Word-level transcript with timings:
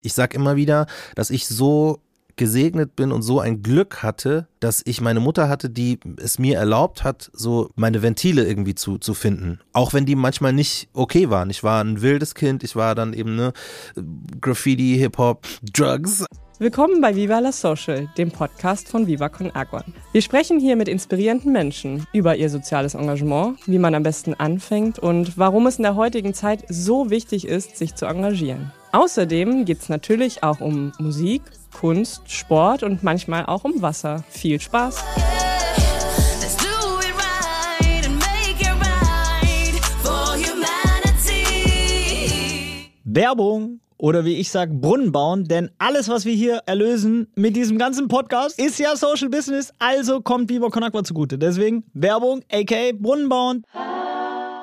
Ich 0.00 0.12
sag 0.12 0.32
immer 0.32 0.54
wieder, 0.54 0.86
dass 1.16 1.30
ich 1.30 1.48
so 1.48 1.98
gesegnet 2.36 2.94
bin 2.94 3.10
und 3.10 3.22
so 3.22 3.40
ein 3.40 3.64
Glück 3.64 4.04
hatte, 4.04 4.46
dass 4.60 4.80
ich 4.84 5.00
meine 5.00 5.18
Mutter 5.18 5.48
hatte, 5.48 5.68
die 5.70 5.98
es 6.18 6.38
mir 6.38 6.56
erlaubt 6.56 7.02
hat, 7.02 7.32
so 7.32 7.70
meine 7.74 8.00
Ventile 8.00 8.46
irgendwie 8.46 8.76
zu, 8.76 8.98
zu 8.98 9.12
finden. 9.12 9.58
Auch 9.72 9.92
wenn 9.92 10.06
die 10.06 10.14
manchmal 10.14 10.52
nicht 10.52 10.88
okay 10.92 11.30
waren. 11.30 11.50
Ich 11.50 11.64
war 11.64 11.82
ein 11.82 12.00
wildes 12.00 12.36
Kind, 12.36 12.62
ich 12.62 12.76
war 12.76 12.94
dann 12.94 13.12
eben 13.12 13.34
ne 13.34 13.52
Graffiti, 14.40 14.96
Hip-Hop, 14.98 15.48
Drugs. 15.72 16.24
Willkommen 16.60 17.00
bei 17.00 17.16
Viva 17.16 17.40
la 17.40 17.50
Social, 17.50 18.08
dem 18.16 18.30
Podcast 18.30 18.88
von 18.88 19.08
Viva 19.08 19.28
Con 19.28 19.50
Agua. 19.52 19.84
Wir 20.12 20.22
sprechen 20.22 20.60
hier 20.60 20.76
mit 20.76 20.86
inspirierenden 20.86 21.52
Menschen 21.52 22.06
über 22.12 22.36
ihr 22.36 22.50
soziales 22.50 22.94
Engagement, 22.94 23.58
wie 23.66 23.78
man 23.78 23.96
am 23.96 24.04
besten 24.04 24.34
anfängt 24.34 25.00
und 25.00 25.38
warum 25.38 25.66
es 25.66 25.78
in 25.78 25.82
der 25.82 25.96
heutigen 25.96 26.34
Zeit 26.34 26.64
so 26.68 27.10
wichtig 27.10 27.48
ist, 27.48 27.76
sich 27.76 27.96
zu 27.96 28.06
engagieren. 28.06 28.72
Außerdem 28.92 29.64
geht 29.64 29.80
es 29.80 29.88
natürlich 29.88 30.42
auch 30.42 30.60
um 30.60 30.92
Musik, 30.98 31.42
Kunst, 31.78 32.30
Sport 32.30 32.82
und 32.82 33.02
manchmal 33.02 33.46
auch 33.46 33.64
um 33.64 33.82
Wasser. 33.82 34.24
Viel 34.30 34.60
Spaß! 34.60 35.04
Werbung 43.04 43.80
oder 43.96 44.24
wie 44.24 44.36
ich 44.36 44.50
sage, 44.50 44.72
Brunnen 44.72 45.10
bauen, 45.10 45.44
denn 45.44 45.70
alles, 45.78 46.08
was 46.08 46.24
wir 46.24 46.34
hier 46.34 46.62
erlösen 46.66 47.26
mit 47.34 47.56
diesem 47.56 47.78
ganzen 47.78 48.06
Podcast, 48.06 48.58
ist 48.58 48.78
ja 48.78 48.94
Social 48.94 49.28
Business, 49.28 49.72
also 49.78 50.20
kommt 50.20 50.46
Biber 50.46 50.70
Conakwa 50.70 51.02
zugute. 51.02 51.36
Deswegen 51.36 51.84
Werbung, 51.94 52.42
aka 52.52 52.92
Brunnen 52.94 53.28
bauen. 53.28 53.64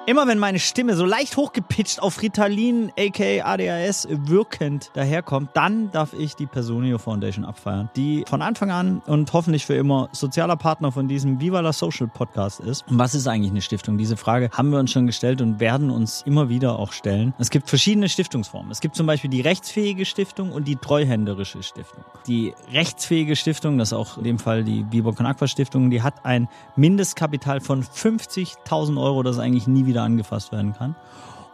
Immer 0.07 0.27
wenn 0.27 0.37
meine 0.37 0.59
Stimme 0.59 0.95
so 0.95 1.03
leicht 1.03 1.35
hochgepitcht 1.35 1.99
auf 1.99 2.21
Ritalin, 2.21 2.91
aka 2.95 3.43
ADHS, 3.43 4.07
wirkend 4.11 4.91
daherkommt, 4.93 5.49
dann 5.55 5.89
darf 5.89 6.13
ich 6.13 6.35
die 6.35 6.45
Personio 6.45 6.99
Foundation 6.99 7.43
abfeiern, 7.43 7.89
die 7.95 8.23
von 8.27 8.43
Anfang 8.43 8.69
an 8.69 9.01
und 9.07 9.33
hoffentlich 9.33 9.65
für 9.65 9.73
immer 9.73 10.09
sozialer 10.11 10.57
Partner 10.57 10.91
von 10.91 11.07
diesem 11.07 11.41
Viva 11.41 11.59
la 11.61 11.73
Social 11.73 12.07
Podcast 12.07 12.59
ist. 12.59 12.87
Und 12.87 12.99
was 12.99 13.15
ist 13.15 13.25
eigentlich 13.25 13.49
eine 13.49 13.63
Stiftung? 13.63 13.97
Diese 13.97 14.15
Frage 14.15 14.51
haben 14.51 14.69
wir 14.69 14.77
uns 14.77 14.91
schon 14.91 15.07
gestellt 15.07 15.41
und 15.41 15.59
werden 15.59 15.89
uns 15.89 16.21
immer 16.21 16.49
wieder 16.49 16.77
auch 16.77 16.91
stellen. 16.91 17.33
Es 17.39 17.49
gibt 17.49 17.67
verschiedene 17.67 18.07
Stiftungsformen. 18.07 18.69
Es 18.69 18.81
gibt 18.81 18.95
zum 18.95 19.07
Beispiel 19.07 19.31
die 19.31 19.41
rechtsfähige 19.41 20.05
Stiftung 20.05 20.51
und 20.51 20.67
die 20.67 20.75
treuhänderische 20.75 21.63
Stiftung. 21.63 22.05
Die 22.27 22.53
rechtsfähige 22.71 23.35
Stiftung, 23.35 23.79
das 23.79 23.87
ist 23.87 23.93
auch 23.93 24.19
in 24.19 24.23
dem 24.23 24.37
Fall 24.37 24.63
die 24.63 24.83
Biber 24.83 25.15
Aqua 25.17 25.47
Stiftung, 25.47 25.89
die 25.89 26.03
hat 26.03 26.23
ein 26.25 26.47
Mindestkapital 26.75 27.59
von 27.59 27.83
50.000 27.83 29.01
Euro, 29.01 29.23
das 29.23 29.39
eigentlich 29.39 29.65
nie 29.65 29.87
wieder 29.87 29.94
wieder 29.95 30.03
angefasst 30.03 30.51
werden 30.51 30.73
kann 30.73 30.95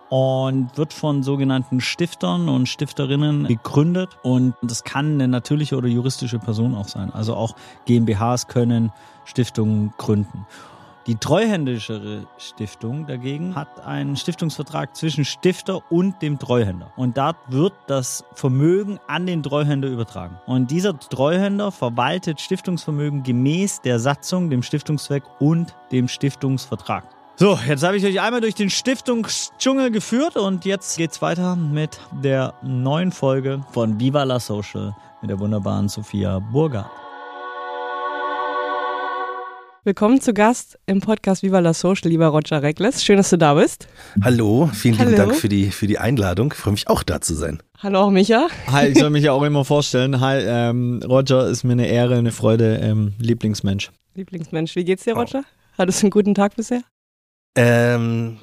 und 0.09 0.78
wird 0.78 0.92
von 0.92 1.23
sogenannten 1.23 1.80
Stiftern 1.80 2.50
und 2.50 2.67
Stifterinnen 2.67 3.45
gegründet 3.45 4.17
und 4.23 4.56
das 4.61 4.84
kann 4.84 5.14
eine 5.14 5.28
natürliche 5.28 5.78
oder 5.78 5.88
juristische 5.88 6.39
Person 6.39 6.75
auch 6.75 6.88
sein. 6.88 7.14
Also 7.14 7.36
auch 7.36 7.56
GmbHs 7.86 8.47
können 8.47 8.92
Stiftungen 9.23 9.94
gründen. 9.97 10.45
Die 11.08 11.16
treuhändischere 11.16 12.28
Stiftung 12.38 13.08
dagegen 13.08 13.56
hat 13.56 13.84
einen 13.86 14.16
Stiftungsvertrag 14.17 14.95
zwischen 14.95 15.25
Stifter 15.25 15.81
und 15.92 16.22
dem 16.22 16.38
Treuhänder. 16.38 16.92
Und 16.95 17.17
dort 17.17 17.38
wird 17.47 17.73
das 17.88 18.23
Vermögen 18.34 19.00
an 19.08 19.25
den 19.25 19.42
Treuhänder 19.42 19.88
übertragen. 19.88 20.38
Und 20.45 20.69
dieser 20.69 21.00
Treuhänder 21.00 21.72
verwaltet 21.72 22.39
Stiftungsvermögen 22.39 23.23
gemäß 23.23 23.81
der 23.81 24.00
Satzung, 24.00 24.50
dem 24.50 24.62
Stiftungszweck 24.62 25.23
und 25.39 25.75
dem 25.92 26.08
Stiftungsvertrag. 26.08 27.21
So, 27.42 27.58
jetzt 27.67 27.81
habe 27.81 27.97
ich 27.97 28.06
euch 28.06 28.22
einmal 28.22 28.39
durch 28.39 28.53
den 28.53 28.70
Stiftungsdschungel 28.70 29.89
geführt 29.89 30.38
und 30.38 30.64
jetzt 30.64 30.95
geht's 30.95 31.23
weiter 31.23 31.56
mit 31.56 32.00
der 32.22 32.53
neuen 32.61 33.11
Folge 33.11 33.66
von 33.72 34.00
Viva 34.00 34.22
la 34.25 34.39
Social 34.39 34.95
mit 35.22 35.31
der 35.31 35.39
wunderbaren 35.39 35.89
Sophia 35.89 36.38
Burger. 36.38 36.92
Willkommen 39.84 40.22
zu 40.22 40.36
Gast 40.36 40.78
im 40.86 41.02
Podcast 41.02 41.42
Viva 41.42 41.58
la 41.58 41.73
Social, 41.73 42.12
lieber 42.12 42.28
Roger 42.28 42.62
Reckless. 42.62 43.03
Schön, 43.03 43.18
dass 43.18 43.31
du 43.31 43.40
da 43.40 43.56
bist. 43.56 43.88
Hallo, 44.24 44.69
vielen 44.72 45.00
Hallo. 45.00 45.09
lieben 45.09 45.30
Dank 45.30 45.35
für 45.35 45.50
die, 45.50 45.72
für 45.72 45.88
die 45.88 45.97
Einladung. 45.97 46.53
Ich 46.53 46.59
freue 46.59 46.74
mich 46.74 46.90
auch 46.90 47.01
da 47.01 47.22
zu 47.22 47.34
sein. 47.34 47.63
Hallo 47.80 48.01
auch 48.01 48.12
Micha. 48.12 48.50
Hi, 48.68 48.90
ich 48.90 49.00
soll 49.00 49.09
mich 49.09 49.24
ja 49.24 49.31
auch 49.31 49.41
immer 49.41 49.66
vorstellen. 49.66 50.19
Hi, 50.19 50.44
ähm, 50.46 51.01
Roger 51.03 51.47
ist 51.47 51.63
mir 51.63 51.72
eine 51.72 51.88
Ehre, 51.88 52.18
eine 52.18 52.34
Freude, 52.34 52.75
ähm, 52.84 53.13
Lieblingsmensch. 53.18 53.90
Lieblingsmensch. 54.13 54.75
Wie 54.75 54.84
geht's 54.84 55.06
dir, 55.06 55.16
Roger? 55.16 55.44
Hattest 55.75 56.03
du 56.03 56.06
einen 56.06 56.12
guten 56.12 56.35
Tag 56.35 56.56
bisher? 56.56 56.84
Ähm, 57.56 58.38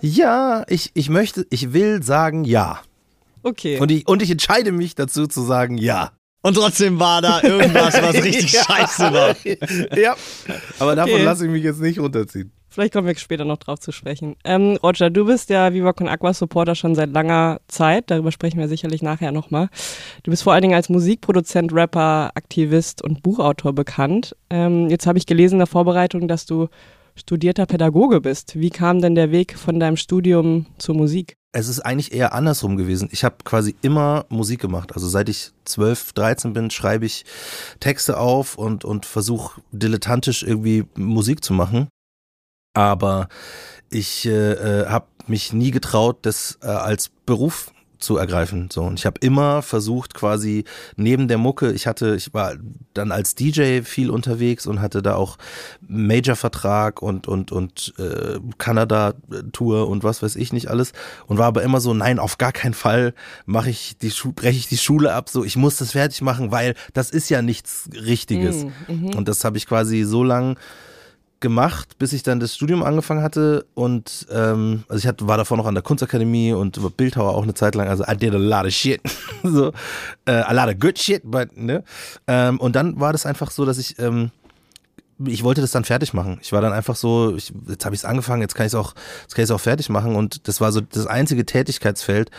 ja, 0.00 0.64
ich, 0.68 0.90
ich 0.94 1.08
möchte, 1.08 1.46
ich 1.50 1.72
will 1.72 2.02
sagen 2.02 2.44
ja. 2.44 2.80
Okay. 3.42 3.78
Und 3.78 3.90
ich, 3.92 4.08
und 4.08 4.22
ich 4.22 4.30
entscheide 4.30 4.72
mich 4.72 4.94
dazu 4.96 5.26
zu 5.26 5.42
sagen 5.42 5.78
ja. 5.78 6.12
Und 6.42 6.54
trotzdem 6.54 6.98
war 6.98 7.22
da 7.22 7.42
irgendwas, 7.42 8.00
was 8.02 8.14
richtig 8.22 8.52
ja. 8.52 8.64
scheiße 8.64 9.12
war. 9.12 9.36
ja, 9.96 10.16
aber 10.78 10.92
okay. 10.92 10.96
davon 10.96 11.22
lasse 11.24 11.44
ich 11.44 11.50
mich 11.50 11.62
jetzt 11.62 11.80
nicht 11.80 11.98
runterziehen. 11.98 12.52
Vielleicht 12.76 12.92
kommen 12.92 13.06
wir 13.06 13.16
später 13.16 13.46
noch 13.46 13.56
drauf 13.56 13.78
zu 13.78 13.90
sprechen. 13.90 14.36
Ähm, 14.44 14.78
Roger, 14.82 15.08
du 15.08 15.24
bist 15.24 15.48
ja 15.48 15.72
Viva 15.72 15.94
Con 15.94 16.08
Aqua 16.08 16.34
Supporter 16.34 16.74
schon 16.74 16.94
seit 16.94 17.10
langer 17.10 17.62
Zeit. 17.68 18.10
Darüber 18.10 18.30
sprechen 18.30 18.60
wir 18.60 18.68
sicherlich 18.68 19.00
nachher 19.00 19.32
nochmal. 19.32 19.70
Du 20.24 20.30
bist 20.30 20.42
vor 20.42 20.52
allen 20.52 20.60
Dingen 20.60 20.74
als 20.74 20.90
Musikproduzent, 20.90 21.72
Rapper, 21.72 22.32
Aktivist 22.34 23.02
und 23.02 23.22
Buchautor 23.22 23.72
bekannt. 23.72 24.36
Ähm, 24.50 24.90
jetzt 24.90 25.06
habe 25.06 25.16
ich 25.16 25.24
gelesen 25.24 25.54
in 25.54 25.60
der 25.60 25.68
Vorbereitung, 25.68 26.28
dass 26.28 26.44
du 26.44 26.68
studierter 27.14 27.64
Pädagoge 27.64 28.20
bist. 28.20 28.60
Wie 28.60 28.68
kam 28.68 29.00
denn 29.00 29.14
der 29.14 29.30
Weg 29.30 29.56
von 29.56 29.80
deinem 29.80 29.96
Studium 29.96 30.66
zur 30.76 30.96
Musik? 30.96 31.38
Es 31.52 31.68
ist 31.68 31.80
eigentlich 31.80 32.12
eher 32.12 32.34
andersrum 32.34 32.76
gewesen. 32.76 33.08
Ich 33.10 33.24
habe 33.24 33.36
quasi 33.44 33.74
immer 33.80 34.26
Musik 34.28 34.60
gemacht. 34.60 34.92
Also 34.92 35.08
seit 35.08 35.30
ich 35.30 35.52
12, 35.64 36.12
13 36.12 36.52
bin, 36.52 36.70
schreibe 36.70 37.06
ich 37.06 37.24
Texte 37.80 38.20
auf 38.20 38.58
und, 38.58 38.84
und 38.84 39.06
versuche 39.06 39.62
dilettantisch 39.72 40.42
irgendwie 40.42 40.84
Musik 40.94 41.42
zu 41.42 41.54
machen 41.54 41.88
aber 42.76 43.28
ich 43.90 44.26
äh, 44.26 44.52
äh 44.52 44.86
habe 44.86 45.06
mich 45.26 45.52
nie 45.52 45.70
getraut, 45.70 46.18
das 46.22 46.58
äh, 46.62 46.66
als 46.66 47.10
Beruf 47.24 47.72
zu 47.98 48.18
ergreifen. 48.18 48.68
So 48.70 48.82
und 48.82 48.98
ich 48.98 49.06
habe 49.06 49.18
immer 49.20 49.62
versucht, 49.62 50.12
quasi 50.12 50.64
neben 50.96 51.28
der 51.28 51.38
Mucke. 51.38 51.72
Ich 51.72 51.86
hatte, 51.86 52.14
ich 52.14 52.34
war 52.34 52.54
dann 52.92 53.10
als 53.10 53.34
DJ 53.34 53.80
viel 53.82 54.10
unterwegs 54.10 54.66
und 54.66 54.82
hatte 54.82 55.00
da 55.00 55.14
auch 55.14 55.38
Major-Vertrag 55.88 57.00
und 57.00 57.26
und 57.26 57.52
und 57.52 57.94
äh, 57.98 58.38
Kanada-Tour 58.58 59.88
und 59.88 60.04
was 60.04 60.22
weiß 60.22 60.36
ich 60.36 60.52
nicht 60.52 60.68
alles 60.68 60.92
und 61.26 61.38
war 61.38 61.46
aber 61.46 61.62
immer 61.62 61.80
so, 61.80 61.94
nein, 61.94 62.18
auf 62.18 62.36
gar 62.36 62.52
keinen 62.52 62.74
Fall 62.74 63.14
mache 63.46 63.70
ich 63.70 63.96
die 63.96 64.12
breche 64.34 64.58
ich 64.58 64.68
die 64.68 64.76
Schule 64.76 65.14
ab. 65.14 65.30
So, 65.30 65.42
ich 65.42 65.56
muss 65.56 65.76
das 65.76 65.92
fertig 65.92 66.20
machen, 66.20 66.50
weil 66.50 66.74
das 66.92 67.10
ist 67.10 67.30
ja 67.30 67.40
nichts 67.40 67.88
Richtiges. 67.94 68.64
Mm, 68.64 68.92
mhm. 68.92 69.14
Und 69.14 69.28
das 69.28 69.42
habe 69.44 69.56
ich 69.56 69.66
quasi 69.66 70.02
so 70.02 70.22
lang 70.22 70.58
gemacht, 71.40 71.98
bis 71.98 72.12
ich 72.12 72.22
dann 72.22 72.40
das 72.40 72.54
Studium 72.54 72.82
angefangen 72.82 73.22
hatte 73.22 73.66
und 73.74 74.26
ähm, 74.30 74.84
also 74.88 74.98
ich 74.98 75.06
hatte, 75.06 75.28
war 75.28 75.36
davor 75.36 75.56
noch 75.56 75.66
an 75.66 75.74
der 75.74 75.82
Kunstakademie 75.82 76.52
und 76.52 76.76
über 76.76 76.90
Bildhauer 76.90 77.34
auch 77.34 77.42
eine 77.42 77.54
Zeit 77.54 77.74
lang, 77.74 77.88
also 77.88 78.04
I 78.04 78.16
did 78.16 78.34
a 78.34 78.38
lot 78.38 78.64
of 78.64 78.72
shit, 78.72 79.00
so 79.42 79.72
äh, 80.24 80.32
a 80.32 80.52
lot 80.52 80.72
of 80.72 80.80
good 80.80 80.98
shit, 80.98 81.22
but 81.24 81.56
ne 81.56 81.84
ähm, 82.26 82.58
und 82.58 82.74
dann 82.74 82.98
war 83.00 83.12
das 83.12 83.26
einfach 83.26 83.50
so, 83.50 83.64
dass 83.64 83.78
ich 83.78 83.98
ähm, 83.98 84.30
ich 85.24 85.42
wollte 85.42 85.62
das 85.62 85.70
dann 85.70 85.84
fertig 85.84 86.12
machen. 86.12 86.38
Ich 86.42 86.52
war 86.52 86.60
dann 86.60 86.74
einfach 86.74 86.94
so, 86.94 87.34
ich, 87.34 87.50
jetzt 87.68 87.86
habe 87.86 87.94
ich 87.94 88.02
es 88.02 88.04
angefangen, 88.04 88.42
jetzt 88.42 88.54
kann 88.54 88.66
ich 88.66 88.72
es 88.72 88.74
auch, 88.74 88.94
jetzt 89.22 89.34
kann 89.34 89.42
ich 89.42 89.50
es 89.50 89.54
auch 89.54 89.60
fertig 89.60 89.88
machen 89.88 90.14
und 90.14 90.46
das 90.46 90.60
war 90.60 90.72
so 90.72 90.80
das 90.80 91.06
einzige 91.06 91.46
Tätigkeitsfeld, 91.46 92.30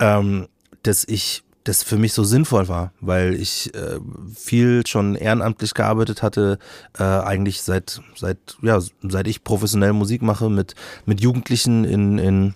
ähm, 0.00 0.48
das 0.82 1.04
ich 1.06 1.44
das 1.68 1.82
für 1.82 1.96
mich 1.96 2.12
so 2.14 2.24
sinnvoll 2.24 2.68
war, 2.68 2.92
weil 3.00 3.34
ich 3.34 3.74
äh, 3.74 3.98
viel 4.34 4.86
schon 4.86 5.14
ehrenamtlich 5.14 5.74
gearbeitet 5.74 6.22
hatte, 6.22 6.58
äh, 6.98 7.02
eigentlich 7.02 7.62
seit 7.62 8.00
seit 8.16 8.38
ja 8.62 8.80
seit 9.02 9.28
ich 9.28 9.44
professionell 9.44 9.92
Musik 9.92 10.22
mache 10.22 10.48
mit 10.48 10.74
mit 11.04 11.20
Jugendlichen 11.20 11.84
in 11.84 12.18
in 12.18 12.54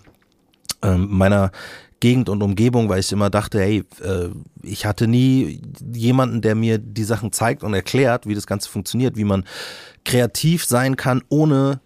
äh, 0.81 0.97
meiner 0.97 1.51
Gegend 1.99 2.27
und 2.27 2.43
Umgebung, 2.43 2.89
weil 2.89 2.99
ich 2.99 3.13
immer 3.13 3.29
dachte, 3.29 3.61
hey, 3.61 3.85
äh, 4.03 4.29
ich 4.61 4.85
hatte 4.85 5.07
nie 5.07 5.61
jemanden, 5.93 6.41
der 6.41 6.55
mir 6.55 6.77
die 6.77 7.05
Sachen 7.05 7.31
zeigt 7.31 7.63
und 7.63 7.73
erklärt, 7.73 8.27
wie 8.27 8.35
das 8.35 8.47
Ganze 8.47 8.69
funktioniert, 8.69 9.15
wie 9.15 9.23
man 9.23 9.45
kreativ 10.03 10.65
sein 10.65 10.97
kann, 10.97 11.23
ohne 11.29 11.79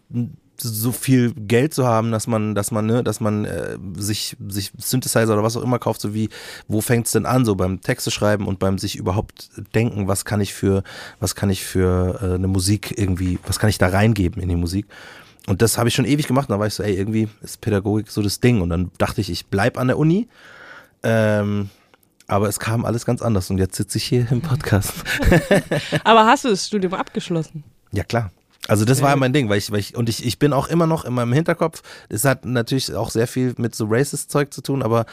so 0.60 0.92
viel 0.92 1.34
Geld 1.34 1.74
zu 1.74 1.86
haben, 1.86 2.12
dass 2.12 2.28
man, 2.28 2.56
dass 2.56 2.72
man, 2.72 2.86
ne, 2.86 3.04
dass 3.04 3.20
man 3.20 3.46
äh, 3.46 3.78
sich, 3.96 4.36
sich 4.48 4.72
Synthesizer 4.78 5.34
oder 5.34 5.44
was 5.44 5.58
auch 5.58 5.64
immer 5.64 5.80
kauft, 5.80 6.02
so 6.02 6.14
wie, 6.14 6.30
wo 6.68 6.82
fängt's 6.82 7.12
denn 7.12 7.26
an, 7.26 7.46
so 7.46 7.56
beim 7.56 7.82
Texte 7.82 8.12
schreiben 8.12 8.48
und 8.48 8.60
beim 8.60 8.78
sich 8.78 8.96
überhaupt 8.96 9.50
denken, 9.76 10.08
was 10.08 10.26
kann 10.26 10.42
ich 10.42 10.54
für, 10.54 10.84
was 11.20 11.36
kann 11.36 11.50
ich 11.50 11.64
für 11.64 12.20
äh, 12.22 12.36
eine 12.36 12.48
Musik 12.48 12.98
irgendwie, 12.98 13.40
was 13.46 13.60
kann 13.60 13.70
ich 13.70 13.78
da 13.78 13.88
reingeben 13.88 14.42
in 14.42 14.50
die 14.50 14.56
Musik. 14.56 14.86
Und 15.48 15.62
das 15.62 15.78
habe 15.78 15.88
ich 15.88 15.96
schon 15.96 16.06
ewig 16.06 16.28
gemacht. 16.28 16.50
Und 16.50 16.56
da 16.56 16.60
war 16.60 16.68
ich 16.68 16.74
so, 16.74 16.84
ey, 16.84 16.96
irgendwie 16.96 17.30
ist 17.42 17.62
Pädagogik 17.62 18.10
so 18.10 18.22
das 18.22 18.42
Ding. 18.42 18.60
Und 18.62 18.70
dann 18.70 18.92
dachte 18.98 19.22
ich, 19.22 19.30
ich 19.30 19.46
bleib 19.48 19.78
an 19.78 19.88
der 19.88 19.98
Uni. 19.98 20.28
Ähm, 21.04 21.70
aber 22.28 22.50
es 22.50 22.60
kam 22.60 22.84
alles 22.84 23.06
ganz 23.06 23.22
anders 23.22 23.50
und 23.50 23.58
jetzt 23.58 23.78
sitze 23.78 23.98
ich 23.98 24.04
hier 24.04 24.30
im 24.30 24.42
Podcast. 24.42 24.94
aber 26.04 26.26
hast 26.26 26.44
du 26.44 26.50
das 26.50 26.68
Studium 26.68 26.94
abgeschlossen? 26.94 27.64
Ja, 27.94 28.04
klar. 28.04 28.32
Also 28.68 28.86
das 28.86 29.02
war 29.02 29.16
mein 29.16 29.34
Ding, 29.34 29.50
weil 29.50 29.58
ich, 29.58 29.72
weil 29.72 29.80
ich 29.80 29.96
und 29.96 30.10
ich, 30.10 30.26
ich 30.26 30.40
bin 30.40 30.54
auch 30.54 30.68
immer 30.68 30.88
noch 30.88 31.06
in 31.06 31.14
meinem 31.14 31.34
Hinterkopf. 31.34 31.82
Es 32.10 32.26
hat 32.26 32.46
natürlich 32.46 32.94
auch 32.94 33.10
sehr 33.10 33.28
viel 33.28 33.54
mit 33.58 33.76
so 33.76 33.86
Racist-Zeug 33.90 34.54
zu 34.54 34.62
tun, 34.62 34.84
aber 34.84 35.06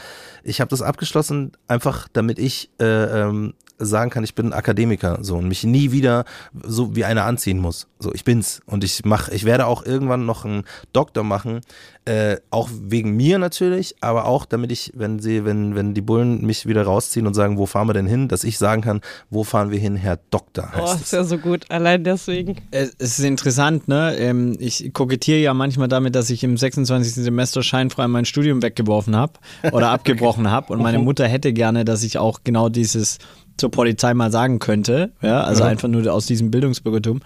ich 0.43 0.61
habe 0.61 0.69
das 0.69 0.81
abgeschlossen, 0.81 1.53
einfach 1.67 2.07
damit 2.11 2.39
ich 2.39 2.69
äh, 2.79 2.85
ähm, 2.85 3.53
sagen 3.77 4.09
kann, 4.09 4.23
ich 4.23 4.35
bin 4.35 4.47
ein 4.47 4.53
Akademiker 4.53 5.19
so 5.21 5.37
und 5.37 5.47
mich 5.47 5.63
nie 5.63 5.91
wieder 5.91 6.25
so 6.63 6.95
wie 6.95 7.05
einer 7.05 7.25
anziehen 7.25 7.59
muss. 7.59 7.87
So, 7.99 8.13
ich 8.13 8.23
bin's 8.23 8.61
und 8.65 8.83
ich 8.83 9.03
mach, 9.05 9.29
ich 9.29 9.45
werde 9.45 9.65
auch 9.65 9.85
irgendwann 9.85 10.25
noch 10.25 10.45
einen 10.45 10.63
Doktor 10.93 11.23
machen, 11.23 11.61
äh, 12.05 12.37
auch 12.51 12.69
wegen 12.71 13.15
mir 13.15 13.39
natürlich, 13.39 13.95
aber 14.01 14.25
auch 14.25 14.45
damit 14.45 14.71
ich, 14.71 14.91
wenn 14.95 15.19
sie, 15.19 15.43
wenn 15.43 15.75
wenn 15.75 15.93
die 15.93 16.01
Bullen 16.01 16.45
mich 16.45 16.67
wieder 16.67 16.83
rausziehen 16.83 17.25
und 17.25 17.33
sagen, 17.33 17.57
wo 17.57 17.65
fahren 17.65 17.87
wir 17.87 17.93
denn 17.93 18.05
hin, 18.05 18.27
dass 18.27 18.43
ich 18.43 18.57
sagen 18.57 18.81
kann, 18.81 19.01
wo 19.29 19.43
fahren 19.43 19.71
wir 19.71 19.79
hin, 19.79 19.95
Herr 19.95 20.19
Doktor. 20.29 20.71
Heißt 20.71 20.95
oh, 20.97 21.01
ist 21.01 21.13
ja 21.13 21.23
so 21.23 21.37
gut, 21.37 21.65
allein 21.69 22.03
deswegen. 22.03 22.61
Es 22.71 22.93
ist 22.93 23.19
interessant, 23.19 23.87
ne? 23.87 24.15
Ähm, 24.17 24.55
ich 24.59 24.93
kokettiere 24.93 25.39
ja 25.39 25.53
manchmal 25.53 25.87
damit, 25.87 26.15
dass 26.15 26.29
ich 26.29 26.43
im 26.43 26.57
26. 26.57 27.15
Semester 27.15 27.63
scheinfrei 27.63 28.07
mein 28.07 28.25
Studium 28.25 28.61
weggeworfen 28.61 29.15
habe 29.15 29.33
oder 29.71 29.89
abgebrochen 29.91 30.51
habe 30.51 30.73
und 30.73 30.81
meine 30.81 30.99
Mutter 30.99 31.27
hätte 31.27 31.53
gerne, 31.53 31.85
dass 31.85 32.03
ich 32.03 32.19
auch 32.19 32.41
genau 32.43 32.69
dieses 32.69 33.17
zur 33.57 33.71
Polizei 33.71 34.13
mal 34.13 34.31
sagen 34.31 34.59
könnte. 34.59 35.11
Ja, 35.21 35.43
also 35.43 35.63
ja. 35.63 35.69
einfach 35.69 35.87
nur 35.87 36.11
aus 36.11 36.25
diesem 36.25 36.51
Bildungsbürgertum. 36.51 37.21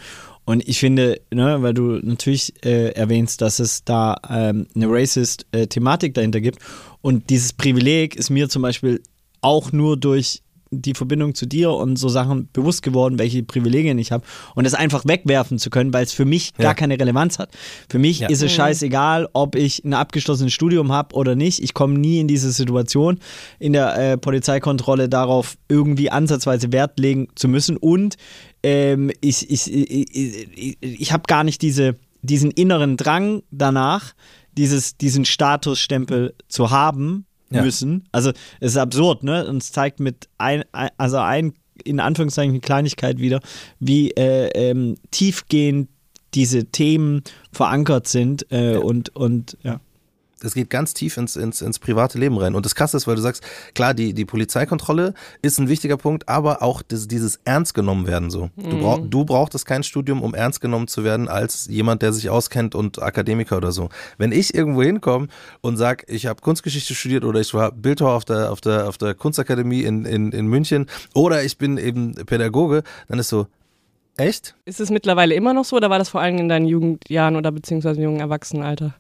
Und 0.46 0.68
ich 0.68 0.80
finde, 0.80 1.22
ne, 1.32 1.62
weil 1.62 1.74
du 1.74 2.00
natürlich 2.02 2.54
äh, 2.66 2.92
erwähnst, 2.94 3.42
dass 3.42 3.60
es 3.60 3.84
da 3.84 4.16
ähm, 4.30 4.66
eine 4.76 4.88
Racist-Thematik 4.88 6.10
äh, 6.10 6.14
dahinter 6.14 6.42
gibt. 6.42 6.60
Und 7.02 7.30
dieses 7.30 7.54
Privileg 7.54 8.16
ist 8.16 8.30
mir 8.30 8.50
zum 8.50 8.64
Beispiel 8.64 9.02
auch 9.42 9.72
nur 9.72 9.96
durch 9.96 10.42
die 10.72 10.94
Verbindung 10.94 11.36
zu 11.36 11.46
dir 11.46 11.72
und 11.72 11.98
so 11.98 12.10
Sachen 12.10 12.50
bewusst 12.54 12.84
geworden, 12.84 13.18
welche 13.20 13.44
Privilegien 13.44 13.98
ich 13.98 14.12
habe 14.12 14.24
und 14.56 14.66
es 14.66 14.74
einfach 14.74 15.04
wegwerfen 15.06 15.58
zu 15.58 15.70
können, 15.70 15.94
weil 15.94 16.04
es 16.04 16.14
für 16.14 16.26
mich 16.26 16.52
ja. 16.58 16.66
gar 16.66 16.76
keine 16.76 17.00
Relevanz 17.00 17.40
hat. 17.40 17.50
Für 17.90 18.00
mich 18.00 18.20
ja. 18.20 18.30
ist 18.30 18.44
es 18.44 18.52
mhm. 18.52 18.56
scheißegal, 18.56 19.30
ob 19.34 19.56
ich 19.56 19.84
ein 19.84 19.94
abgeschlossenes 19.94 20.54
Studium 20.54 20.92
habe 20.92 21.16
oder 21.16 21.36
nicht. 21.36 21.62
Ich 21.64 21.74
komme 21.74 21.98
nie 21.98 22.20
in 22.20 22.28
diese 22.28 22.52
Situation, 22.52 23.20
in 23.60 23.74
der 23.74 23.96
äh, 23.98 24.18
Polizeikontrolle 24.18 25.10
darauf 25.10 25.58
irgendwie 25.68 26.10
ansatzweise 26.10 26.72
Wert 26.72 27.00
legen 27.00 27.28
zu 27.36 27.48
müssen 27.48 27.78
und 27.78 28.16
ähm, 28.64 29.12
ich, 29.22 29.50
ich, 29.50 29.74
ich, 29.74 30.16
ich, 30.16 30.78
ich 30.82 31.12
habe 31.12 31.24
gar 31.28 31.44
nicht 31.44 31.62
diese, 31.62 31.96
diesen 32.22 32.52
inneren 32.52 32.98
Drang 32.98 33.42
danach, 33.52 34.14
dieses, 34.58 34.98
diesen 34.98 35.26
Statusstempel 35.26 36.36
zu 36.50 36.70
haben, 36.70 37.26
ja. 37.50 37.64
müssen. 37.64 38.08
Also 38.12 38.32
es 38.60 38.72
ist 38.72 38.78
absurd, 38.78 39.24
ne? 39.24 39.48
Und 39.48 39.58
es 39.58 39.72
zeigt 39.72 40.00
mit 40.00 40.28
ein, 40.38 40.64
also 40.98 41.18
ein 41.18 41.54
in 41.86 42.00
Anführungszeichen 42.00 42.52
eine 42.52 42.60
Kleinigkeit 42.60 43.20
wieder, 43.20 43.40
wie 43.80 44.12
äh, 44.12 44.50
ähm, 44.50 44.96
tiefgehend 45.12 45.90
diese 46.34 46.66
Themen 46.66 47.24
verankert 47.52 48.08
sind 48.08 48.52
äh, 48.52 48.74
ja. 48.74 48.80
und, 48.80 49.16
und 49.16 49.58
ja 49.64 49.80
das 50.40 50.54
geht 50.54 50.70
ganz 50.70 50.94
tief 50.94 51.18
ins, 51.18 51.36
ins, 51.36 51.62
ins 51.62 51.80
private 51.80 52.18
Leben 52.18 52.38
rein. 52.38 52.56
Und 52.56 52.66
das 52.66 52.76
Krasse 52.76 52.98
ist, 52.98 53.08
weil 53.08 53.16
du 53.16 53.22
sagst, 53.22 53.44
klar, 53.74 53.94
die, 53.94 54.14
die 54.14 54.26
Polizeikontrolle 54.26 55.14
ist 55.42 55.60
ein 55.60 55.70
wichtiger 55.70 55.98
Punkt, 55.98 56.28
aber 56.28 56.62
auch 56.62 56.82
das, 56.82 57.08
dieses 57.08 57.40
Ernst 57.46 57.74
genommen 57.74 58.08
werden 58.08 58.30
so. 58.30 58.50
Du, 58.56 58.80
brauch, 58.80 59.02
mhm. 59.02 59.10
du 59.10 59.26
brauchtest 59.26 59.66
kein 59.66 59.84
Studium, 59.84 60.22
um 60.22 60.34
ernst 60.34 60.62
genommen 60.62 60.88
zu 60.88 61.04
werden 61.04 61.28
als 61.28 61.68
jemand, 61.68 62.02
der 62.02 62.14
sich 62.14 62.30
auskennt 62.30 62.76
und 62.76 63.02
Akademiker 63.02 63.58
oder 63.58 63.72
so. 63.72 63.90
Wenn 64.18 64.32
ich 64.32 64.54
irgendwo 64.54 64.84
hinkomme 64.84 65.28
und 65.62 65.78
sag, 65.78 66.06
ich 66.08 66.26
habe 66.26 66.42
Kunstgeschichte 66.42 66.96
studiert 66.96 67.26
oder 67.26 67.40
ich 67.40 67.54
war 67.54 67.72
Bildhauer 67.72 68.14
auf 68.14 68.26
der, 68.26 68.52
auf 68.52 68.62
der, 68.62 68.88
auf 68.88 68.98
der 68.98 69.14
Kunstakademie 69.14 69.82
in, 69.82 70.06
in, 70.06 70.32
in 70.32 70.48
München 70.48 70.88
oder 71.14 71.44
ich 71.44 71.58
bin 71.58 71.78
eben 71.78 72.16
Pädagoge, 72.26 72.84
dann 73.08 73.20
ist 73.20 73.30
so, 73.30 73.48
Echt? 74.18 74.54
Ist 74.66 74.82
es 74.82 74.90
mittlerweile 74.90 75.34
immer 75.34 75.54
noch 75.54 75.64
so 75.64 75.78
oder 75.78 75.90
war 75.90 75.98
das 75.98 76.10
vor 76.10 76.20
allem 76.20 76.38
in 76.40 76.50
deinen 76.50 76.66
Jugendjahren 76.66 77.38
oder 77.38 77.54
beziehungsweise 77.54 78.02
im 78.02 78.04
jungen 78.04 78.20
Erwachsenenalter? 78.20 78.94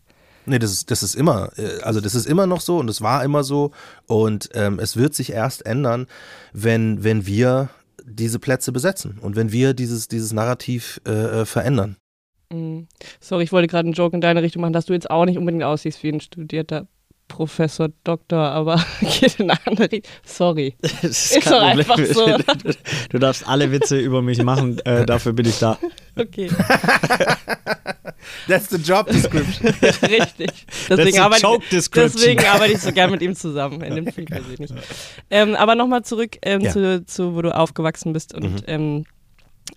Nee, 0.49 0.59
das 0.59 0.71
ist, 0.71 0.91
das 0.91 1.03
ist 1.03 1.15
immer, 1.15 1.51
äh, 1.57 1.81
also 1.83 2.01
das 2.01 2.15
ist 2.15 2.25
immer 2.25 2.47
noch 2.47 2.61
so 2.61 2.77
und 2.77 2.89
es 2.89 3.01
war 3.01 3.23
immer 3.23 3.43
so 3.43 3.71
und 4.07 4.49
ähm, 4.53 4.79
es 4.79 4.97
wird 4.97 5.13
sich 5.13 5.31
erst 5.31 5.65
ändern, 5.65 6.07
wenn, 6.53 7.03
wenn 7.03 7.25
wir 7.27 7.69
diese 8.03 8.39
Plätze 8.39 8.71
besetzen 8.71 9.19
und 9.21 9.35
wenn 9.35 9.51
wir 9.51 9.73
dieses, 9.73 10.07
dieses 10.07 10.33
Narrativ 10.33 10.99
äh, 11.05 11.41
äh 11.41 11.45
verändern. 11.45 11.97
Mhm. 12.51 12.87
Sorry, 13.19 13.43
ich 13.43 13.51
wollte 13.51 13.67
gerade 13.67 13.85
einen 13.85 13.93
Joke 13.93 14.15
in 14.15 14.21
deine 14.21 14.41
Richtung 14.41 14.61
machen, 14.61 14.73
dass 14.73 14.85
du 14.85 14.93
jetzt 14.93 15.11
auch 15.11 15.25
nicht 15.25 15.37
unbedingt 15.37 15.63
aussiehst 15.63 16.01
wie 16.01 16.09
ein 16.09 16.19
studierter 16.19 16.87
Professor 17.27 17.89
Doktor, 18.03 18.39
aber 18.39 18.83
geht 19.01 19.39
in 19.39 19.51
eine 19.51 19.59
andere 19.67 19.91
Richtung. 19.91 20.11
Sorry. 20.25 20.75
Das 20.81 21.03
ist, 21.03 21.37
ist 21.37 21.51
doch 21.51 21.61
einfach 21.61 21.97
so. 21.97 22.37
Du 23.09 23.19
darfst 23.19 23.47
alle 23.47 23.71
Witze 23.71 23.99
über 23.99 24.23
mich 24.23 24.41
machen, 24.43 24.79
äh, 24.79 25.05
dafür 25.05 25.33
bin 25.33 25.45
ich 25.45 25.59
da. 25.59 25.77
Okay. 26.17 26.49
That's 28.47 28.69
the 28.69 28.77
job 28.77 29.07
description. 29.07 29.67
Richtig. 30.09 30.65
Deswegen, 30.89 31.19
arbeite, 31.19 31.59
deswegen 31.71 32.45
arbeite 32.45 32.73
ich 32.73 32.79
so 32.79 32.91
gern 32.91 33.11
mit 33.11 33.21
ihm 33.21 33.35
zusammen. 33.35 33.81
Er 33.81 33.93
nimmt 33.93 34.13
viel 34.13 34.25
persönlich. 34.25 34.71
Ähm, 35.29 35.55
aber 35.55 35.75
nochmal 35.75 36.03
zurück 36.03 36.37
ähm, 36.41 36.61
ja. 36.61 36.71
zu, 36.71 37.05
zu, 37.05 37.35
wo 37.35 37.41
du 37.41 37.55
aufgewachsen 37.55 38.13
bist 38.13 38.33
und 38.33 38.43
mhm. 38.43 38.63
ähm, 38.67 39.05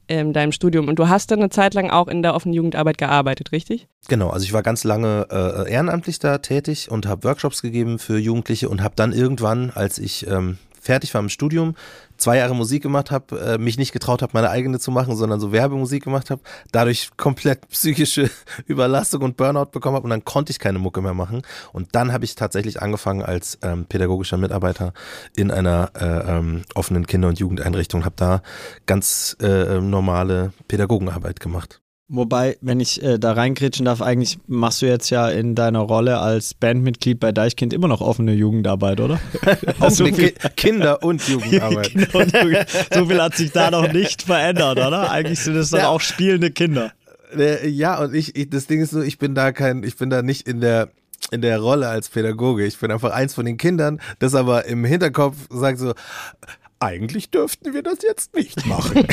in 0.06 0.32
deinem 0.32 0.52
Studium. 0.52 0.88
Und 0.88 0.98
du 0.98 1.08
hast 1.08 1.30
dann 1.30 1.38
eine 1.38 1.50
Zeit 1.50 1.74
lang 1.74 1.90
auch 1.90 2.08
in 2.08 2.22
der 2.22 2.34
offenen 2.34 2.54
Jugendarbeit 2.54 2.98
gearbeitet, 2.98 3.52
richtig? 3.52 3.88
Genau, 4.08 4.30
also 4.30 4.44
ich 4.44 4.52
war 4.52 4.62
ganz 4.62 4.84
lange 4.84 5.26
äh, 5.30 5.70
ehrenamtlich 5.70 6.18
da 6.18 6.38
tätig 6.38 6.90
und 6.90 7.06
habe 7.06 7.24
Workshops 7.24 7.62
gegeben 7.62 7.98
für 7.98 8.18
Jugendliche 8.18 8.68
und 8.68 8.82
habe 8.82 8.94
dann 8.96 9.12
irgendwann, 9.12 9.70
als 9.70 9.98
ich 9.98 10.26
ähm, 10.26 10.58
fertig 10.80 11.14
war 11.14 11.20
im 11.20 11.28
Studium, 11.28 11.74
zwei 12.22 12.36
Jahre 12.38 12.54
Musik 12.54 12.82
gemacht 12.82 13.10
habe, 13.10 13.38
äh, 13.38 13.58
mich 13.58 13.76
nicht 13.78 13.92
getraut 13.92 14.22
habe, 14.22 14.32
meine 14.34 14.50
eigene 14.50 14.78
zu 14.78 14.90
machen, 14.90 15.16
sondern 15.16 15.40
so 15.40 15.52
Werbemusik 15.52 16.04
gemacht 16.04 16.30
habe, 16.30 16.40
dadurch 16.70 17.10
komplett 17.16 17.68
psychische 17.68 18.30
Überlastung 18.66 19.22
und 19.22 19.36
Burnout 19.36 19.66
bekommen 19.72 19.96
habe 19.96 20.04
und 20.04 20.10
dann 20.10 20.24
konnte 20.24 20.52
ich 20.52 20.58
keine 20.58 20.78
Mucke 20.78 21.02
mehr 21.02 21.14
machen. 21.14 21.42
Und 21.72 21.88
dann 21.92 22.12
habe 22.12 22.24
ich 22.24 22.34
tatsächlich 22.34 22.80
angefangen 22.80 23.22
als 23.22 23.58
ähm, 23.62 23.86
pädagogischer 23.86 24.36
Mitarbeiter 24.36 24.92
in 25.36 25.50
einer 25.50 25.90
äh, 25.98 26.38
ähm, 26.38 26.62
offenen 26.74 27.06
Kinder- 27.06 27.28
und 27.28 27.38
Jugendeinrichtung, 27.38 28.04
habe 28.04 28.16
da 28.16 28.42
ganz 28.86 29.36
äh, 29.40 29.80
normale 29.80 30.52
Pädagogenarbeit 30.68 31.40
gemacht. 31.40 31.82
Wobei, 32.08 32.58
wenn 32.60 32.78
ich 32.80 33.02
äh, 33.02 33.18
da 33.18 33.32
reinkritschen 33.32 33.86
darf, 33.86 34.02
eigentlich 34.02 34.38
machst 34.46 34.82
du 34.82 34.86
jetzt 34.86 35.08
ja 35.10 35.28
in 35.28 35.54
deiner 35.54 35.78
Rolle 35.78 36.18
als 36.18 36.52
Bandmitglied 36.52 37.18
bei 37.18 37.32
Deichkind 37.32 37.72
immer 37.72 37.88
noch 37.88 38.02
offene 38.02 38.32
Jugendarbeit, 38.34 39.00
oder? 39.00 39.18
so 39.88 40.04
viel 40.04 40.32
Kinder- 40.56 41.02
und 41.02 41.22
Jugendarbeit. 41.28 41.90
Kinder 41.90 42.14
und 42.14 42.32
Jugend. 42.32 42.66
So 42.92 43.06
viel 43.06 43.22
hat 43.22 43.36
sich 43.36 43.52
da 43.52 43.70
noch 43.70 43.90
nicht 43.90 44.22
verändert, 44.22 44.78
oder? 44.78 45.10
Eigentlich 45.10 45.40
sind 45.40 45.56
es 45.56 45.70
dann 45.70 45.80
ja. 45.80 45.88
auch 45.88 46.00
spielende 46.00 46.50
Kinder. 46.50 46.92
Äh, 47.34 47.68
ja, 47.68 48.02
und 48.02 48.14
ich, 48.14 48.36
ich, 48.36 48.50
das 48.50 48.66
Ding 48.66 48.82
ist 48.82 48.90
so, 48.90 49.00
ich 49.00 49.18
bin 49.18 49.34
da 49.34 49.52
kein, 49.52 49.82
ich 49.82 49.96
bin 49.96 50.10
da 50.10 50.22
nicht 50.22 50.46
in 50.46 50.60
der 50.60 50.90
in 51.30 51.40
der 51.40 51.60
Rolle 51.60 51.88
als 51.88 52.08
Pädagoge. 52.08 52.66
Ich 52.66 52.78
bin 52.78 52.90
einfach 52.90 53.12
eins 53.12 53.32
von 53.32 53.46
den 53.46 53.56
Kindern, 53.56 54.00
das 54.18 54.34
aber 54.34 54.66
im 54.66 54.84
Hinterkopf 54.84 55.36
sagt 55.50 55.78
so, 55.78 55.94
eigentlich 56.82 57.30
dürften 57.30 57.72
wir 57.72 57.82
das 57.82 58.02
jetzt 58.02 58.34
nicht 58.34 58.66
machen. 58.66 59.06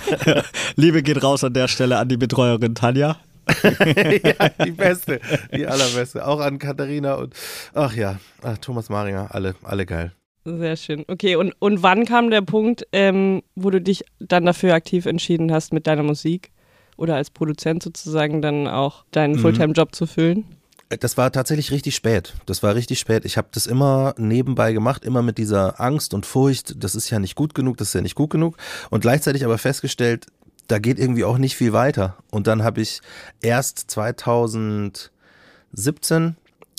Liebe 0.76 1.02
geht 1.02 1.22
raus 1.22 1.42
an 1.44 1.54
der 1.54 1.68
Stelle 1.68 1.98
an 1.98 2.08
die 2.08 2.16
Betreuerin 2.16 2.74
Tanja. 2.74 3.16
ja, 3.62 4.48
die 4.64 4.70
beste, 4.70 5.20
die 5.52 5.66
allerbeste. 5.66 6.26
Auch 6.26 6.40
an 6.40 6.58
Katharina 6.58 7.14
und 7.14 7.34
ach 7.74 7.94
ja, 7.94 8.20
ach, 8.42 8.58
Thomas 8.58 8.88
Maringer, 8.90 9.34
alle, 9.34 9.54
alle 9.64 9.86
geil. 9.86 10.12
Sehr 10.44 10.76
schön. 10.76 11.04
Okay, 11.08 11.36
und, 11.36 11.54
und 11.58 11.82
wann 11.82 12.04
kam 12.04 12.30
der 12.30 12.42
Punkt, 12.42 12.86
ähm, 12.92 13.42
wo 13.54 13.70
du 13.70 13.80
dich 13.80 14.04
dann 14.20 14.46
dafür 14.46 14.74
aktiv 14.74 15.06
entschieden 15.06 15.52
hast, 15.52 15.72
mit 15.72 15.86
deiner 15.86 16.02
Musik 16.02 16.50
oder 16.96 17.16
als 17.16 17.30
Produzent 17.30 17.82
sozusagen 17.82 18.40
dann 18.40 18.68
auch 18.68 19.04
deinen 19.10 19.34
mhm. 19.34 19.38
Fulltime-Job 19.40 19.94
zu 19.94 20.06
füllen? 20.06 20.44
Das 20.98 21.16
war 21.16 21.30
tatsächlich 21.30 21.70
richtig 21.70 21.94
spät. 21.94 22.34
Das 22.46 22.64
war 22.64 22.74
richtig 22.74 22.98
spät. 22.98 23.24
Ich 23.24 23.36
habe 23.36 23.46
das 23.52 23.68
immer 23.68 24.12
nebenbei 24.18 24.72
gemacht, 24.72 25.04
immer 25.04 25.22
mit 25.22 25.38
dieser 25.38 25.80
Angst 25.80 26.14
und 26.14 26.26
Furcht, 26.26 26.82
das 26.82 26.96
ist 26.96 27.10
ja 27.10 27.20
nicht 27.20 27.36
gut 27.36 27.54
genug, 27.54 27.76
das 27.76 27.88
ist 27.88 27.94
ja 27.94 28.00
nicht 28.00 28.16
gut 28.16 28.30
genug. 28.30 28.56
Und 28.90 29.00
gleichzeitig 29.00 29.44
aber 29.44 29.56
festgestellt, 29.56 30.26
da 30.66 30.80
geht 30.80 30.98
irgendwie 30.98 31.22
auch 31.24 31.38
nicht 31.38 31.54
viel 31.54 31.72
weiter. 31.72 32.16
Und 32.32 32.48
dann 32.48 32.64
habe 32.64 32.80
ich 32.80 33.02
erst 33.40 33.88
2017 33.90 35.10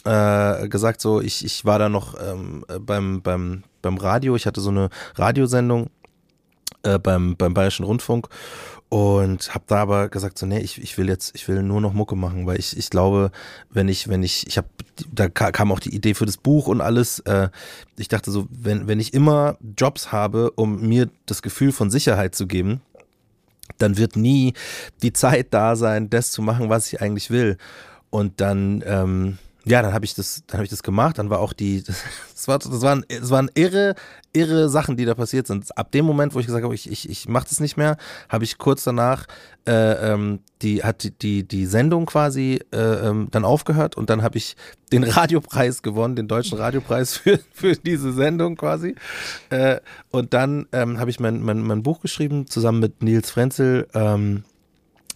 äh, 0.03 0.67
gesagt, 0.67 0.99
so 0.99 1.21
ich, 1.21 1.45
ich 1.45 1.63
war 1.63 1.79
da 1.79 1.87
noch 1.87 2.15
ähm, 2.19 2.65
beim, 2.81 3.21
beim, 3.21 3.63
beim 3.81 3.97
Radio, 3.97 4.35
ich 4.35 4.45
hatte 4.45 4.59
so 4.59 4.71
eine 4.71 4.89
Radiosendung 5.15 5.89
äh, 6.83 6.99
beim, 6.99 7.37
beim 7.37 7.53
Bayerischen 7.53 7.85
Rundfunk 7.85 8.27
und 8.91 9.55
habe 9.55 9.63
da 9.67 9.77
aber 9.77 10.09
gesagt 10.09 10.37
so 10.37 10.45
nee 10.45 10.59
ich, 10.59 10.81
ich 10.81 10.97
will 10.97 11.07
jetzt 11.07 11.33
ich 11.33 11.47
will 11.47 11.63
nur 11.63 11.79
noch 11.79 11.93
Mucke 11.93 12.17
machen 12.17 12.45
weil 12.45 12.59
ich 12.59 12.75
ich 12.75 12.89
glaube 12.89 13.31
wenn 13.69 13.87
ich 13.87 14.09
wenn 14.09 14.21
ich 14.21 14.45
ich 14.47 14.57
habe 14.57 14.67
da 15.09 15.29
kam 15.29 15.71
auch 15.71 15.79
die 15.79 15.95
Idee 15.95 16.13
für 16.13 16.25
das 16.25 16.35
Buch 16.35 16.67
und 16.67 16.81
alles 16.81 17.19
äh, 17.19 17.47
ich 17.97 18.09
dachte 18.09 18.31
so 18.31 18.49
wenn 18.49 18.89
wenn 18.89 18.99
ich 18.99 19.13
immer 19.13 19.57
Jobs 19.77 20.11
habe 20.11 20.51
um 20.51 20.81
mir 20.81 21.09
das 21.25 21.41
Gefühl 21.41 21.71
von 21.71 21.89
Sicherheit 21.89 22.35
zu 22.35 22.47
geben 22.47 22.81
dann 23.77 23.95
wird 23.95 24.17
nie 24.17 24.55
die 25.01 25.13
Zeit 25.13 25.47
da 25.51 25.77
sein 25.77 26.09
das 26.09 26.31
zu 26.31 26.41
machen 26.41 26.69
was 26.69 26.91
ich 26.91 27.01
eigentlich 27.01 27.29
will. 27.29 27.57
Und 28.09 28.41
dann 28.41 28.83
ähm, 28.85 29.37
ja, 29.65 29.81
dann 29.81 29.93
habe 29.93 30.05
ich 30.05 30.15
das, 30.15 30.43
dann 30.47 30.57
habe 30.57 30.63
ich 30.63 30.69
das 30.69 30.83
gemacht. 30.83 31.17
Dann 31.17 31.29
war 31.29 31.39
auch 31.39 31.53
die, 31.53 31.83
das, 32.33 32.47
war, 32.47 32.59
das 32.59 32.81
waren, 32.81 33.05
das 33.07 33.29
waren 33.29 33.49
irre, 33.53 33.95
irre 34.33 34.69
Sachen, 34.69 34.97
die 34.97 35.05
da 35.05 35.13
passiert 35.13 35.47
sind. 35.47 35.77
Ab 35.77 35.91
dem 35.91 36.05
Moment, 36.05 36.33
wo 36.33 36.39
ich 36.39 36.45
gesagt 36.45 36.63
habe, 36.63 36.73
ich, 36.73 36.89
ich, 36.89 37.09
ich 37.09 37.27
mache 37.27 37.47
das 37.47 37.59
nicht 37.59 37.77
mehr, 37.77 37.97
habe 38.29 38.43
ich 38.43 38.57
kurz 38.57 38.83
danach 38.83 39.27
äh, 39.67 40.13
ähm, 40.13 40.39
die 40.63 40.83
hat 40.83 41.03
die, 41.03 41.11
die 41.11 41.47
die 41.47 41.67
Sendung 41.67 42.07
quasi 42.07 42.59
äh, 42.73 42.77
ähm, 42.77 43.27
dann 43.29 43.45
aufgehört 43.45 43.95
und 43.95 44.09
dann 44.09 44.23
habe 44.23 44.39
ich 44.39 44.55
den 44.91 45.03
Radiopreis 45.03 45.83
gewonnen, 45.83 46.15
den 46.15 46.27
deutschen 46.27 46.57
Radiopreis 46.57 47.15
für 47.17 47.39
für 47.53 47.75
diese 47.75 48.11
Sendung 48.11 48.55
quasi. 48.55 48.95
Äh, 49.51 49.79
und 50.09 50.33
dann 50.33 50.67
ähm, 50.71 50.99
habe 50.99 51.11
ich 51.11 51.19
mein, 51.19 51.41
mein 51.41 51.61
mein 51.61 51.83
Buch 51.83 52.01
geschrieben 52.01 52.47
zusammen 52.47 52.79
mit 52.79 53.03
Nils 53.03 53.29
Frenzel. 53.29 53.87
Ähm, 53.93 54.43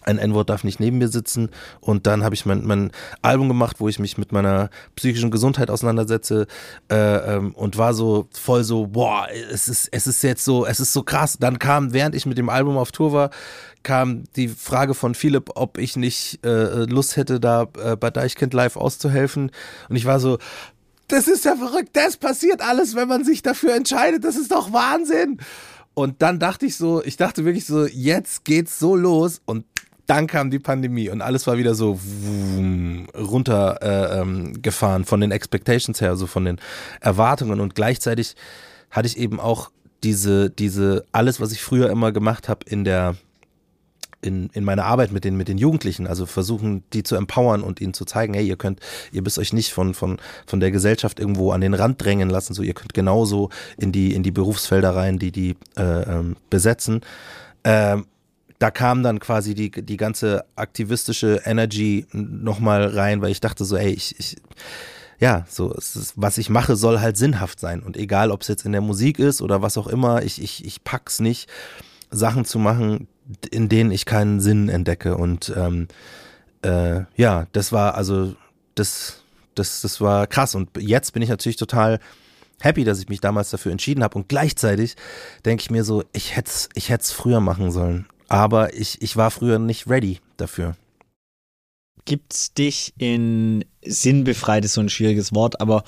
ein 0.06 0.18
N-Wort 0.18 0.50
darf 0.50 0.64
nicht 0.64 0.80
neben 0.80 0.98
mir 0.98 1.08
sitzen. 1.08 1.50
Und 1.82 2.08
dann 2.08 2.24
habe 2.24 2.36
ich 2.36 2.46
mein, 2.46 2.66
mein 2.66 2.92
Album 3.22 3.48
gemacht, 3.48 3.78
wo 3.80 3.90
ich 3.90 4.00
mich 4.00 4.18
mit 4.18 4.32
meiner 4.32 4.70
psychischen 4.96 5.32
Gesundheit 5.32 5.70
auseinandersetze 5.70 6.48
äh, 6.92 6.96
ähm, 6.96 7.54
und 7.54 7.78
war 7.78 7.94
so 7.94 8.28
voll 8.32 8.64
so, 8.64 8.88
boah, 8.88 9.28
es 9.52 9.68
ist, 9.68 9.90
es 9.92 10.08
ist 10.08 10.24
jetzt 10.24 10.46
so, 10.46 10.66
es 10.66 10.80
ist 10.80 10.94
so 10.94 11.04
krass. 11.04 11.38
Dann 11.40 11.60
kam, 11.60 11.94
während 11.94 12.16
ich 12.16 12.26
mit 12.26 12.38
dem 12.38 12.50
Album 12.50 12.78
auf 12.78 12.92
Tour 12.92 13.14
war, 13.14 13.30
kam 13.84 14.24
die 14.36 14.48
Frage 14.48 14.94
von 14.94 15.16
Philipp, 15.16 15.52
ob 15.56 15.78
ich 15.78 15.96
nicht 15.96 16.46
äh, 16.46 16.86
Lust 16.86 17.18
hätte, 17.18 17.40
da 17.40 17.68
äh, 17.82 17.96
bei 17.96 18.10
Deichkind 18.10 18.54
live 18.54 18.78
auszuhelfen. 18.78 19.52
Und 19.90 19.96
ich 19.96 20.06
war 20.06 20.20
so, 20.20 20.38
das 21.08 21.28
ist 21.28 21.46
ja 21.46 21.56
verrückt, 21.56 21.90
das 21.94 22.18
passiert 22.18 22.62
alles, 22.62 22.96
wenn 22.96 23.08
man 23.08 23.24
sich 23.24 23.44
dafür 23.44 23.76
entscheidet. 23.76 24.24
Das 24.24 24.36
ist 24.36 24.52
doch 24.52 24.74
Wahnsinn. 24.74 25.40
Und 25.94 26.22
dann 26.22 26.40
dachte 26.40 26.66
ich 26.66 26.76
so, 26.76 27.02
ich 27.04 27.16
dachte 27.16 27.46
wirklich 27.46 27.66
so, 27.66 27.86
jetzt 27.86 28.44
geht's 28.44 28.80
so 28.80 28.96
los 28.96 29.42
und 29.46 29.66
dann 30.08 30.28
kam 30.28 30.52
die 30.52 30.60
Pandemie 30.60 31.10
und 31.10 31.22
alles 31.22 31.48
war 31.48 31.58
wieder 31.58 31.74
so 31.76 32.00
runtergefahren 33.18 35.02
äh, 35.02 35.04
ähm, 35.04 35.06
von 35.06 35.22
den 35.22 35.32
Expectations 35.32 36.00
her, 36.02 36.10
also 36.10 36.28
von 36.28 36.46
den 36.46 36.60
Erwartungen 37.02 37.60
und 37.60 37.76
gleichzeitig 37.76 38.36
hatte 38.92 39.08
ich 39.08 39.18
eben 39.18 39.40
auch 39.40 39.72
diese, 40.04 40.50
diese, 40.50 41.06
alles, 41.12 41.42
was 41.42 41.52
ich 41.52 41.62
früher 41.62 41.90
immer 41.90 42.12
gemacht 42.12 42.48
habe 42.48 42.60
in 42.68 42.84
der, 42.84 43.16
in, 44.22 44.50
in 44.54 44.64
meiner 44.64 44.86
Arbeit 44.86 45.12
mit 45.12 45.24
den, 45.24 45.36
mit 45.36 45.48
den 45.48 45.58
Jugendlichen, 45.58 46.06
also 46.06 46.26
versuchen, 46.26 46.84
die 46.94 47.02
zu 47.04 47.16
empowern 47.16 47.62
und 47.64 47.82
ihnen 47.82 47.94
zu 47.94 48.06
zeigen, 48.06 48.36
hey, 48.36 48.48
ihr 48.48 48.58
könnt, 48.58 48.80
ihr 49.12 49.24
müsst 49.24 49.40
euch 49.40 49.54
nicht 49.54 49.74
von, 49.74 49.94
von, 49.94 50.18
von 50.46 50.60
der 50.60 50.72
Gesellschaft 50.72 51.20
irgendwo 51.20 51.52
an 51.52 51.62
den 51.62 51.74
Rand 51.74 52.04
drängen 52.04 52.30
lassen, 52.30 52.54
so 52.54 52.62
ihr 52.62 52.74
könnt 52.74 52.94
genauso 52.94 53.50
in 53.78 53.92
die, 53.92 54.14
in 54.14 54.22
die 54.22 54.32
Berufsfelder 54.32 54.96
rein, 54.96 55.18
die 55.18 55.32
die 55.32 55.56
äh, 55.78 56.04
ähm, 56.04 56.36
besetzen. 56.50 57.02
Ähm, 57.64 58.06
da 58.66 58.72
kam 58.72 59.04
dann 59.04 59.20
quasi 59.20 59.54
die, 59.54 59.70
die 59.70 59.96
ganze 59.96 60.44
aktivistische 60.56 61.40
Energy 61.46 62.08
nochmal 62.14 62.88
rein, 62.88 63.22
weil 63.22 63.30
ich 63.30 63.40
dachte 63.40 63.64
so, 63.64 63.78
ey, 63.78 63.92
ich, 63.92 64.18
ich 64.18 64.38
ja, 65.20 65.46
so, 65.48 65.72
ist, 65.72 66.14
was 66.16 66.40
ich 66.40 66.50
mache, 66.50 66.76
soll 66.76 67.00
halt 67.00 67.16
sinnhaft 67.16 67.60
sein. 67.60 67.84
Und 67.84 67.96
egal, 67.96 68.32
ob 68.32 68.42
es 68.42 68.48
jetzt 68.48 68.66
in 68.66 68.72
der 68.72 68.82
Musik 68.82 69.20
ist 69.20 69.44
oder 69.44 69.62
was 69.62 69.78
auch 69.78 69.86
immer, 69.86 70.24
ich, 70.24 70.42
ich, 70.42 70.66
ich 70.66 70.84
pack's 70.84 71.20
nicht, 71.20 71.48
Sachen 72.10 72.44
zu 72.44 72.58
machen, 72.58 73.08
in 73.52 73.70
denen 73.70 73.92
ich 73.92 74.08
keinen 74.08 74.40
Sinn 74.40 74.68
entdecke. 74.68 75.16
Und 75.16 75.54
ähm, 75.56 75.88
äh, 76.64 77.02
ja, 77.16 77.46
das 77.52 77.72
war 77.72 77.94
also, 77.94 78.36
das, 78.74 79.22
das, 79.54 79.82
das 79.82 80.02
war 80.02 80.26
krass. 80.26 80.56
Und 80.56 80.72
jetzt 80.80 81.14
bin 81.14 81.22
ich 81.22 81.30
natürlich 81.30 81.58
total 81.58 82.00
happy, 82.62 82.84
dass 82.84 83.00
ich 83.00 83.10
mich 83.10 83.22
damals 83.22 83.52
dafür 83.52 83.72
entschieden 83.72 84.04
habe. 84.04 84.18
Und 84.18 84.28
gleichzeitig 84.28 84.96
denke 85.46 85.62
ich 85.62 85.70
mir 85.70 85.84
so, 85.84 86.04
ich 86.14 86.36
hätte 86.36 86.50
es 86.50 86.70
ich 86.74 86.92
früher 87.14 87.42
machen 87.42 87.70
sollen. 87.70 88.08
Aber 88.36 88.74
ich, 88.74 89.02
ich 89.02 89.16
war 89.16 89.32
früher 89.32 89.60
nicht 89.60 89.88
ready 89.88 90.20
dafür. 90.36 90.76
Gibt's 92.04 92.54
dich 92.54 92.94
in 92.98 93.64
sinnbefreit 93.82 94.66
ist 94.66 94.74
so 94.74 94.82
ein 94.82 94.90
schwieriges 94.90 95.34
Wort, 95.34 95.62
aber 95.62 95.86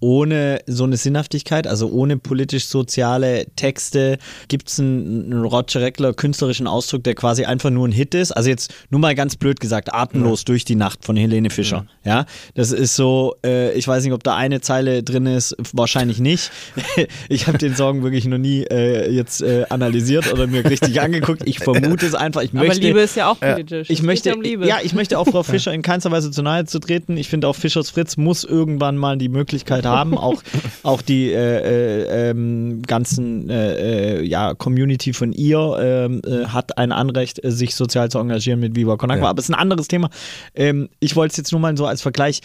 ohne 0.00 0.60
so 0.66 0.84
eine 0.84 0.96
Sinnhaftigkeit, 0.96 1.66
also 1.66 1.90
ohne 1.90 2.16
politisch-soziale 2.16 3.46
Texte, 3.56 4.18
gibt 4.48 4.68
es 4.68 4.80
einen, 4.80 5.32
einen 5.32 5.44
Roger 5.44 5.82
Reckler 5.82 6.14
künstlerischen 6.14 6.66
Ausdruck, 6.66 7.04
der 7.04 7.14
quasi 7.14 7.44
einfach 7.44 7.70
nur 7.70 7.86
ein 7.86 7.92
Hit 7.92 8.14
ist. 8.14 8.32
Also 8.32 8.48
jetzt 8.48 8.72
nur 8.90 9.00
mal 9.00 9.14
ganz 9.14 9.36
blöd 9.36 9.60
gesagt, 9.60 9.92
atemlos 9.92 10.40
ja. 10.40 10.44
durch 10.46 10.64
die 10.64 10.74
Nacht 10.74 11.04
von 11.04 11.16
Helene 11.16 11.50
Fischer. 11.50 11.86
Ja, 12.04 12.10
ja? 12.10 12.26
das 12.54 12.72
ist 12.72 12.96
so, 12.96 13.36
äh, 13.44 13.72
ich 13.72 13.86
weiß 13.86 14.04
nicht, 14.04 14.12
ob 14.12 14.24
da 14.24 14.36
eine 14.36 14.60
Zeile 14.60 15.02
drin 15.02 15.26
ist, 15.26 15.56
wahrscheinlich 15.72 16.18
nicht. 16.18 16.50
ich 17.28 17.46
habe 17.46 17.58
den 17.58 17.76
Song 17.76 18.02
wirklich 18.02 18.24
noch 18.24 18.38
nie 18.38 18.62
äh, 18.62 19.10
jetzt 19.10 19.42
äh, 19.42 19.66
analysiert 19.68 20.32
oder 20.32 20.46
mir 20.46 20.64
richtig 20.64 21.00
angeguckt. 21.00 21.42
Ich 21.44 21.58
vermute 21.58 22.06
es 22.06 22.14
einfach. 22.14 22.42
Ich 22.42 22.52
möchte, 22.52 22.72
Aber 22.72 22.80
Liebe 22.80 23.00
ist 23.00 23.16
ja 23.16 23.30
auch 23.30 23.38
politisch. 23.38 23.90
Ich 23.90 24.02
möchte, 24.02 24.34
um 24.34 24.42
ja, 24.44 24.78
ich 24.82 24.94
möchte 24.94 25.18
auch 25.18 25.26
Frau 25.26 25.42
Fischer 25.50 25.72
in 25.72 25.82
keinster 25.82 26.10
Weise 26.10 26.30
zu 26.30 26.42
nahe 26.42 26.64
zu 26.64 26.78
treten. 26.78 27.16
Ich 27.16 27.28
finde 27.28 27.48
auch 27.48 27.56
Fischers 27.56 27.90
Fritz 27.90 28.16
muss 28.16 28.44
irgendwann 28.44 28.96
mal 28.96 29.18
die 29.18 29.28
Möglichkeit 29.28 29.84
haben, 29.84 29.89
haben. 29.90 30.18
Auch, 30.18 30.42
auch 30.82 31.02
die 31.02 31.30
äh, 31.30 31.36
äh, 31.36 32.30
ähm, 32.30 32.82
ganzen 32.82 33.50
äh, 33.50 34.18
äh, 34.18 34.22
ja, 34.22 34.54
Community 34.54 35.12
von 35.12 35.32
ihr 35.32 35.78
ähm, 35.80 36.22
äh, 36.26 36.46
hat 36.46 36.78
ein 36.78 36.92
Anrecht, 36.92 37.40
sich 37.42 37.74
sozial 37.74 38.10
zu 38.10 38.18
engagieren 38.18 38.60
mit 38.60 38.76
Viva 38.76 38.96
Con 38.96 39.10
Agua. 39.10 39.24
Ja. 39.24 39.30
Aber 39.30 39.38
es 39.38 39.46
ist 39.46 39.54
ein 39.54 39.60
anderes 39.60 39.88
Thema. 39.88 40.10
Ähm, 40.54 40.88
ich 41.00 41.16
wollte 41.16 41.32
es 41.32 41.36
jetzt 41.36 41.52
nur 41.52 41.60
mal 41.60 41.76
so 41.76 41.86
als 41.86 42.02
Vergleich 42.02 42.40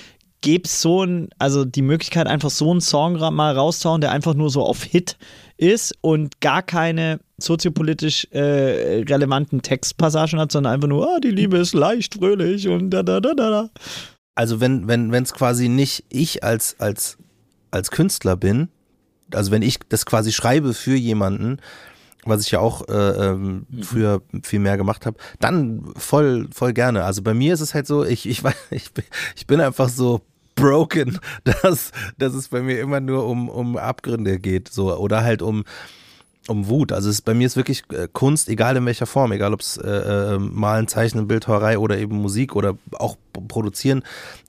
gäbe 0.45 0.65
es 0.65 0.79
so 0.79 1.03
ein, 1.03 1.29
also 1.39 1.65
die 1.65 1.81
Möglichkeit, 1.81 2.27
einfach 2.27 2.51
so 2.51 2.69
einen 2.69 2.79
Song 2.79 3.17
mal 3.33 3.55
rauszuhauen, 3.55 3.99
der 3.99 4.11
einfach 4.11 4.35
nur 4.35 4.51
so 4.51 4.63
auf 4.63 4.83
Hit 4.83 5.17
ist 5.57 5.97
und 6.01 6.39
gar 6.39 6.61
keine 6.61 7.19
soziopolitisch 7.37 8.27
äh, 8.31 9.03
relevanten 9.09 9.63
Textpassagen 9.63 10.39
hat, 10.39 10.51
sondern 10.51 10.73
einfach 10.73 10.87
nur, 10.87 11.07
ah, 11.07 11.19
die 11.19 11.31
Liebe 11.31 11.57
ist 11.57 11.73
leicht, 11.73 12.15
fröhlich 12.15 12.67
und 12.67 12.91
da, 12.91 13.01
da, 13.01 13.19
da, 13.19 13.33
da. 13.33 13.69
Also 14.35 14.59
wenn, 14.59 14.87
wenn, 14.87 15.11
wenn 15.11 15.23
es 15.23 15.33
quasi 15.33 15.67
nicht 15.67 16.05
ich 16.09 16.43
als, 16.43 16.79
als 16.79 17.17
als 17.75 17.91
Künstler 17.91 18.35
bin, 18.35 18.69
also 19.33 19.51
wenn 19.51 19.61
ich 19.61 19.79
das 19.89 20.05
quasi 20.05 20.31
schreibe 20.31 20.73
für 20.73 20.95
jemanden, 20.95 21.59
was 22.25 22.41
ich 22.41 22.51
ja 22.51 22.59
auch 22.59 22.87
äh, 22.87 22.93
ähm, 22.93 23.65
mhm. 23.69 23.83
früher 23.83 24.21
viel 24.43 24.59
mehr 24.59 24.77
gemacht 24.77 25.05
habe, 25.05 25.17
dann 25.39 25.93
voll, 25.95 26.47
voll 26.51 26.73
gerne. 26.73 27.03
Also 27.03 27.21
bei 27.21 27.33
mir 27.33 27.53
ist 27.53 27.61
es 27.61 27.73
halt 27.73 27.87
so, 27.87 28.03
ich, 28.03 28.27
ich, 28.27 28.41
ich, 28.71 28.89
ich 29.35 29.47
bin 29.47 29.61
einfach 29.61 29.89
so 29.89 30.21
broken, 30.55 31.19
dass, 31.43 31.91
dass 32.17 32.33
es 32.33 32.49
bei 32.49 32.61
mir 32.61 32.79
immer 32.79 32.99
nur 32.99 33.27
um, 33.27 33.49
um 33.49 33.77
Abgründe 33.77 34.39
geht, 34.39 34.69
so, 34.69 34.95
oder 34.97 35.23
halt 35.23 35.41
um, 35.41 35.63
um 36.47 36.67
Wut. 36.67 36.91
Also 36.91 37.09
es, 37.09 37.21
bei 37.21 37.33
mir 37.33 37.47
ist 37.47 37.55
wirklich 37.55 37.83
äh, 37.91 38.07
Kunst, 38.11 38.49
egal 38.49 38.77
in 38.77 38.85
welcher 38.85 39.05
Form, 39.05 39.31
egal 39.31 39.53
ob 39.53 39.61
es 39.61 39.77
äh, 39.77 39.89
äh, 39.89 40.39
Malen, 40.39 40.87
Zeichnen, 40.87 41.27
Bildhauerei 41.27 41.77
oder 41.77 41.97
eben 41.97 42.17
Musik 42.17 42.55
oder 42.55 42.77
auch 42.93 43.17
Produzieren, 43.47 44.03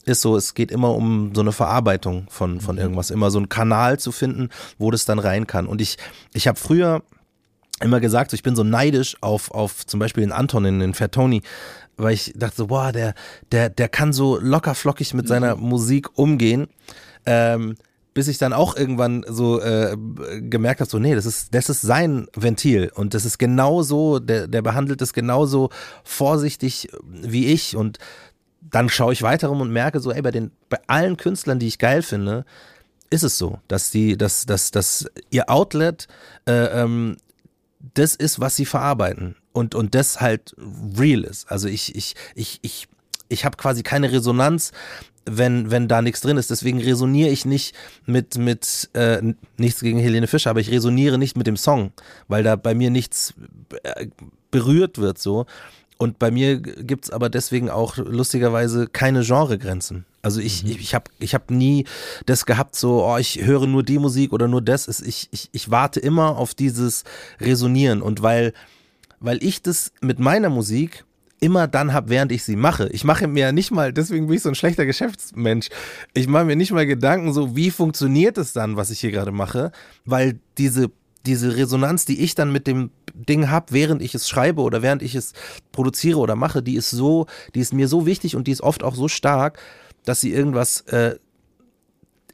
ist 0.04 0.20
so, 0.20 0.36
es 0.36 0.54
geht 0.54 0.70
immer 0.70 0.94
um 0.94 1.34
so 1.34 1.40
eine 1.40 1.52
Verarbeitung 1.52 2.26
von, 2.28 2.60
von 2.60 2.76
mhm. 2.76 2.82
irgendwas, 2.82 3.10
immer 3.10 3.30
so 3.30 3.38
einen 3.38 3.48
Kanal 3.48 3.98
zu 3.98 4.12
finden, 4.12 4.50
wo 4.78 4.90
das 4.90 5.04
dann 5.04 5.18
rein 5.18 5.46
kann. 5.46 5.66
Und 5.66 5.80
ich, 5.80 5.96
ich 6.34 6.46
habe 6.46 6.58
früher 6.58 7.02
immer 7.80 8.00
gesagt, 8.00 8.30
so, 8.30 8.34
ich 8.34 8.42
bin 8.42 8.56
so 8.56 8.62
neidisch 8.62 9.16
auf, 9.20 9.50
auf 9.50 9.86
zum 9.86 10.00
Beispiel 10.00 10.22
den 10.22 10.32
Anton, 10.32 10.64
in 10.64 10.78
den 10.80 10.94
Fertoni, 10.94 11.42
weil 11.96 12.14
ich 12.14 12.32
dachte 12.36 12.56
so, 12.56 12.66
boah, 12.68 12.92
der, 12.92 13.14
der, 13.52 13.70
der 13.70 13.88
kann 13.88 14.12
so 14.12 14.38
locker 14.38 14.74
flockig 14.74 15.14
mit 15.14 15.28
seiner 15.28 15.56
mhm. 15.56 15.62
Musik 15.62 16.18
umgehen. 16.18 16.68
Ähm, 17.24 17.76
bis 18.16 18.28
ich 18.28 18.38
dann 18.38 18.54
auch 18.54 18.74
irgendwann 18.74 19.26
so 19.28 19.60
äh, 19.60 19.94
gemerkt 20.40 20.80
habe, 20.80 20.88
so 20.88 20.98
nee, 20.98 21.14
das 21.14 21.26
ist 21.26 21.54
das 21.54 21.68
ist 21.68 21.82
sein 21.82 22.28
Ventil 22.34 22.90
und 22.94 23.12
das 23.12 23.26
ist 23.26 23.36
genauso, 23.36 24.20
der 24.20 24.46
der 24.46 24.62
behandelt 24.62 25.02
es 25.02 25.12
genauso 25.12 25.68
vorsichtig 26.02 26.88
wie 27.04 27.48
ich 27.48 27.76
und 27.76 27.98
dann 28.62 28.88
schaue 28.88 29.12
ich 29.12 29.20
weiter 29.20 29.48
rum 29.48 29.60
und 29.60 29.70
merke 29.70 30.00
so, 30.00 30.10
ey, 30.12 30.22
bei 30.22 30.30
den 30.30 30.50
bei 30.70 30.78
allen 30.86 31.18
Künstlern, 31.18 31.58
die 31.58 31.66
ich 31.66 31.78
geil 31.78 32.00
finde, 32.00 32.46
ist 33.10 33.22
es 33.22 33.36
so, 33.36 33.60
dass 33.68 33.90
die, 33.90 34.16
dass, 34.16 34.46
dass, 34.46 34.70
dass 34.70 35.10
ihr 35.28 35.50
Outlet 35.50 36.08
äh, 36.48 36.82
ähm, 36.82 37.18
das 37.92 38.14
ist, 38.14 38.40
was 38.40 38.56
sie 38.56 38.64
verarbeiten 38.64 39.36
und 39.52 39.74
und 39.74 39.94
das 39.94 40.22
halt 40.22 40.56
real 40.98 41.22
ist. 41.22 41.52
Also 41.52 41.68
ich 41.68 41.94
ich 41.94 42.14
ich 42.34 42.60
ich 42.62 42.88
ich 43.28 43.44
habe 43.44 43.58
quasi 43.58 43.82
keine 43.82 44.10
Resonanz 44.10 44.72
wenn, 45.26 45.70
wenn 45.70 45.88
da 45.88 46.02
nichts 46.02 46.20
drin 46.20 46.36
ist. 46.36 46.50
Deswegen 46.50 46.80
resoniere 46.80 47.30
ich 47.30 47.44
nicht 47.44 47.74
mit, 48.06 48.38
mit 48.38 48.88
äh, 48.94 49.20
nichts 49.56 49.80
gegen 49.80 49.98
Helene 49.98 50.26
Fischer, 50.26 50.50
aber 50.50 50.60
ich 50.60 50.70
resoniere 50.70 51.18
nicht 51.18 51.36
mit 51.36 51.46
dem 51.46 51.56
Song, 51.56 51.92
weil 52.28 52.42
da 52.42 52.56
bei 52.56 52.74
mir 52.74 52.90
nichts 52.90 53.34
äh, 53.82 54.06
berührt 54.50 54.98
wird 54.98 55.18
so. 55.18 55.46
Und 55.98 56.18
bei 56.18 56.30
mir 56.30 56.60
gibt's 56.60 57.10
aber 57.10 57.30
deswegen 57.30 57.70
auch 57.70 57.96
lustigerweise 57.96 58.86
keine 58.86 59.22
Genregrenzen. 59.22 60.04
Also 60.20 60.40
ich, 60.40 60.62
mhm. 60.62 60.70
ich, 60.70 60.80
ich 60.80 60.94
habe 60.94 61.10
ich 61.18 61.34
hab 61.34 61.50
nie 61.50 61.86
das 62.26 62.44
gehabt, 62.44 62.76
so, 62.76 63.04
oh, 63.04 63.16
ich 63.16 63.44
höre 63.44 63.66
nur 63.66 63.82
die 63.82 63.98
Musik 63.98 64.32
oder 64.32 64.46
nur 64.46 64.60
das. 64.60 64.88
Ich, 65.00 65.28
ich, 65.30 65.48
ich 65.52 65.70
warte 65.70 66.00
immer 66.00 66.36
auf 66.36 66.54
dieses 66.54 67.04
Resonieren. 67.40 68.02
Und 68.02 68.22
weil, 68.22 68.52
weil 69.20 69.42
ich 69.42 69.62
das 69.62 69.92
mit 70.00 70.18
meiner 70.18 70.50
Musik 70.50 71.04
immer 71.46 71.68
dann 71.68 71.92
habe, 71.92 72.08
während 72.08 72.32
ich 72.32 72.42
sie 72.42 72.56
mache. 72.56 72.88
Ich 72.88 73.04
mache 73.04 73.28
mir 73.28 73.52
nicht 73.52 73.70
mal, 73.70 73.92
deswegen 73.92 74.26
bin 74.26 74.36
ich 74.36 74.42
so 74.42 74.48
ein 74.48 74.56
schlechter 74.56 74.84
Geschäftsmensch. 74.84 75.68
Ich 76.12 76.26
mache 76.26 76.44
mir 76.44 76.56
nicht 76.56 76.72
mal 76.72 76.86
Gedanken 76.86 77.32
so, 77.32 77.54
wie 77.54 77.70
funktioniert 77.70 78.36
es 78.36 78.52
dann, 78.52 78.76
was 78.76 78.90
ich 78.90 78.98
hier 78.98 79.12
gerade 79.12 79.30
mache, 79.30 79.70
weil 80.04 80.40
diese 80.58 80.90
diese 81.24 81.56
Resonanz, 81.56 82.04
die 82.04 82.20
ich 82.20 82.36
dann 82.36 82.52
mit 82.52 82.68
dem 82.68 82.90
Ding 83.12 83.50
habe, 83.50 83.66
während 83.70 84.00
ich 84.00 84.14
es 84.14 84.28
schreibe 84.28 84.62
oder 84.62 84.80
während 84.82 85.02
ich 85.02 85.16
es 85.16 85.32
produziere 85.72 86.18
oder 86.20 86.36
mache, 86.36 86.62
die 86.62 86.76
ist 86.76 86.90
so, 86.90 87.26
die 87.54 87.60
ist 87.60 87.74
mir 87.74 87.88
so 87.88 88.06
wichtig 88.06 88.36
und 88.36 88.46
die 88.46 88.52
ist 88.52 88.62
oft 88.62 88.84
auch 88.84 88.94
so 88.94 89.08
stark, 89.08 89.58
dass 90.04 90.20
sie 90.20 90.32
irgendwas 90.32 90.82
äh, 90.82 91.16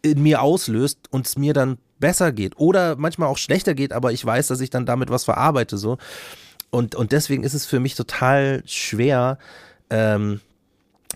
in 0.02 0.22
mir 0.22 0.42
auslöst 0.42 0.98
und 1.10 1.26
es 1.26 1.38
mir 1.38 1.54
dann 1.54 1.78
besser 2.00 2.32
geht 2.32 2.58
oder 2.58 2.96
manchmal 2.96 3.28
auch 3.28 3.38
schlechter 3.38 3.72
geht, 3.74 3.94
aber 3.94 4.12
ich 4.12 4.22
weiß, 4.26 4.48
dass 4.48 4.60
ich 4.60 4.68
dann 4.68 4.84
damit 4.84 5.08
was 5.08 5.24
verarbeite 5.24 5.78
so. 5.78 5.96
Und, 6.72 6.94
und 6.94 7.12
deswegen 7.12 7.44
ist 7.44 7.52
es 7.52 7.66
für 7.66 7.80
mich 7.80 7.94
total 7.94 8.62
schwer, 8.64 9.38
ähm, 9.90 10.40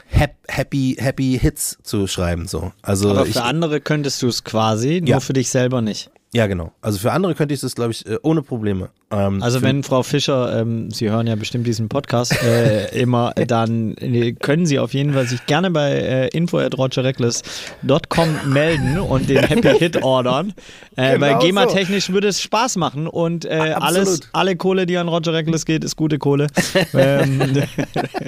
happy, 0.07 0.97
happy 1.01 1.39
Hits 1.41 1.79
zu 1.83 2.07
schreiben. 2.07 2.47
So. 2.47 2.73
Also 2.83 3.11
Aber 3.11 3.27
ich, 3.27 3.33
für 3.33 3.43
andere 3.43 3.81
könntest 3.81 4.21
du 4.21 4.29
es 4.29 4.45
quasi, 4.45 5.01
nur 5.01 5.09
Ja. 5.09 5.21
für 5.21 5.33
dich 5.33 5.49
selber 5.49 5.81
nicht. 5.81 6.11
Ja, 6.35 6.47
genau. 6.49 6.73
Also 6.83 6.99
für 6.99 7.13
andere 7.13 7.35
könnte 7.35 7.55
ich 7.55 7.61
das, 7.61 7.75
glaube 7.75 7.93
ich, 7.93 8.05
äh, 8.07 8.19
ohne 8.23 8.43
Probleme. 8.43 8.91
Ähm, 9.11 9.43
Also 9.43 9.63
wenn 9.63 9.83
Frau 9.85 10.03
Fischer, 10.03 10.61
ähm, 10.61 10.91
Sie 10.91 11.09
hören 11.11 11.27
ja 11.27 11.35
bestimmt 11.37 11.67
diesen 11.67 11.89
Podcast 11.89 12.35
äh, 12.43 12.89
immer, 13.01 13.33
dann 13.47 13.95
äh, 13.99 14.33
können 14.33 14.67
Sie 14.67 14.79
auf 14.79 14.93
jeden 14.93 15.15
Fall 15.15 15.27
sich 15.29 15.47
gerne 15.47 15.71
bei 15.71 15.93
äh, 15.93 16.29
info.rogerreckless.com 16.29 18.53
melden 18.53 18.99
und 18.99 19.29
den 19.29 19.39
Happy 19.45 19.79
Hit 19.79 20.03
ordern. 20.03 20.53
Äh, 20.97 21.13
Genau 21.15 21.27
weil 21.27 21.33
so. 21.41 21.47
GEMA-technisch 21.47 22.11
würde 22.11 22.29
es 22.29 22.41
Spaß 22.43 22.77
machen 22.77 23.07
und 23.07 23.45
äh, 23.45 23.51
alles, 23.75 24.21
alle 24.33 24.57
Kohle, 24.57 24.87
die 24.87 24.97
an 24.97 25.09
Roger 25.09 25.33
Reckless 25.33 25.65
geht, 25.65 25.85
ist 25.85 25.97
gute 25.97 26.19
Kohle. 26.19 26.49
ähm, 26.95 27.63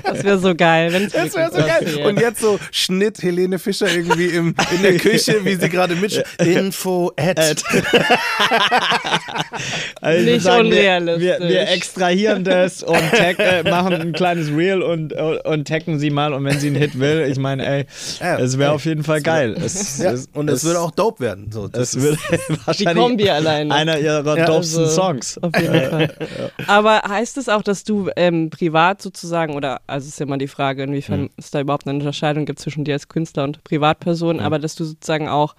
Das 0.05 0.23
wäre 0.25 0.39
so 0.39 0.55
geil. 0.55 1.09
Das 1.13 1.35
wäre 1.35 1.51
so 1.51 1.59
geil. 1.59 1.81
passiert. 1.83 2.07
Und 2.07 2.21
jetzt 2.21 2.41
so 2.41 2.59
Schnitt 2.71 3.21
Helene 3.23 3.59
Fischer 3.59 3.93
irgendwie 3.93 4.27
im, 4.27 4.55
in 4.75 4.83
der 4.83 4.97
Küche, 4.99 5.45
wie 5.45 5.57
sie 5.57 5.69
gerade 5.69 5.97
mit 5.97 6.23
Info 6.39 7.13
at. 7.17 7.63
Also 10.01 10.21
ich 10.27 10.35
Nicht 10.35 10.43
sagen, 10.43 10.65
wir, 10.71 10.77
unrealistisch. 10.79 11.23
wir, 11.41 11.49
wir 11.49 11.69
extrahieren 11.71 12.45
das 12.45 12.83
und 12.83 12.99
tag, 13.11 13.39
äh, 13.39 13.63
machen 13.69 13.93
ein 13.95 14.13
kleines 14.13 14.49
Reel 14.49 14.83
und, 14.83 15.13
und 15.13 15.69
taggen 15.69 15.99
sie 15.99 16.11
mal. 16.11 16.33
Und 16.33 16.45
wenn 16.45 16.59
sie 16.59 16.69
einen 16.69 16.77
Hit 16.77 16.99
will, 16.99 17.27
ich 17.31 17.39
meine, 17.39 17.67
ey, 17.67 17.87
Ja, 18.21 18.39
es 18.39 18.59
wäre 18.59 18.73
auf 18.73 18.85
jeden 18.85 19.03
Fall 19.05 19.21
geil. 19.23 19.57
Es, 19.63 19.99
Ja, 19.99 20.13
es, 20.13 20.29
und 20.35 20.49
es, 20.49 20.65
würde 20.65 20.81
auch 20.81 20.91
dope 20.93 21.21
werden. 21.21 21.51
So, 21.51 21.69
das 21.69 21.95
Es 21.95 22.03
wird 22.03 22.19
Die 22.49 22.67
wahrscheinlich 22.67 22.97
Kombi 23.05 23.31
alleine. 23.31 23.75
einer 23.75 23.99
ihrer 23.99 24.37
Ja, 24.37 24.47
dopesten 24.47 24.85
also- 24.85 24.95
Songs. 24.95 25.39
Auf 25.43 25.53
jeden 25.61 25.91
Fall. 25.91 26.15
Aber 26.67 27.03
heißt 27.09 27.37
es 27.39 27.49
auch, 27.49 27.63
dass 27.63 27.85
du 27.85 28.11
ähm, 28.17 28.51
privat 28.51 29.03
sozusagen, 29.03 29.55
oder 29.55 29.81
also 29.87 30.07
ist 30.09 30.21
ja 30.21 30.27
immer 30.27 30.39
die 30.39 30.49
Frage, 30.49 30.83
inwiefern 30.85 31.23
Mhm. 31.23 31.31
es 31.37 31.51
da 31.51 31.61
überhaupt 31.61 31.87
eine 31.87 31.99
Unterscheidung 31.99 32.47
gibt 32.47 32.61
zwischen 32.61 32.85
dir 32.85 32.95
als 32.95 33.09
Künstler 33.09 33.45
und 33.45 33.65
Privatperson, 33.65 34.41
aber 34.41 34.59
dass 34.59 34.75
du 34.75 34.85
sozusagen 34.85 35.29
auch 35.29 35.55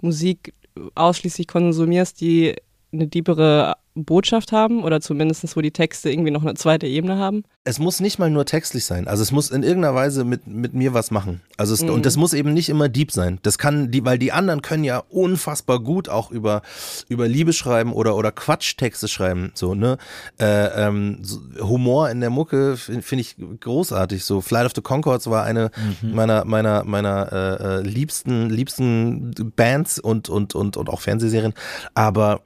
Musik 0.00 0.52
ausschließlich 0.94 1.46
konsumierst, 1.46 2.20
die 2.20 2.56
eine 2.94 3.06
diebere 3.06 3.74
Botschaft 3.94 4.52
haben 4.52 4.82
oder 4.82 5.00
zumindest 5.00 5.56
wo 5.56 5.60
die 5.60 5.70
Texte 5.70 6.10
irgendwie 6.10 6.30
noch 6.30 6.42
eine 6.42 6.54
zweite 6.54 6.86
Ebene 6.86 7.18
haben? 7.18 7.44
es 7.66 7.78
muss 7.78 8.00
nicht 8.00 8.18
mal 8.18 8.28
nur 8.28 8.44
textlich 8.44 8.84
sein. 8.84 9.08
Also 9.08 9.22
es 9.22 9.32
muss 9.32 9.50
in 9.50 9.62
irgendeiner 9.62 9.94
Weise 9.94 10.24
mit, 10.24 10.46
mit 10.46 10.74
mir 10.74 10.92
was 10.92 11.10
machen. 11.10 11.40
Also 11.56 11.72
es, 11.72 11.80
und 11.80 12.04
das 12.04 12.18
muss 12.18 12.34
eben 12.34 12.52
nicht 12.52 12.68
immer 12.68 12.90
deep 12.90 13.10
sein. 13.10 13.38
Das 13.42 13.56
kann 13.56 13.90
die, 13.90 14.04
weil 14.04 14.18
die 14.18 14.32
anderen 14.32 14.60
können 14.60 14.84
ja 14.84 15.02
unfassbar 15.08 15.80
gut 15.80 16.10
auch 16.10 16.30
über, 16.30 16.60
über 17.08 17.26
Liebe 17.26 17.54
schreiben 17.54 17.94
oder, 17.94 18.16
oder 18.16 18.32
Quatschtexte 18.32 19.08
schreiben. 19.08 19.50
So, 19.54 19.74
ne? 19.74 19.96
Äh, 20.38 20.66
ähm, 20.86 21.20
so 21.22 21.40
Humor 21.58 22.10
in 22.10 22.20
der 22.20 22.28
Mucke 22.28 22.76
finde 22.76 23.00
find 23.00 23.20
ich 23.22 23.36
großartig. 23.60 24.22
So 24.24 24.42
Flight 24.42 24.66
of 24.66 24.72
the 24.74 24.82
Concords 24.82 25.30
war 25.30 25.44
eine 25.44 25.70
meiner, 26.02 26.44
meiner, 26.44 26.84
meiner 26.84 27.32
äh, 27.32 27.78
äh, 27.78 27.80
liebsten, 27.80 28.50
liebsten 28.50 29.34
Bands 29.56 29.98
und, 29.98 30.28
und, 30.28 30.54
und, 30.54 30.76
und 30.76 30.90
auch 30.90 31.00
Fernsehserien. 31.00 31.54
Aber 31.94 32.42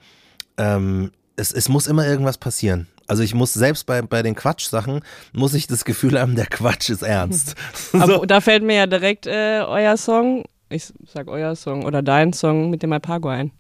ähm, 0.58 1.10
es, 1.36 1.52
es 1.52 1.68
muss 1.68 1.86
immer 1.86 2.06
irgendwas 2.06 2.38
passieren. 2.38 2.88
Also 3.06 3.22
ich 3.22 3.34
muss 3.34 3.54
selbst 3.54 3.86
bei, 3.86 4.02
bei 4.02 4.22
den 4.22 4.34
Quatsch-Sachen, 4.34 5.00
muss 5.32 5.54
ich 5.54 5.66
das 5.66 5.84
Gefühl 5.86 6.20
haben, 6.20 6.34
der 6.36 6.46
Quatsch 6.46 6.90
ist 6.90 7.02
ernst. 7.02 7.54
Aber 7.92 8.26
da 8.26 8.40
fällt 8.42 8.62
mir 8.62 8.76
ja 8.76 8.86
direkt 8.86 9.26
äh, 9.26 9.62
euer 9.66 9.96
Song, 9.96 10.44
ich 10.68 10.92
sag 11.06 11.28
euer 11.28 11.56
Song 11.56 11.86
oder 11.86 12.02
dein 12.02 12.34
Song 12.34 12.68
mit 12.68 12.82
dem 12.82 12.92
Alpago 12.92 13.28
ein. 13.28 13.52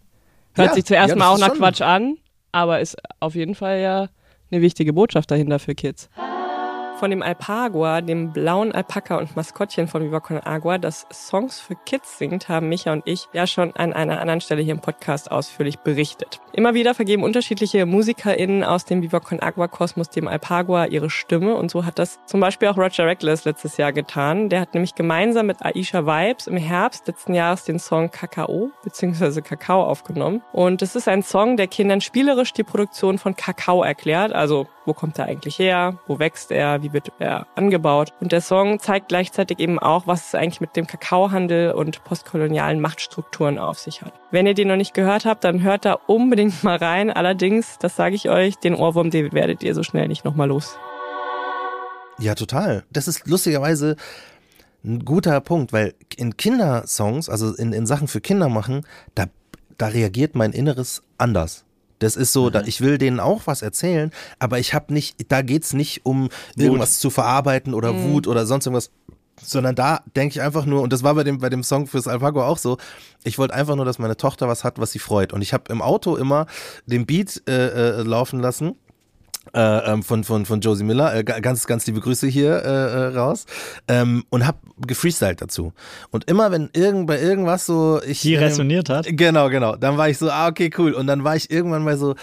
Hört 0.54 0.68
Ja, 0.68 0.74
sich 0.74 0.84
zuerst 0.84 1.10
ja, 1.10 1.16
mal 1.16 1.28
auch 1.28 1.38
nach 1.38 1.54
Quatsch 1.54 1.80
an, 1.80 2.18
aber 2.52 2.80
ist 2.80 2.96
auf 3.20 3.34
jeden 3.34 3.54
Fall 3.54 3.80
ja 3.80 4.08
eine 4.50 4.60
wichtige 4.60 4.92
Botschaft 4.92 5.30
dahinter 5.30 5.58
für 5.58 5.74
Kids. 5.74 6.10
Von 6.98 7.10
dem 7.12 7.22
Alpagua, 7.22 8.00
dem 8.00 8.32
blauen 8.32 8.72
Alpaka 8.72 9.18
und 9.18 9.36
Maskottchen 9.36 9.86
von 9.86 10.02
Viva 10.02 10.18
Con 10.18 10.40
Agua, 10.44 10.78
das 10.78 11.06
Songs 11.12 11.60
für 11.60 11.76
Kids 11.76 12.18
singt, 12.18 12.48
haben 12.48 12.68
Micha 12.68 12.92
und 12.92 13.04
ich 13.06 13.28
ja 13.32 13.46
schon 13.46 13.70
an 13.76 13.92
einer 13.92 14.20
anderen 14.20 14.40
Stelle 14.40 14.62
hier 14.62 14.74
im 14.74 14.80
Podcast 14.80 15.30
ausführlich 15.30 15.78
berichtet. 15.78 16.40
Immer 16.52 16.74
wieder 16.74 16.94
vergeben 16.94 17.22
unterschiedliche 17.22 17.86
MusikerInnen 17.86 18.64
aus 18.64 18.84
dem 18.84 19.00
Viva 19.00 19.20
Con 19.20 19.40
Agua 19.40 19.68
Kosmos 19.68 20.10
dem 20.10 20.26
Alpagua 20.26 20.86
ihre 20.86 21.08
Stimme 21.08 21.54
und 21.54 21.70
so 21.70 21.84
hat 21.84 22.00
das 22.00 22.18
zum 22.26 22.40
Beispiel 22.40 22.66
auch 22.66 22.76
Roger 22.76 23.06
Reckless 23.06 23.44
letztes 23.44 23.76
Jahr 23.76 23.92
getan. 23.92 24.48
Der 24.48 24.60
hat 24.62 24.74
nämlich 24.74 24.96
gemeinsam 24.96 25.46
mit 25.46 25.64
Aisha 25.64 26.04
Vibes 26.04 26.48
im 26.48 26.56
Herbst 26.56 27.06
letzten 27.06 27.32
Jahres 27.32 27.62
den 27.62 27.78
Song 27.78 28.10
Kakao 28.10 28.72
bzw. 28.82 29.40
Kakao 29.42 29.84
aufgenommen. 29.84 30.42
Und 30.52 30.82
es 30.82 30.96
ist 30.96 31.06
ein 31.06 31.22
Song, 31.22 31.56
der 31.56 31.68
Kindern 31.68 32.00
spielerisch 32.00 32.52
die 32.52 32.64
Produktion 32.64 33.18
von 33.18 33.36
Kakao 33.36 33.84
erklärt. 33.84 34.32
Also, 34.32 34.66
wo 34.88 34.94
kommt 34.94 35.18
er 35.18 35.26
eigentlich 35.26 35.58
her? 35.58 35.98
Wo 36.06 36.18
wächst 36.18 36.50
er? 36.50 36.82
Wie 36.82 36.92
wird 36.92 37.12
er 37.18 37.46
angebaut? 37.54 38.12
Und 38.20 38.32
der 38.32 38.40
Song 38.40 38.80
zeigt 38.80 39.08
gleichzeitig 39.08 39.60
eben 39.60 39.78
auch, 39.78 40.06
was 40.06 40.28
es 40.28 40.34
eigentlich 40.34 40.60
mit 40.60 40.74
dem 40.74 40.86
Kakaohandel 40.86 41.72
und 41.72 42.02
postkolonialen 42.04 42.80
Machtstrukturen 42.80 43.58
auf 43.58 43.78
sich 43.78 44.02
hat. 44.02 44.14
Wenn 44.30 44.46
ihr 44.46 44.54
den 44.54 44.68
noch 44.68 44.76
nicht 44.76 44.94
gehört 44.94 45.26
habt, 45.26 45.44
dann 45.44 45.62
hört 45.62 45.84
da 45.84 45.92
unbedingt 45.92 46.64
mal 46.64 46.76
rein. 46.76 47.10
Allerdings, 47.10 47.78
das 47.78 47.94
sage 47.94 48.14
ich 48.14 48.28
euch, 48.30 48.56
den 48.56 48.74
Ohrwurm, 48.74 49.10
den 49.10 49.32
werdet 49.32 49.62
ihr 49.62 49.74
so 49.74 49.82
schnell 49.82 50.08
nicht 50.08 50.24
nochmal 50.24 50.48
los. 50.48 50.78
Ja, 52.18 52.34
total. 52.34 52.84
Das 52.90 53.06
ist 53.06 53.28
lustigerweise 53.28 53.96
ein 54.84 55.04
guter 55.04 55.40
Punkt, 55.40 55.72
weil 55.72 55.94
in 56.16 56.36
Kindersongs, 56.36 57.28
also 57.28 57.54
in, 57.54 57.72
in 57.72 57.86
Sachen 57.86 58.08
für 58.08 58.20
Kinder 58.20 58.48
machen, 58.48 58.86
da, 59.14 59.26
da 59.76 59.88
reagiert 59.88 60.34
mein 60.34 60.52
Inneres 60.52 61.02
anders. 61.18 61.64
Das 61.98 62.16
ist 62.16 62.32
so, 62.32 62.50
da, 62.50 62.62
ich 62.62 62.80
will 62.80 62.98
denen 62.98 63.20
auch 63.20 63.42
was 63.46 63.62
erzählen, 63.62 64.10
aber 64.38 64.58
ich 64.58 64.74
habe 64.74 64.92
nicht, 64.92 65.30
da 65.30 65.42
geht's 65.42 65.72
nicht 65.72 66.06
um 66.06 66.28
irgendwas 66.56 66.98
zu 67.00 67.10
verarbeiten 67.10 67.74
oder 67.74 68.02
Wut 68.02 68.26
oder 68.26 68.46
sonst 68.46 68.66
irgendwas, 68.66 68.90
sondern 69.42 69.74
da 69.74 70.00
denke 70.16 70.34
ich 70.34 70.42
einfach 70.42 70.64
nur, 70.64 70.82
und 70.82 70.92
das 70.92 71.02
war 71.02 71.14
bei 71.14 71.24
dem, 71.24 71.38
bei 71.38 71.48
dem 71.48 71.62
Song 71.62 71.86
fürs 71.86 72.08
Alpago 72.08 72.44
auch 72.44 72.58
so, 72.58 72.78
ich 73.24 73.38
wollte 73.38 73.54
einfach 73.54 73.76
nur, 73.76 73.84
dass 73.84 73.98
meine 73.98 74.16
Tochter 74.16 74.48
was 74.48 74.64
hat, 74.64 74.78
was 74.78 74.92
sie 74.92 74.98
freut. 74.98 75.32
Und 75.32 75.42
ich 75.42 75.52
habe 75.52 75.72
im 75.72 75.82
Auto 75.82 76.16
immer 76.16 76.46
den 76.86 77.06
Beat 77.06 77.42
äh, 77.48 78.00
äh, 78.00 78.02
laufen 78.02 78.40
lassen 78.40 78.76
äh, 79.54 79.92
ähm, 79.92 80.02
von, 80.02 80.24
von, 80.24 80.46
von 80.46 80.60
Josie 80.60 80.84
Miller. 80.84 81.14
Äh, 81.14 81.24
ga- 81.24 81.40
ganz, 81.40 81.66
ganz 81.66 81.86
liebe 81.86 82.00
Grüße 82.00 82.26
hier 82.26 82.62
äh, 82.64 82.68
äh, 82.68 83.16
raus. 83.16 83.46
Ähm, 83.88 84.24
und 84.30 84.46
hab 84.46 84.56
gefreestylt 84.86 85.40
dazu. 85.42 85.72
Und 86.10 86.28
immer, 86.30 86.50
wenn 86.50 86.70
irgend, 86.72 87.06
bei 87.06 87.20
irgendwas 87.20 87.66
so 87.66 88.00
ich. 88.06 88.20
Die 88.22 88.34
ähm, 88.34 88.42
resoniert 88.44 88.88
hat. 88.88 89.06
Genau, 89.08 89.48
genau. 89.50 89.76
Dann 89.76 89.96
war 89.96 90.08
ich 90.08 90.18
so, 90.18 90.30
ah, 90.30 90.48
okay, 90.48 90.70
cool. 90.78 90.92
Und 90.92 91.06
dann 91.06 91.24
war 91.24 91.36
ich 91.36 91.50
irgendwann 91.50 91.84
mal 91.84 91.96
so, 91.96 92.14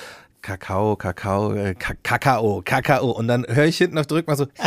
Kakao, 0.41 0.95
Kakao, 0.95 1.53
äh, 1.55 1.73
Ka 1.73 1.95
Kakao, 2.03 2.61
Kakao. 2.63 3.09
Und 3.09 3.27
dann 3.27 3.47
höre 3.49 3.65
ich 3.65 3.77
hinten 3.79 3.97
auf 3.97 4.05
der 4.05 4.17
Rückbank 4.17 4.37
so, 4.37 4.45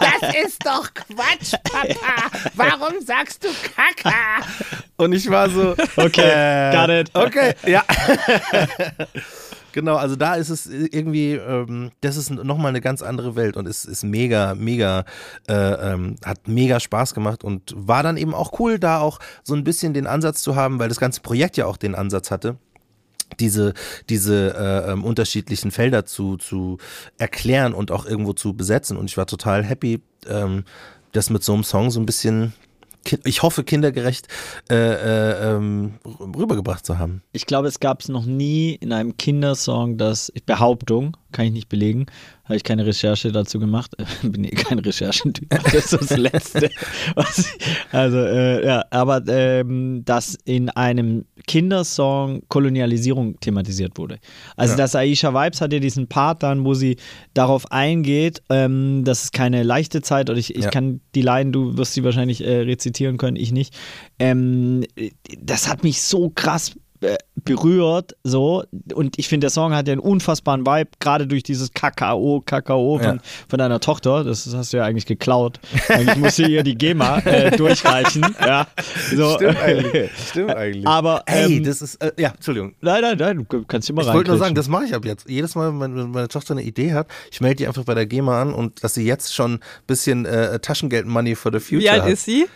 Das 0.00 0.34
ist 0.44 0.64
doch 0.64 0.88
Quatsch, 0.94 1.54
Papa. 1.64 2.30
Warum 2.54 3.00
sagst 3.04 3.42
du 3.44 3.48
Kaka? 3.74 4.14
und 4.96 5.12
ich 5.12 5.28
war 5.28 5.50
so, 5.50 5.74
Okay, 5.96 6.70
äh, 6.70 6.72
got 6.72 6.88
it. 6.90 7.10
Okay, 7.12 7.54
ja. 7.66 7.82
Genau, 9.78 9.94
also 9.94 10.16
da 10.16 10.34
ist 10.34 10.48
es 10.48 10.66
irgendwie, 10.66 11.34
ähm, 11.34 11.92
das 12.00 12.16
ist 12.16 12.30
nochmal 12.32 12.70
eine 12.70 12.80
ganz 12.80 13.00
andere 13.00 13.36
Welt 13.36 13.56
und 13.56 13.68
es 13.68 13.84
ist 13.84 14.02
mega, 14.02 14.56
mega, 14.56 15.04
äh, 15.48 15.54
ähm, 15.54 16.16
hat 16.24 16.48
mega 16.48 16.80
Spaß 16.80 17.14
gemacht 17.14 17.44
und 17.44 17.74
war 17.76 18.02
dann 18.02 18.16
eben 18.16 18.34
auch 18.34 18.58
cool, 18.58 18.80
da 18.80 18.98
auch 18.98 19.20
so 19.44 19.54
ein 19.54 19.62
bisschen 19.62 19.94
den 19.94 20.08
Ansatz 20.08 20.42
zu 20.42 20.56
haben, 20.56 20.80
weil 20.80 20.88
das 20.88 20.98
ganze 20.98 21.20
Projekt 21.20 21.56
ja 21.58 21.66
auch 21.66 21.76
den 21.76 21.94
Ansatz 21.94 22.32
hatte 22.32 22.56
diese, 23.38 23.72
diese 24.08 24.52
äh, 24.56 24.90
ähm, 24.90 25.04
unterschiedlichen 25.04 25.70
Felder 25.70 26.04
zu, 26.04 26.38
zu 26.38 26.78
erklären 27.16 27.72
und 27.72 27.92
auch 27.92 28.04
irgendwo 28.04 28.32
zu 28.32 28.54
besetzen. 28.54 28.96
Und 28.96 29.04
ich 29.04 29.16
war 29.16 29.26
total 29.26 29.62
happy, 29.62 30.02
ähm, 30.26 30.64
das 31.12 31.30
mit 31.30 31.44
so 31.44 31.54
einem 31.54 31.62
Song 31.62 31.92
so 31.92 32.00
ein 32.00 32.06
bisschen, 32.06 32.52
ich 33.24 33.42
hoffe, 33.42 33.64
kindergerecht 33.64 34.28
äh, 34.70 34.74
äh, 34.74 35.54
ähm, 35.54 35.94
rübergebracht 36.04 36.84
zu 36.84 36.98
haben. 36.98 37.22
Ich 37.32 37.46
glaube, 37.46 37.68
es 37.68 37.80
gab 37.80 38.00
es 38.00 38.08
noch 38.08 38.24
nie 38.24 38.74
in 38.74 38.92
einem 38.92 39.16
Kindersong, 39.16 39.98
das 39.98 40.32
Behauptung, 40.46 41.16
kann 41.32 41.46
ich 41.46 41.52
nicht 41.52 41.68
belegen, 41.68 42.06
habe 42.44 42.56
ich 42.56 42.64
keine 42.64 42.86
Recherche 42.86 43.30
dazu 43.32 43.58
gemagemacht, 43.58 43.94
bin 44.22 44.44
eh 44.44 44.48
kein 44.50 44.78
Recherchentyp, 44.78 45.48
das 45.50 45.74
ist 45.74 45.92
das 45.92 46.16
Letzte. 46.16 46.66
ich, 47.36 47.44
also, 47.92 48.16
äh, 48.18 48.66
ja, 48.66 48.84
aber 48.90 49.22
ähm, 49.28 50.02
dass 50.04 50.36
in 50.44 50.70
einem 50.70 51.26
Kindersong 51.46 52.42
Kolonialisierung 52.48 53.38
thematisiert 53.40 53.98
wurde. 53.98 54.18
Also, 54.56 54.72
Ja. 54.72 54.78
dass 54.78 54.94
Aisha 54.94 55.32
Vibes 55.34 55.60
hat 55.60 55.72
ja 55.72 55.78
diesen 55.78 56.06
Part 56.08 56.42
dann, 56.42 56.64
wo 56.64 56.74
sie 56.74 56.96
darauf 57.34 57.70
eingeht, 57.70 58.42
ähm, 58.48 59.02
das 59.04 59.24
ist 59.24 59.32
keine 59.32 59.62
leichte 59.62 60.00
Zeit, 60.02 60.30
oder 60.30 60.38
ich, 60.38 60.54
ich 60.54 60.64
Ja. 60.64 60.70
kann 60.70 61.00
die 61.14 61.22
Line, 61.22 61.50
du 61.50 61.76
wirst 61.76 61.92
sie 61.94 62.04
wahrscheinlich 62.04 62.42
äh, 62.44 62.60
rezitieren 62.60 63.18
können, 63.18 63.36
ich 63.36 63.52
nicht. 63.52 63.74
Ähm, 64.18 64.84
das 65.38 65.68
hat 65.68 65.82
mich 65.84 66.00
so 66.02 66.30
krass 66.30 66.72
berührt, 67.44 68.16
so. 68.24 68.64
Und 68.94 69.18
ich 69.18 69.28
finde, 69.28 69.44
der 69.46 69.50
Song 69.50 69.72
hat 69.74 69.86
ja 69.86 69.92
einen 69.92 70.00
unfassbaren 70.00 70.66
Vibe, 70.66 70.90
gerade 71.00 71.26
durch 71.26 71.42
dieses 71.42 71.72
Kakao, 71.72 72.42
Kakao 72.44 72.98
von, 72.98 73.16
Ja. 73.16 73.22
von 73.48 73.58
deiner 73.58 73.80
Tochter. 73.80 74.24
Das 74.24 74.48
hast 74.54 74.72
du 74.72 74.78
ja 74.78 74.84
eigentlich 74.84 75.06
geklaut. 75.06 75.60
Eigentlich 75.88 76.16
musste 76.16 76.42
ihr 76.46 76.62
die 76.62 76.76
GEMA 76.76 77.18
äh, 77.20 77.50
durchreichen. 77.56 78.26
Ja, 78.40 78.66
so. 79.14 79.36
Stimmt 79.36 79.56
eigentlich. 80.56 80.86
Aber, 80.86 81.22
Ey, 81.26 81.56
ähm, 81.58 81.64
das 81.64 81.80
ist, 81.82 81.96
äh, 82.02 82.12
ja, 82.18 82.30
Entschuldigung. 82.30 82.74
Nein, 82.80 83.02
nein, 83.02 83.16
nein, 83.18 83.46
du 83.48 83.64
kannst 83.64 83.88
immer 83.88 84.02
Ich 84.02 84.08
rein. 84.08 84.16
wollte 84.16 84.30
nur 84.30 84.38
sagen, 84.38 84.54
das 84.54 84.68
mache 84.68 84.84
ich 84.86 84.94
ab 84.94 85.04
jetzt. 85.04 85.28
Jedes 85.28 85.54
Mal, 85.54 85.78
wenn 85.80 85.96
wenn 85.96 86.10
meine 86.10 86.28
Tochter 86.28 86.54
eine 86.54 86.62
Idee 86.62 86.92
hat, 86.92 87.06
ich 87.30 87.40
melde 87.40 87.56
die 87.56 87.66
einfach 87.66 87.84
bei 87.84 87.94
der 87.94 88.06
GEMA 88.06 88.42
an 88.42 88.52
und 88.52 88.82
dass 88.84 88.94
sie 88.94 89.04
jetzt 89.04 89.34
schon 89.34 89.54
ein 89.54 89.60
bisschen 89.86 90.26
äh, 90.26 90.58
Taschengeld-Money 90.58 91.34
for 91.36 91.52
the 91.52 91.60
future 91.60 91.80
Wie 91.82 91.90
alt 91.90 92.02
hat. 92.02 92.10
ist 92.10 92.24
sie? 92.24 92.46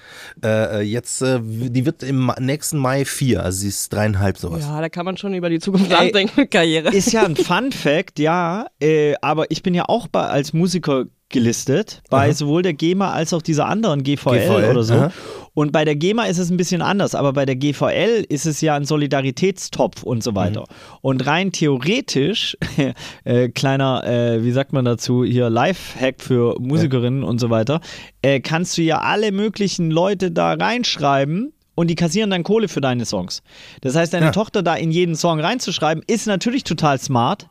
Äh, 0.44 0.78
äh, 0.78 0.81
jetzt, 0.83 1.22
äh, 1.22 1.38
die 1.42 1.87
wird 1.87 2.02
im 2.02 2.33
nächsten 2.40 2.78
Mai 2.78 3.05
vier, 3.05 3.42
also 3.44 3.59
sie 3.61 3.68
ist 3.68 3.92
dreieinhalb 3.92 4.31
sowas. 4.38 4.60
Ja, 4.60 4.80
da 4.80 4.88
kann 4.88 5.04
man 5.04 5.16
schon 5.16 5.34
über 5.34 5.50
die 5.50 5.58
Zukunft 5.58 5.90
Ey, 5.90 6.06
nachdenken 6.06 6.40
mit 6.40 6.50
Karriere. 6.50 6.88
Ist 6.94 7.12
ja 7.12 7.24
ein 7.24 7.36
Fun 7.42 7.72
Fact, 7.72 8.18
ja, 8.18 8.66
äh, 8.80 9.14
aber 9.20 9.50
ich 9.50 9.62
bin 9.62 9.74
ja 9.74 9.84
auch 9.88 10.08
bei, 10.08 10.22
als 10.22 10.52
Musiker 10.52 11.06
gelistet, 11.32 12.02
bei 12.10 12.26
Aha. 12.26 12.32
sowohl 12.34 12.62
der 12.62 12.74
GEMA 12.74 13.10
als 13.10 13.32
auch 13.32 13.42
dieser 13.42 13.66
anderen 13.66 14.04
GVL, 14.04 14.38
GVL, 14.38 14.70
oder 14.70 14.82
so. 14.84 14.94
aha. 14.94 15.12
Und 15.54 15.72
bei 15.72 15.84
der 15.84 15.96
GEMA 15.96 16.24
ist 16.24 16.38
es 16.38 16.50
ein 16.50 16.56
bisschen 16.56 16.80
anders, 16.80 17.14
aber 17.14 17.32
bei 17.32 17.44
der 17.44 17.56
GVL 17.56 18.24
ist 18.28 18.46
es 18.46 18.60
ja 18.60 18.74
ein 18.74 18.84
Solidaritätstopf 18.84 20.02
und 20.02 20.22
so 20.22 20.34
weiter. 20.34 20.64
Und 21.02 21.26
rein 21.26 21.52
theoretisch, 21.52 22.56
äh, 23.24 23.48
kleiner, 23.50 24.04
äh, 24.06 24.44
wie 24.44 24.52
sagt 24.52 24.72
man 24.72 24.84
dazu, 24.84 25.24
hier 25.24 25.50
Live-Hack 25.50 26.22
für 26.22 26.58
Musikerinnen 26.58 27.22
und 27.22 27.38
so 27.38 27.50
weiter, 27.50 27.80
äh, 28.22 28.40
kannst 28.40 28.78
du 28.78 28.82
ja 28.82 29.00
alle 29.00 29.32
möglichen 29.32 29.90
Leute 29.90 30.30
da 30.30 30.54
reinschreiben. 30.54 31.52
Und 31.74 31.88
die 31.88 31.94
kassieren 31.94 32.30
dann 32.30 32.42
Kohle 32.42 32.68
für 32.68 32.80
deine 32.80 33.04
Songs. 33.06 33.42
Das 33.80 33.96
heißt, 33.96 34.12
deine 34.12 34.26
Ja. 34.26 34.32
Tochter 34.32 34.62
da 34.62 34.74
in 34.74 34.90
jeden 34.90 35.14
Song 35.14 35.40
reinzuschreiben, 35.40 36.02
ist 36.06 36.26
natürlich 36.26 36.64
total 36.64 36.98
smart. 37.00 37.48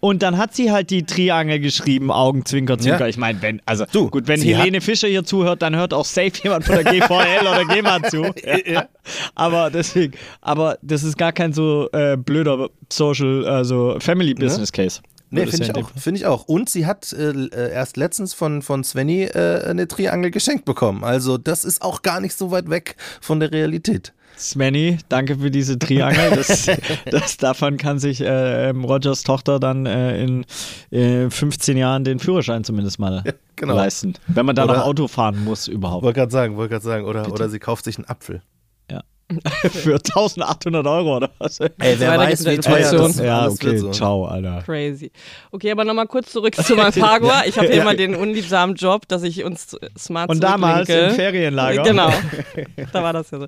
Und 0.00 0.24
dann 0.24 0.36
hat 0.36 0.52
sie 0.52 0.72
halt 0.72 0.90
die 0.90 1.04
Triangel 1.04 1.60
geschrieben, 1.60 2.10
Augen, 2.10 2.44
Zwinker. 2.44 2.76
Ja. 2.80 3.06
Ich 3.06 3.18
meine, 3.18 3.40
wenn, 3.40 3.62
also 3.66 3.84
Du, 3.92 4.10
gut, 4.10 4.26
wenn 4.26 4.42
Helene 4.42 4.80
Fischer 4.80 5.06
hier 5.06 5.22
zuhört, 5.22 5.62
dann 5.62 5.76
hört 5.76 5.94
auch 5.94 6.04
safe 6.04 6.32
jemand 6.42 6.64
von 6.64 6.74
der 6.74 6.82
GVL 6.82 7.46
oder 7.46 7.64
GEMA 7.66 8.02
zu. 8.10 8.34
Ja. 8.66 8.88
Aber 9.36 9.70
deswegen, 9.70 10.14
aber 10.40 10.76
das 10.82 11.04
ist 11.04 11.16
gar 11.16 11.30
kein 11.30 11.52
so 11.52 11.88
äh, 11.92 12.16
blöder 12.16 12.68
Social, 12.92 13.46
also 13.46 13.96
Family 14.00 14.34
Business 14.34 14.72
Case. 14.72 15.00
Nee, 15.32 15.46
finde 15.46 15.66
ja 15.66 15.74
ich 15.76 15.84
auch. 15.84 15.90
Finde 15.96 16.18
ich 16.18 16.26
auch. 16.26 16.44
Und 16.44 16.68
sie 16.68 16.86
hat 16.86 17.12
äh, 17.12 17.30
äh, 17.30 17.72
erst 17.72 17.96
letztens 17.96 18.34
von, 18.34 18.60
von 18.60 18.84
Svenny 18.84 19.24
äh, 19.24 19.64
eine 19.64 19.88
Triangel 19.88 20.30
geschenkt 20.30 20.66
bekommen. 20.66 21.04
Also 21.04 21.38
das 21.38 21.64
ist 21.64 21.80
auch 21.80 22.02
gar 22.02 22.20
nicht 22.20 22.36
so 22.36 22.50
weit 22.50 22.68
weg 22.68 22.96
von 23.20 23.40
der 23.40 23.50
Realität. 23.50 24.12
Svenny, 24.38 24.98
danke 25.08 25.38
für 25.38 25.50
diese 25.50 25.78
Triangel. 25.78 26.30
Das, 26.36 26.66
das, 27.10 27.36
davon 27.38 27.76
kann 27.76 27.98
sich 27.98 28.20
äh, 28.20 28.70
ähm, 28.70 28.84
Rogers 28.84 29.22
Tochter 29.22 29.58
dann 29.58 29.86
äh, 29.86 30.22
in 30.22 30.44
äh, 30.90 31.30
15 31.30 31.76
Jahren 31.76 32.04
den 32.04 32.18
Führerschein 32.18 32.64
zumindest 32.64 32.98
mal 32.98 33.24
genau. 33.56 33.74
leisten. 33.74 34.14
Wenn 34.26 34.44
man 34.46 34.56
da 34.56 34.66
noch 34.66 34.74
Oder- 34.74 34.84
Auto 34.84 35.08
fahren 35.08 35.44
muss 35.44 35.68
überhaupt. 35.68 36.02
Wollte 36.02 36.20
gerade 36.20 36.32
sagen, 36.32 36.56
wollte 36.56 36.70
gerade 36.70 36.84
sagen. 36.84 37.04
Oder, 37.06 37.30
oder 37.32 37.48
sie 37.48 37.58
kauft 37.58 37.84
sich 37.84 37.96
einen 37.96 38.06
Apfel. 38.06 38.42
Für 39.70 39.94
1800 39.94 40.86
Euro 40.86 41.16
oder 41.16 41.30
was? 41.38 41.60
Ey, 41.60 41.70
wer 41.78 42.18
weiß, 42.18 42.46
wie 42.46 42.58
teuer 42.58 42.90
das 42.90 43.18
ja, 43.18 43.48
okay, 43.48 43.76
so. 43.76 43.90
ciao, 43.90 44.24
Alter. 44.24 44.62
Crazy. 44.64 45.10
Okay, 45.50 45.70
aber 45.70 45.84
nochmal 45.84 46.06
kurz 46.06 46.32
zurück 46.32 46.54
zu 46.54 46.74
Malpagua. 46.74 47.42
Ich 47.46 47.56
habe 47.56 47.68
hier 47.68 47.82
immer 47.82 47.94
den 47.94 48.14
unliebsamen 48.14 48.76
Job, 48.76 49.08
dass 49.08 49.22
ich 49.22 49.44
uns 49.44 49.76
smart 49.98 50.30
Und 50.30 50.42
damals 50.42 50.88
im 50.88 51.10
Ferienlager. 51.10 51.82
Genau. 51.82 52.12
da 52.92 53.02
war 53.02 53.12
das 53.12 53.30
ja 53.30 53.40
so. 53.40 53.46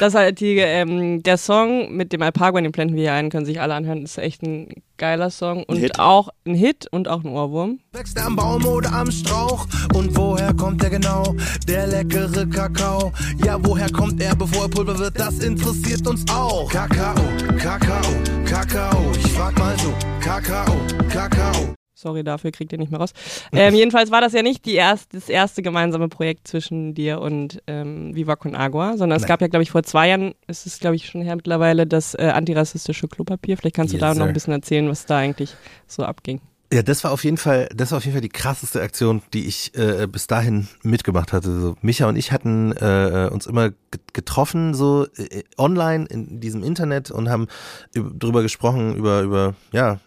Das 0.00 0.14
halt 0.14 0.40
die, 0.40 0.58
ähm, 0.58 1.22
der 1.22 1.38
Song 1.38 1.94
mit 1.94 2.12
dem 2.12 2.22
Alpagua, 2.22 2.60
den 2.60 2.72
blenden 2.72 2.94
wir 2.94 3.02
hier 3.02 3.12
ein, 3.12 3.30
können 3.30 3.46
sich 3.46 3.60
alle 3.60 3.74
anhören. 3.74 4.04
ist 4.04 4.18
echt 4.18 4.42
ein 4.42 4.82
geiler 4.96 5.30
Song 5.30 5.64
und 5.64 5.78
Hit. 5.78 5.98
auch 5.98 6.30
ein 6.46 6.54
Hit 6.54 6.86
und 6.90 7.08
auch 7.08 7.22
ein 7.24 7.30
Ohrwurm. 7.30 7.80
Wächst 7.96 8.18
er 8.18 8.26
am 8.26 8.36
Baum 8.36 8.66
oder 8.66 8.92
am 8.92 9.10
Strauch? 9.10 9.66
Und 9.94 10.14
woher 10.14 10.52
kommt 10.52 10.84
er 10.84 10.90
genau? 10.90 11.34
Der 11.66 11.86
leckere 11.86 12.44
Kakao. 12.46 13.10
Ja, 13.42 13.56
woher 13.64 13.90
kommt 13.90 14.20
er, 14.20 14.36
bevor 14.36 14.64
er 14.64 14.68
Pulver 14.68 14.98
wird? 14.98 15.18
Das 15.18 15.38
interessiert 15.38 16.06
uns 16.06 16.22
auch. 16.30 16.70
Kakao, 16.70 17.14
Kakao, 17.58 18.02
Kakao. 18.44 19.12
Ich 19.16 19.32
frag 19.32 19.58
mal 19.58 19.74
so. 19.78 19.94
Kakao, 20.20 20.76
Kakao. 21.10 21.74
Sorry 21.94 22.22
dafür, 22.22 22.50
kriegt 22.50 22.70
ihr 22.72 22.78
nicht 22.78 22.90
mehr 22.90 23.00
raus. 23.00 23.14
Ähm, 23.52 23.74
jedenfalls 23.74 24.10
war 24.10 24.20
das 24.20 24.34
ja 24.34 24.42
nicht 24.42 24.68
erst, 24.68 25.14
das 25.14 25.30
erste 25.30 25.62
gemeinsame 25.62 26.08
Projekt 26.08 26.48
zwischen 26.48 26.92
dir 26.92 27.22
und 27.22 27.62
ähm, 27.66 28.14
Viva 28.14 28.36
Con 28.36 28.54
Agua, 28.54 28.98
sondern 28.98 29.16
es 29.16 29.22
Nein. 29.22 29.28
gab 29.28 29.40
ja, 29.40 29.46
glaube 29.46 29.62
ich, 29.62 29.70
vor 29.70 29.84
zwei 29.84 30.10
Jahren, 30.10 30.34
ist 30.48 30.66
es, 30.66 30.80
glaube 30.80 30.96
ich, 30.96 31.06
schon 31.06 31.22
her 31.22 31.34
mittlerweile, 31.34 31.86
das 31.86 32.12
äh, 32.12 32.30
antirassistische 32.34 33.08
Klopapier. 33.08 33.56
Vielleicht 33.56 33.76
kannst 33.76 33.94
du 33.94 33.96
Yes, 33.96 34.02
da 34.02 34.08
noch 34.08 34.16
sir. 34.16 34.24
ein 34.26 34.34
bisschen 34.34 34.52
erzählen, 34.52 34.86
was 34.86 35.06
da 35.06 35.16
eigentlich 35.16 35.54
so 35.86 36.02
abging. 36.02 36.42
Ja, 36.72 36.82
das 36.82 37.04
war 37.04 37.12
auf 37.12 37.22
jeden 37.22 37.36
Fall, 37.36 37.68
das 37.72 37.92
war 37.92 37.98
auf 37.98 38.04
jeden 38.04 38.14
Fall 38.14 38.22
die 38.22 38.28
krasseste 38.28 38.82
Aktion, 38.82 39.22
die 39.32 39.46
ich 39.46 39.72
äh, 39.76 40.08
bis 40.10 40.26
dahin 40.26 40.66
mitgemacht 40.82 41.32
hatte. 41.32 41.60
So, 41.60 41.76
Micha 41.80 42.08
und 42.08 42.16
ich 42.16 42.32
hatten 42.32 42.72
äh, 42.72 43.28
uns 43.32 43.46
immer 43.46 43.70
ge- 43.70 44.00
getroffen, 44.12 44.74
so 44.74 45.06
äh, 45.16 45.44
online 45.58 46.06
in 46.06 46.40
diesem 46.40 46.64
Internet 46.64 47.12
und 47.12 47.28
haben 47.28 47.46
üb- 47.94 48.18
drüber 48.18 48.42
gesprochen, 48.42 48.96
über, 48.96 49.22
über 49.22 49.54
ja, 49.70 50.00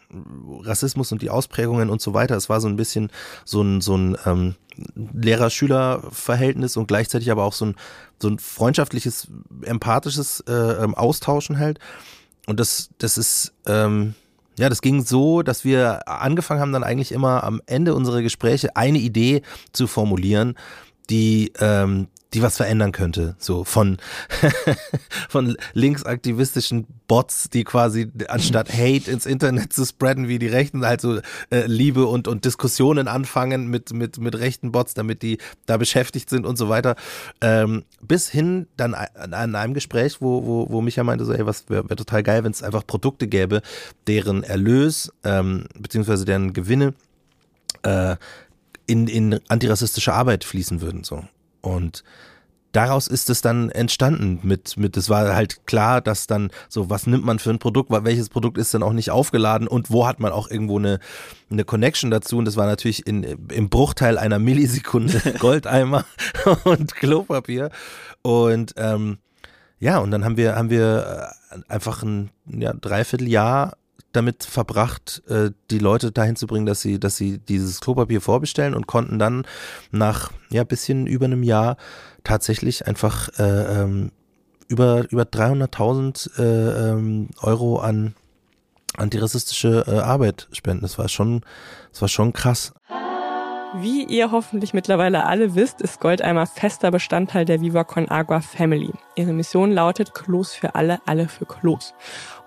Rassismus 0.63 1.13
und 1.13 1.21
die 1.21 1.29
Ausprägungen 1.29 1.89
und 1.89 2.01
so 2.01 2.13
weiter. 2.13 2.35
Es 2.35 2.49
war 2.49 2.59
so 2.59 2.67
ein 2.67 2.75
bisschen 2.75 3.09
so 3.45 3.61
ein, 3.61 3.79
so 3.79 3.95
ein 3.95 4.17
ähm, 4.25 4.55
Lehrer-Schüler-Verhältnis 5.13 6.75
und 6.75 6.87
gleichzeitig 6.87 7.31
aber 7.31 7.43
auch 7.45 7.53
so 7.53 7.67
ein, 7.67 7.75
so 8.21 8.27
ein 8.27 8.37
freundschaftliches, 8.37 9.29
empathisches 9.63 10.41
äh, 10.41 10.51
ähm, 10.53 10.93
Austauschen 10.93 11.57
halt. 11.57 11.79
Und 12.47 12.59
das, 12.59 12.89
das 12.97 13.17
ist, 13.17 13.53
ähm, 13.65 14.13
ja, 14.59 14.67
das 14.67 14.81
ging 14.81 15.05
so, 15.05 15.41
dass 15.41 15.63
wir 15.63 16.07
angefangen 16.07 16.59
haben, 16.59 16.73
dann 16.73 16.83
eigentlich 16.83 17.13
immer 17.13 17.45
am 17.45 17.61
Ende 17.65 17.95
unserer 17.95 18.21
Gespräche 18.21 18.75
eine 18.75 18.97
Idee 18.97 19.41
zu 19.71 19.87
formulieren, 19.87 20.55
die, 21.09 21.53
ähm, 21.59 22.09
die 22.33 22.41
was 22.41 22.57
verändern 22.57 22.91
könnte. 22.91 23.35
So 23.39 23.63
von, 23.63 23.97
von 25.29 25.57
linksaktivistischen 25.73 26.85
Bots, 27.07 27.49
die 27.49 27.63
quasi 27.63 28.11
anstatt 28.27 28.71
Hate 28.71 29.09
ins 29.09 29.25
Internet 29.25 29.73
zu 29.73 29.85
spreaden, 29.85 30.27
wie 30.27 30.37
die 30.37 30.47
Rechten 30.47 30.85
halt 30.85 31.01
so 31.01 31.19
äh, 31.49 31.65
Liebe 31.65 32.05
und, 32.05 32.27
und 32.27 32.45
Diskussionen 32.45 33.07
anfangen 33.07 33.67
mit, 33.67 33.93
mit, 33.93 34.19
mit 34.19 34.37
rechten 34.37 34.71
Bots, 34.71 34.93
damit 34.93 35.23
die 35.23 35.39
da 35.65 35.77
beschäftigt 35.77 36.29
sind 36.29 36.45
und 36.45 36.57
so 36.57 36.69
weiter. 36.69 36.95
Ähm, 37.41 37.83
bis 38.01 38.29
hin 38.29 38.67
dann 38.77 38.93
an 38.93 39.33
an 39.49 39.55
einem 39.55 39.73
Gespräch, 39.73 40.21
wo, 40.21 40.45
wo, 40.45 40.69
wo 40.69 40.81
Micha 40.81 41.03
meinte, 41.03 41.25
so, 41.25 41.33
ey, 41.33 41.45
was 41.45 41.69
wäre 41.69 41.89
wär 41.89 41.97
total 41.97 42.23
geil, 42.23 42.43
wenn 42.43 42.51
es 42.51 42.61
einfach 42.61 42.85
Produkte 42.85 43.27
gäbe, 43.27 43.61
deren 44.07 44.43
Erlös, 44.43 45.11
ähm, 45.23 45.65
beziehungsweise 45.77 46.25
deren 46.25 46.53
Gewinne 46.53 46.93
äh, 47.83 48.15
in, 48.85 49.07
in 49.07 49.39
antirassistische 49.47 50.13
Arbeit 50.13 50.43
fließen 50.43 50.81
würden. 50.81 51.03
So. 51.03 51.23
Und 51.61 52.03
daraus 52.71 53.07
ist 53.07 53.29
es 53.29 53.41
dann 53.41 53.69
entstanden 53.69 54.39
mit, 54.43 54.77
mit, 54.77 54.95
es 54.97 55.09
war 55.09 55.35
halt 55.35 55.65
klar, 55.65 56.01
dass 56.01 56.27
dann 56.27 56.51
so, 56.67 56.89
was 56.89 57.07
nimmt 57.07 57.25
man 57.25 57.39
für 57.39 57.49
ein 57.49 57.59
Produkt, 57.59 57.89
welches 57.89 58.29
Produkt 58.29 58.57
ist 58.57 58.73
dann 58.73 58.83
auch 58.83 58.93
nicht 58.93 59.11
aufgeladen 59.11 59.67
und 59.67 59.89
wo 59.89 60.07
hat 60.07 60.19
man 60.19 60.31
auch 60.31 60.49
irgendwo 60.49 60.77
eine, 60.77 60.99
eine 61.49 61.63
Connection 61.63 62.11
dazu? 62.11 62.37
Und 62.37 62.45
das 62.45 62.57
war 62.57 62.67
natürlich 62.67 63.07
in, 63.07 63.23
im 63.23 63.69
Bruchteil 63.69 64.17
einer 64.17 64.39
Millisekunde 64.39 65.19
Goldeimer 65.39 66.05
und 66.63 66.95
Klopapier. 66.95 67.69
Und 68.21 68.73
ähm, 68.77 69.17
ja, 69.79 69.99
und 69.99 70.11
dann 70.11 70.25
haben 70.25 70.37
wir, 70.37 70.55
haben 70.55 70.69
wir 70.69 71.33
äh, 71.51 71.59
einfach 71.71 72.03
ein 72.03 72.29
ja, 72.45 72.73
Dreivierteljahr 72.73 73.77
damit 74.11 74.43
verbracht, 74.43 75.21
äh, 75.27 75.51
die 75.69 75.79
Leute 75.79 76.11
dahin 76.11 76.35
zu 76.35 76.47
bringen, 76.47 76.65
dass 76.65 76.81
sie, 76.81 76.99
dass 76.99 77.17
sie 77.17 77.37
dieses 77.37 77.79
Klopapier 77.79 78.21
vorbestellen 78.21 78.73
und 78.73 78.87
konnten 78.87 79.19
dann 79.19 79.45
nach 79.91 80.31
ja 80.49 80.63
bisschen 80.63 81.07
über 81.07 81.25
einem 81.25 81.43
Jahr 81.43 81.77
tatsächlich 82.23 82.87
einfach 82.87 83.29
äh, 83.39 83.81
ähm, 83.81 84.11
über 84.67 85.05
über 85.09 85.23
300.000 85.23 86.39
äh, 86.39 86.89
ähm, 86.91 87.29
Euro 87.41 87.79
an 87.79 88.15
antirassistische 88.97 89.85
äh, 89.87 89.99
Arbeit 89.99 90.47
spenden. 90.51 90.81
Das 90.81 90.97
war 90.97 91.09
schon, 91.09 91.41
das 91.91 92.01
war 92.01 92.07
schon 92.07 92.33
krass. 92.33 92.73
Wie 93.75 94.03
ihr 94.03 94.31
hoffentlich 94.31 94.73
mittlerweile 94.73 95.27
alle 95.27 95.53
wisst, 95.53 95.79
ist 95.81 95.99
Goldeimer 95.99 96.47
fester 96.47 96.89
Bestandteil 96.89 97.45
der 97.45 97.61
Viva 97.61 97.83
Con 97.83 98.09
Agua 98.09 98.41
Family. 98.41 98.91
Ihre 99.15 99.31
Mission 99.31 99.71
lautet 99.71 100.15
Klos 100.15 100.53
für 100.53 100.73
alle, 100.73 100.99
alle 101.05 101.27
für 101.27 101.45
Klos. 101.45 101.93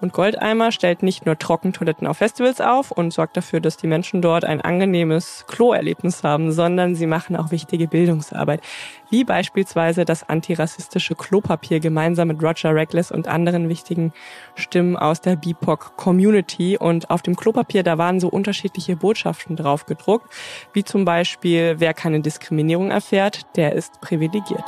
Und 0.03 0.13
Goldeimer 0.13 0.73
stellt 0.73 1.05
nicht 1.05 1.27
nur 1.27 1.39
Trockentoiletten 1.39 2.09
auf 2.09 2.19
Festivals 2.19 2.61
auf 2.61 2.91
und 2.91 3.13
sorgt 3.13 3.37
dafür, 3.37 3.61
dass 3.61 3.77
die 3.77 3.87
Menschen 3.87 4.21
dort 4.21 4.45
ein 4.45 4.61
angenehmes 4.61 5.45
Kloerlebnis 5.47 6.25
haben, 6.25 6.51
sondern 6.51 6.97
sie 6.97 7.07
machen 7.07 7.37
auch 7.37 7.53
wichtige 7.53 7.87
Bildungsarbeit, 7.87 8.63
wie 9.11 9.23
beispielsweise 9.23 10.05
das 10.05 10.29
antirassistische 10.29 11.15
Klopapier 11.15 11.79
gemeinsam 11.79 12.29
mit 12.29 12.43
Roger 12.43 12.75
Reckless 12.75 13.13
und 13.13 13.29
anderen 13.29 13.69
wichtigen 13.69 14.13
Stimmen 14.57 14.97
aus 14.97 15.21
der 15.21 15.37
BIPOC-Community. 15.37 16.79
Und 16.79 17.09
auf 17.09 17.23
dem 17.23 17.37
Klopapier, 17.37 17.85
da 17.85 17.97
waren 17.97 18.19
so 18.19 18.27
unterschiedliche 18.27 18.97
Botschaften 18.97 19.55
drauf 19.55 19.87
gedruckt, 19.87 20.35
wie 20.73 20.83
zum 20.83 21.05
Beispiel, 21.05 21.77
wer 21.79 21.95
keine 21.95 22.21
Diskriminierung 22.21 22.91
erfährt, 22.91 23.43
der 23.55 23.75
ist 23.75 24.01
privilegiert. 24.01 24.65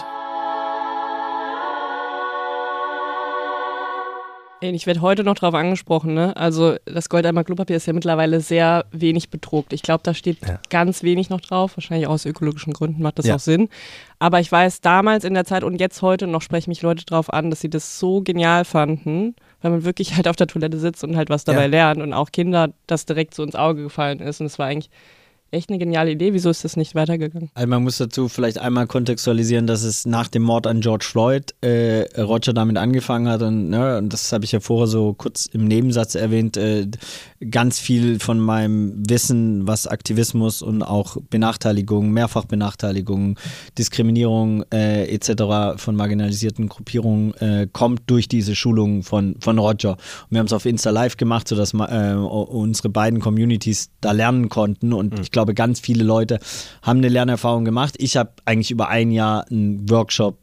Ich 4.72 4.87
werde 4.87 5.03
heute 5.03 5.24
noch 5.24 5.35
drauf 5.35 5.53
angesprochen, 5.55 6.14
ne? 6.14 6.35
Also 6.37 6.77
das 6.87 7.09
Goldeimer 7.09 7.44
Klopapier 7.44 7.77
ist 7.77 7.87
ja 7.87 7.92
mittlerweile 7.92 8.40
sehr 8.40 8.87
wenig 8.92 9.29
bedruckt. 9.29 9.72
Ich 9.72 9.83
glaube, 9.83 10.00
da 10.05 10.14
steht 10.14 10.38
Ja. 10.46 10.59
ganz 10.70 11.03
wenig 11.03 11.29
noch 11.29 11.40
drauf. 11.40 11.77
Wahrscheinlich 11.77 12.07
aus 12.07 12.24
ökologischen 12.24 12.72
Gründen 12.72 13.03
macht 13.03 13.18
das 13.18 13.27
Ja. 13.27 13.35
auch 13.35 13.40
Sinn. 13.40 13.68
Aber 14.20 14.40
ich 14.40 14.50
weiß, 14.50 14.81
damals 14.81 15.24
in 15.24 15.35
der 15.35 15.44
Zeit 15.44 15.64
und 15.64 15.81
jetzt 15.81 16.00
heute 16.00 16.27
noch 16.27 16.40
sprechen 16.40 16.70
mich 16.70 16.81
Leute 16.83 17.05
drauf 17.05 17.33
an, 17.33 17.50
dass 17.50 17.61
sie 17.61 17.68
das 17.68 17.98
so 17.98 18.22
genial 18.22 18.64
fanden, 18.64 19.35
weil 19.61 19.72
man 19.72 19.85
wirklich 19.85 20.14
halt 20.16 20.29
auf 20.29 20.37
der 20.37 20.46
Toilette 20.46 20.79
sitzt 20.79 21.05
und 21.05 21.16
halt 21.16 21.29
was 21.29 21.44
dabei 21.44 21.62
Ja. 21.62 21.66
lernt 21.66 22.00
und 22.00 22.12
auch 22.14 22.31
Kinder 22.31 22.70
das 22.87 23.05
direkt 23.05 23.35
so 23.35 23.42
ins 23.42 23.57
Auge 23.57 23.83
gefallen 23.83 24.20
ist. 24.20 24.40
Und 24.40 24.46
es 24.46 24.59
war 24.59 24.66
eigentlich 24.66 24.88
echt 25.54 25.70
eine 25.70 25.78
geniale 25.78 26.10
Idee. 26.10 26.32
Wieso 26.32 26.50
ist 26.50 26.64
das 26.64 26.76
nicht 26.76 26.94
weitergegangen? 26.94 27.50
Also 27.54 27.68
man 27.68 27.82
muss 27.82 27.98
dazu 27.98 28.28
vielleicht 28.28 28.58
einmal 28.58 28.86
kontextualisieren, 28.86 29.66
dass 29.66 29.82
es 29.82 30.04
nach 30.04 30.28
dem 30.28 30.42
Mord 30.42 30.66
an 30.66 30.80
George 30.80 31.06
Floyd 31.08 31.54
äh, 31.62 32.02
Roger 32.20 32.52
damit 32.52 32.76
angefangen 32.76 33.28
hat 33.28 33.42
und, 33.42 33.70
ne, 33.70 33.98
und 33.98 34.12
das 34.12 34.32
habe 34.32 34.44
ich 34.44 34.52
ja 34.52 34.60
vorher 34.60 34.86
so 34.86 35.14
kurz 35.14 35.46
im 35.46 35.66
Nebensatz 35.66 36.14
erwähnt, 36.14 36.56
äh, 36.56 36.86
ganz 37.50 37.78
viel 37.78 38.18
von 38.18 38.38
meinem 38.38 39.09
Wissen, 39.09 39.66
was 39.66 39.87
Aktivismus 39.87 40.62
und 40.62 40.83
auch 40.83 41.16
Benachteiligung, 41.30 42.11
Mehrfachbenachteiligung, 42.11 43.38
Diskriminierung 43.78 44.64
äh, 44.72 45.04
etc. 45.12 45.80
von 45.80 45.96
marginalisierten 45.96 46.68
Gruppierungen 46.68 47.35
äh, 47.35 47.66
kommt 47.72 48.02
durch 48.07 48.28
diese 48.28 48.54
Schulung 48.54 49.02
von, 49.02 49.37
von 49.40 49.59
Roger. 49.59 49.92
Und 49.92 50.30
wir 50.30 50.38
haben 50.38 50.46
es 50.46 50.52
auf 50.52 50.66
Insta 50.66 50.90
Live 50.90 51.16
gemacht, 51.16 51.48
sodass 51.48 51.74
äh, 51.74 52.14
unsere 52.14 52.88
beiden 52.88 53.20
Communities 53.20 53.90
da 54.00 54.12
lernen 54.12 54.48
konnten 54.48 54.92
und 54.92 55.18
ich 55.18 55.30
glaube, 55.30 55.54
ganz 55.54 55.80
viele 55.80 56.04
Leute 56.04 56.38
haben 56.83 56.98
eine 56.98 57.09
Lernerfahrung 57.09 57.64
gemacht. 57.64 57.94
Ich 57.98 58.16
habe 58.16 58.33
eigentlich 58.44 58.70
über 58.70 58.88
ein 58.88 59.11
Jahr 59.11 59.46
einen 59.50 59.88
Workshop 59.90 60.38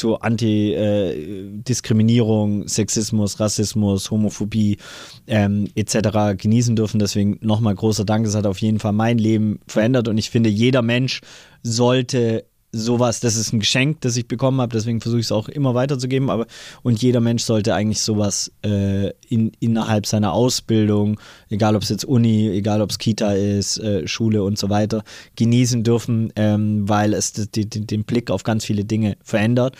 zu 0.00 0.18
Anti-Diskriminierung, 0.18 2.66
Sexismus, 2.66 3.38
Rassismus, 3.38 4.10
Homophobie 4.10 4.78
ähm, 5.26 5.68
etc. 5.74 6.38
genießen 6.38 6.74
dürfen. 6.74 6.98
Deswegen 6.98 7.36
nochmal 7.42 7.74
großer 7.74 8.06
Dank. 8.06 8.24
Das 8.24 8.34
hat 8.34 8.46
auf 8.46 8.56
jeden 8.58 8.78
Fall 8.78 8.92
mein 8.92 9.18
Leben 9.18 9.60
verändert 9.68 10.08
und 10.08 10.16
ich 10.16 10.30
finde, 10.30 10.48
jeder 10.48 10.80
Mensch 10.80 11.20
sollte 11.62 12.46
sowas, 12.72 13.20
das 13.20 13.36
ist 13.36 13.52
ein 13.52 13.60
Geschenk, 13.60 14.00
das 14.02 14.16
ich 14.16 14.28
bekommen 14.28 14.60
habe, 14.60 14.72
deswegen 14.72 15.00
versuche 15.00 15.20
ich 15.20 15.26
es 15.26 15.32
auch 15.32 15.48
immer 15.48 15.74
weiterzugeben, 15.74 16.30
aber 16.30 16.46
und 16.82 17.02
jeder 17.02 17.20
Mensch 17.20 17.42
sollte 17.42 17.74
eigentlich 17.74 18.00
sowas 18.00 18.52
äh, 18.64 19.10
in, 19.28 19.52
innerhalb 19.58 20.06
seiner 20.06 20.32
Ausbildung, 20.32 21.18
egal 21.48 21.74
ob 21.74 21.82
es 21.82 21.88
jetzt 21.88 22.04
Uni, 22.04 22.48
egal 22.48 22.80
ob 22.80 22.90
es 22.90 22.98
Kita 22.98 23.32
ist, 23.32 23.78
äh, 23.78 24.06
Schule 24.06 24.44
und 24.44 24.58
so 24.58 24.70
weiter, 24.70 25.02
genießen 25.36 25.82
dürfen, 25.82 26.32
ähm, 26.36 26.88
weil 26.88 27.14
es 27.14 27.32
die, 27.32 27.68
den 27.68 28.04
Blick 28.04 28.30
auf 28.30 28.44
ganz 28.44 28.64
viele 28.64 28.84
Dinge 28.84 29.16
verändert. 29.22 29.76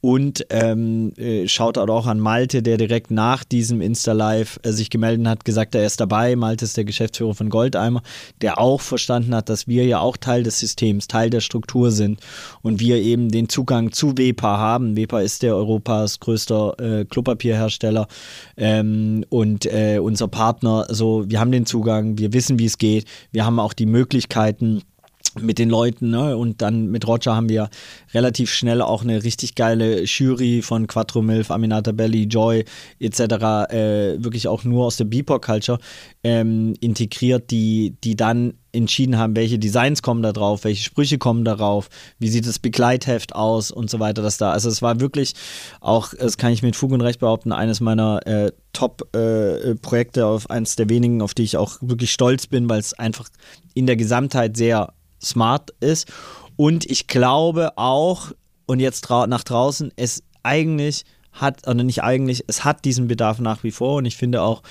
Und 0.00 0.46
ähm, 0.50 1.12
äh, 1.16 1.48
schaut 1.48 1.76
auch 1.76 2.06
an 2.06 2.20
Malte, 2.20 2.62
der 2.62 2.76
direkt 2.76 3.10
nach 3.10 3.42
diesem 3.42 3.80
Insta-Live 3.80 4.60
äh, 4.62 4.70
sich 4.70 4.90
gemeldet 4.90 5.26
hat, 5.26 5.44
gesagt, 5.44 5.74
er 5.74 5.84
ist 5.84 6.00
dabei. 6.00 6.36
Malte 6.36 6.64
ist 6.64 6.76
der 6.76 6.84
Geschäftsführer 6.84 7.34
von 7.34 7.50
Goldeimer, 7.50 8.02
der 8.40 8.60
auch 8.60 8.80
verstanden 8.80 9.34
hat, 9.34 9.48
dass 9.48 9.66
wir 9.66 9.84
ja 9.86 9.98
auch 9.98 10.16
Teil 10.16 10.44
des 10.44 10.60
Systems, 10.60 11.08
Teil 11.08 11.30
der 11.30 11.40
Struktur 11.40 11.90
sind 11.90 12.20
und 12.62 12.78
wir 12.78 12.96
eben 12.98 13.28
den 13.28 13.48
Zugang 13.48 13.90
zu 13.90 14.16
WEPA 14.16 14.58
haben. 14.58 14.96
WEPA 14.96 15.20
ist 15.20 15.42
der 15.42 15.56
Europas 15.56 16.20
größter 16.20 17.00
äh, 17.00 17.04
Klopapierhersteller 17.04 18.06
ähm, 18.56 19.24
und 19.30 19.66
äh, 19.66 19.98
unser 20.00 20.28
Partner. 20.28 20.86
So, 20.90 21.28
wir 21.28 21.40
haben 21.40 21.50
den 21.50 21.66
Zugang, 21.66 22.18
wir 22.18 22.32
wissen, 22.32 22.60
wie 22.60 22.66
es 22.66 22.78
geht, 22.78 23.06
wir 23.32 23.44
haben 23.44 23.58
auch 23.58 23.72
die 23.72 23.86
Möglichkeiten 23.86 24.82
mit 25.42 25.58
den 25.58 25.70
Leuten 25.70 26.10
ne? 26.10 26.36
und 26.36 26.62
dann 26.62 26.86
mit 26.86 27.06
Roger 27.06 27.34
haben 27.34 27.48
wir 27.48 27.70
relativ 28.14 28.52
schnell 28.52 28.82
auch 28.82 29.02
eine 29.02 29.22
richtig 29.24 29.54
geile 29.54 30.04
Jury 30.04 30.62
von 30.62 30.86
Quattro 30.86 31.22
Milf, 31.22 31.50
Aminata 31.50 31.92
Belli, 31.92 32.24
Joy 32.24 32.64
etc. 33.00 33.20
Äh, 33.20 34.22
wirklich 34.22 34.48
auch 34.48 34.64
nur 34.64 34.86
aus 34.86 34.96
der 34.96 35.04
Beatport-Culture 35.04 35.78
ähm, 36.24 36.74
integriert, 36.80 37.50
die, 37.50 37.96
die 38.02 38.16
dann 38.16 38.54
entschieden 38.72 39.18
haben, 39.18 39.34
welche 39.34 39.58
Designs 39.58 40.02
kommen 40.02 40.22
da 40.22 40.32
drauf, 40.32 40.64
welche 40.64 40.82
Sprüche 40.82 41.18
kommen 41.18 41.44
darauf, 41.44 41.88
wie 42.18 42.28
sieht 42.28 42.46
das 42.46 42.58
Begleitheft 42.58 43.34
aus 43.34 43.70
und 43.70 43.88
so 43.90 43.98
weiter. 43.98 44.22
Das 44.22 44.36
da. 44.36 44.52
Also 44.52 44.68
es 44.68 44.82
war 44.82 45.00
wirklich 45.00 45.34
auch, 45.80 46.12
das 46.14 46.36
kann 46.36 46.52
ich 46.52 46.62
mit 46.62 46.76
Fug 46.76 46.92
und 46.92 47.00
Recht 47.00 47.20
behaupten, 47.20 47.52
eines 47.52 47.80
meiner 47.80 48.26
äh, 48.26 48.52
Top-Projekte, 48.72 50.26
auf 50.26 50.50
eines 50.50 50.76
der 50.76 50.88
wenigen, 50.88 51.22
auf 51.22 51.34
die 51.34 51.42
ich 51.42 51.56
auch 51.56 51.78
wirklich 51.80 52.12
stolz 52.12 52.46
bin, 52.46 52.68
weil 52.68 52.80
es 52.80 52.94
einfach 52.94 53.28
in 53.74 53.86
der 53.86 53.96
Gesamtheit 53.96 54.56
sehr 54.56 54.92
smart 55.22 55.70
ist. 55.80 56.10
Und 56.56 56.84
ich 56.90 57.06
glaube 57.06 57.76
auch, 57.76 58.32
und 58.66 58.80
jetzt 58.80 59.08
nach 59.08 59.44
draußen, 59.44 59.92
es 59.96 60.22
eigentlich 60.42 61.04
hat, 61.32 61.66
oder 61.66 61.84
nicht 61.84 62.02
eigentlich, 62.02 62.44
es 62.46 62.64
hat 62.64 62.84
diesen 62.84 63.08
Bedarf 63.08 63.38
nach 63.38 63.62
wie 63.64 63.70
vor. 63.70 63.96
Und 63.96 64.04
ich 64.04 64.16
finde 64.16 64.42
auch, 64.42 64.62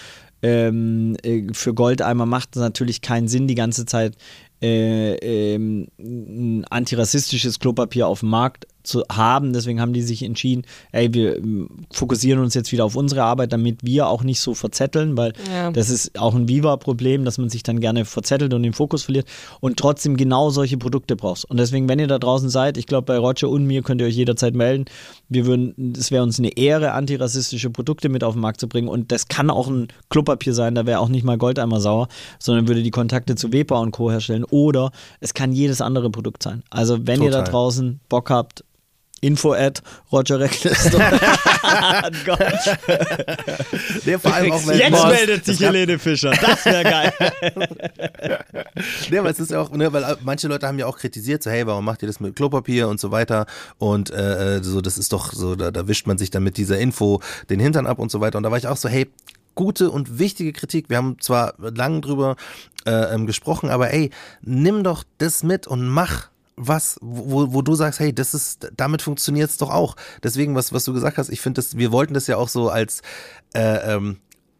ähm, 0.42 1.16
äh, 1.24 1.48
für 1.54 1.74
Goldeimer 1.74 2.26
macht 2.26 2.56
es 2.56 2.62
natürlich 2.62 3.02
keinen 3.02 3.28
Sinn, 3.28 3.48
die 3.48 3.56
ganze 3.56 3.86
Zeit 3.86 4.16
äh, 4.62 5.16
ähm, 5.16 5.88
ein 6.00 6.66
antirassistisches 6.66 7.60
Klopapier 7.60 8.08
auf 8.08 8.20
dem 8.22 8.30
Markt 8.30 8.68
zu 8.88 9.04
haben. 9.12 9.54
Deswegen 9.54 9.80
haben 9.82 9.94
die 9.94 10.02
sich 10.02 10.24
entschieden, 10.24 10.64
ey, 10.92 11.14
wir 11.14 11.38
ähm, 11.38 11.70
fokussieren 11.92 12.42
uns 12.42 12.54
jetzt 12.54 12.72
wieder 12.72 12.86
auf 12.86 12.96
unsere 12.96 13.24
Arbeit, 13.24 13.54
damit 13.54 13.84
wir 13.84 14.08
auch 14.08 14.24
nicht 14.24 14.40
so 14.40 14.54
verzetteln, 14.54 15.18
weil 15.18 15.34
Ja. 15.54 15.72
das 15.72 15.90
ist 15.90 16.18
auch 16.20 16.34
ein 16.36 16.48
Viva-Problem, 16.48 17.26
dass 17.26 17.38
man 17.38 17.50
sich 17.50 17.64
dann 17.64 17.80
gerne 17.80 18.06
verzettelt 18.06 18.54
und 18.54 18.64
den 18.64 18.74
Fokus 18.74 19.04
verliert 19.04 19.28
und 19.60 19.78
trotzdem 19.78 20.18
genau 20.18 20.50
solche 20.50 20.78
Produkte 20.78 21.16
brauchst. 21.16 21.46
Und 21.46 21.58
deswegen, 21.58 21.88
wenn 21.90 22.00
ihr 22.00 22.08
da 22.08 22.18
draußen 22.20 22.50
seid, 22.50 22.78
ich 22.78 22.86
glaube, 22.88 23.06
bei 23.06 23.18
Roger 23.18 23.50
und 23.50 23.66
mir 23.66 23.82
könnt 23.84 24.02
ihr 24.02 24.08
euch 24.08 24.16
jederzeit 24.16 24.56
melden. 24.56 24.86
Wir 25.30 25.46
würden, 25.46 25.94
es 25.98 26.10
wäre 26.12 26.24
uns 26.24 26.40
eine 26.40 26.58
Ehre, 26.58 26.94
antirassistische 26.94 27.70
Produkte 27.70 28.10
mit 28.10 28.24
auf 28.24 28.34
den 28.34 28.42
Markt 28.42 28.60
zu 28.62 28.68
bringen. 28.68 28.88
Und 28.88 29.12
das 29.12 29.28
kann 29.28 29.50
auch 29.50 29.68
ein 29.68 29.88
Klopapier 30.10 30.54
sein, 30.54 30.76
da 30.76 30.86
wäre 30.86 31.00
auch 31.00 31.10
nicht 31.10 31.24
mal 31.26 31.38
Goldeimer 31.38 31.82
sauer, 31.82 32.08
sondern 32.40 32.68
würde 32.68 32.84
die 32.84 32.92
Kontakte 32.92 33.36
zu 33.36 33.52
Wepa 33.52 33.78
und 33.80 33.92
Co. 33.92 34.10
herstellen. 34.10 34.46
Oder 34.46 34.92
es 35.20 35.34
kann 35.34 35.52
jedes 35.52 35.82
andere 35.82 36.10
Produkt 36.10 36.44
sein. 36.44 36.64
Also, 36.70 37.06
wenn 37.06 37.22
ihr 37.22 37.32
da 37.32 37.40
Total. 37.40 37.52
draußen 37.52 38.00
Bock 38.10 38.30
habt, 38.30 38.64
Info 39.22 39.54
at 39.54 39.82
Roger. 40.12 40.38
Gott. 42.26 42.40
Nee, 44.06 44.18
vor 44.18 44.34
allem 44.34 44.52
auch, 44.52 44.68
wenn- 44.68 44.78
Jetzt 44.80 44.92
Boah, 44.92 45.08
meldet 45.08 45.46
sich 45.46 45.60
Helene 45.60 45.98
Fischer. 46.00 46.32
Das 46.32 46.66
wäre 46.66 46.84
geil. 46.84 47.14
Nee, 49.10 49.18
aber 49.20 49.30
es 49.30 49.40
ist 49.40 49.52
ja 49.52 49.62
auch, 49.62 49.72
ne, 49.72 49.92
weil 49.94 50.18
manche 50.22 50.48
Leute 50.48 50.68
haben 50.68 50.78
ja 50.80 50.86
auch 50.86 50.98
kritisiert, 50.98 51.42
so, 51.44 51.50
hey, 51.50 51.66
warum 51.66 51.86
macht 51.86 52.02
ihr 52.04 52.08
das 52.08 52.20
mit 52.20 52.36
Klopapier 52.36 52.88
und 52.88 53.00
so 53.00 53.12
weiter? 53.12 53.46
Und 53.78 54.12
äh, 54.12 54.60
so, 54.62 54.82
das 54.82 54.98
ist 54.98 55.14
doch 55.14 55.34
so, 55.34 55.56
da, 55.56 55.72
da 55.72 55.88
wischt 55.88 56.08
man 56.08 56.18
sich 56.18 56.30
dann 56.30 56.44
mit 56.44 56.58
dieser 56.58 56.78
Info 56.78 57.22
den 57.50 57.60
Hintern 57.60 57.88
ab 57.88 58.00
und 58.00 58.12
so 58.12 58.22
weiter. 58.22 58.38
Und 58.38 58.44
da 58.44 58.52
war 58.52 58.58
ich 58.58 58.68
auch 58.68 58.78
so, 58.78 58.90
hey, 58.90 59.10
gute 59.56 59.90
und 59.90 60.20
wichtige 60.20 60.54
Kritik. 60.54 60.90
Wir 60.90 60.98
haben 60.98 61.18
zwar 61.20 61.54
lang 61.58 62.02
drüber 62.02 62.36
äh, 62.86 62.92
ähm, 63.14 63.26
gesprochen, 63.26 63.70
aber 63.70 63.92
ey, 63.92 64.12
nimm 64.42 64.84
doch 64.84 65.04
das 65.18 65.44
mit 65.44 65.66
und 65.68 65.88
mach 65.88 66.30
was, 66.58 66.98
wo, 67.02 67.54
wo 67.54 67.62
du 67.62 67.76
sagst, 67.76 68.00
hey, 68.00 68.14
das 68.14 68.34
ist, 68.34 68.72
damit 68.76 69.02
funktioniert 69.02 69.50
es 69.50 69.58
doch 69.58 69.70
auch. 69.70 69.96
Deswegen, 70.24 70.56
was, 70.56 70.74
was 70.74 70.84
du 70.84 70.94
gesagt 70.94 71.18
hast, 71.18 71.30
ich 71.30 71.40
finde 71.40 71.62
das, 71.62 71.78
wir 71.78 71.92
wollten 71.92 72.14
das 72.14 72.28
ja 72.28 72.38
auch 72.38 72.50
so 72.50 72.70
als 72.70 73.02
äh, 73.54 73.94
ähm, 73.94 74.18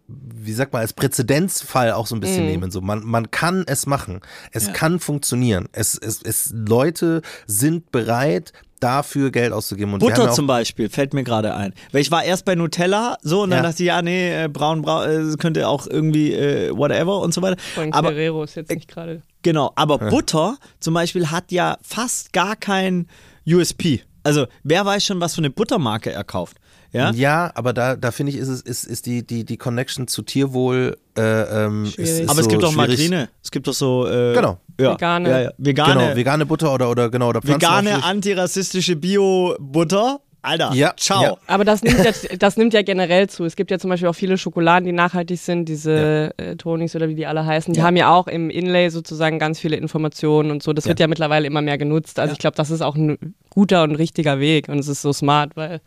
wie 0.08 0.54
sagt 0.54 0.72
man, 0.72 0.82
als 0.82 0.94
Präzedenzfall 0.94 1.92
auch 1.92 2.08
so 2.08 2.16
ein 2.16 2.22
bisschen 2.22 2.46
nehmen. 2.46 2.72
So, 2.72 2.80
man, 2.80 3.04
man 3.04 3.30
kann 3.30 3.66
es 3.68 3.86
machen. 3.86 4.22
Es 4.52 4.72
kann 4.72 5.00
funktionieren. 5.00 5.68
Es, 5.74 5.98
es, 5.98 6.22
es, 6.22 6.54
Leute 6.54 7.22
sind 7.46 7.92
bereit, 7.92 8.54
dafür 8.80 9.32
Geld 9.32 9.54
auszugeben. 9.54 9.94
Und 9.94 10.00
Butter 10.00 10.26
ja 10.26 10.32
zum 10.32 10.48
Beispiel, 10.48 10.90
fällt 10.90 11.14
mir 11.14 11.24
gerade 11.24 11.56
ein. 11.56 11.74
Weil 11.92 12.02
ich 12.02 12.12
war 12.12 12.24
erst 12.24 12.46
bei 12.46 12.56
Nutella, 12.56 13.18
so, 13.22 13.44
und 13.44 13.50
dann 13.50 13.64
Ja. 13.64 13.70
dachte 13.70 13.84
ich, 13.84 13.88
ja, 13.88 14.02
nee, 14.02 14.44
äh, 14.44 14.48
braun, 14.48 14.82
braun, 14.82 15.34
äh, 15.34 15.36
könnte 15.38 15.68
auch 15.68 15.88
irgendwie 15.88 16.34
äh, 16.34 16.76
whatever 16.76 17.20
und 17.20 17.34
so 17.34 17.42
weiter. 17.42 17.58
Von 17.76 17.92
Aber 17.94 18.10
Ferrero 18.10 18.44
ist 18.44 18.56
jetzt 18.56 18.72
nicht 18.72 18.88
gerade. 18.88 19.22
Genau, 19.42 19.72
aber 19.76 19.98
Butter 19.98 20.58
zum 20.80 20.94
Beispiel 20.94 21.32
hat 21.32 21.52
ja 21.52 21.78
fast 21.82 22.34
gar 22.34 22.56
kein 22.56 23.08
USP. 23.48 24.02
Also, 24.24 24.46
wer 24.64 24.86
weiß 24.86 25.06
schon, 25.06 25.22
was 25.22 25.36
für 25.36 25.40
eine 25.40 25.50
Buttermarke 25.50 26.12
er 26.12 26.24
kauft? 26.24 26.58
Ja? 26.92 27.12
Ja, 27.12 27.52
aber 27.56 27.74
da, 27.74 27.96
da 27.96 28.12
finde 28.12 28.32
ich, 28.32 28.38
ist 28.38 28.48
es, 28.48 28.62
ist, 28.62 28.84
ist 28.86 29.06
die, 29.06 29.26
die, 29.26 29.44
die 29.46 29.58
Connection 29.58 30.08
zu 30.08 30.22
Tierwohl, 30.22 30.98
äh, 31.18 31.22
ähm, 31.22 31.84
ist, 31.86 31.98
ist 31.98 32.30
aber 32.30 32.40
es 32.40 32.46
so 32.46 32.50
gibt 32.52 32.64
auch. 32.64 32.74
Margarine. 32.74 33.30
Es 33.44 33.52
gibt 33.52 33.68
doch 33.68 33.74
so. 33.74 34.08
Äh, 34.08 34.34
Genau. 34.34 34.60
Ja, 34.80 34.94
Vegane. 34.94 35.30
Ja, 35.30 35.42
ja. 35.42 35.52
Vegane, 35.58 35.94
Genau, 36.04 36.16
vegane 36.16 36.46
Butter 36.46 36.74
oder, 36.74 36.90
oder, 36.92 37.10
genau, 37.10 37.30
oder 37.30 37.44
vegane 37.44 38.04
antirassistische 38.04 38.96
Bio-Butter. 38.96 40.20
Alter, 40.44 40.72
Ja, 40.76 40.94
ciao. 40.96 41.24
ja. 41.24 41.38
Aber 41.48 41.66
das 41.66 41.84
nimmt, 41.84 41.98
ja, 42.06 42.12
das 42.38 42.56
nimmt 42.58 42.74
ja 42.74 42.82
generell 42.84 43.28
zu. 43.28 43.44
Es 43.44 43.56
gibt 43.56 43.70
ja 43.72 43.80
zum 43.80 43.90
Beispiel 43.90 44.08
auch 44.08 44.14
viele 44.16 44.38
Schokoladen, 44.38 44.86
die 44.86 44.92
nachhaltig 44.94 45.40
sind, 45.40 45.66
diese 45.68 46.32
äh, 46.38 46.56
Tonys 46.56 46.96
oder 46.96 47.10
wie 47.10 47.16
die 47.16 47.26
alle 47.26 47.46
heißen. 47.46 47.74
Die 47.74 47.82
haben 47.82 47.98
ja 47.98 48.14
auch 48.14 48.28
im 48.28 48.50
Inlay 48.50 48.90
sozusagen 48.90 49.40
ganz 49.40 49.60
viele 49.60 49.76
Informationen 49.76 50.52
und 50.52 50.64
so. 50.64 50.72
Das 50.74 50.86
wird 50.86 51.00
ja 51.00 51.08
mittlerweile 51.08 51.48
immer 51.48 51.62
mehr 51.62 51.78
genutzt. 51.78 52.20
Also 52.20 52.34
ich 52.34 52.40
glaube, 52.40 52.56
das 52.56 52.70
ist 52.70 52.82
auch 52.82 52.96
ein 52.96 53.36
guter 53.50 53.84
und 53.84 53.96
richtiger 53.96 54.40
Weg 54.40 54.70
und 54.70 54.80
es 54.80 54.88
ist 54.88 55.02
so 55.02 55.12
smart, 55.12 55.56
weil 55.56 55.82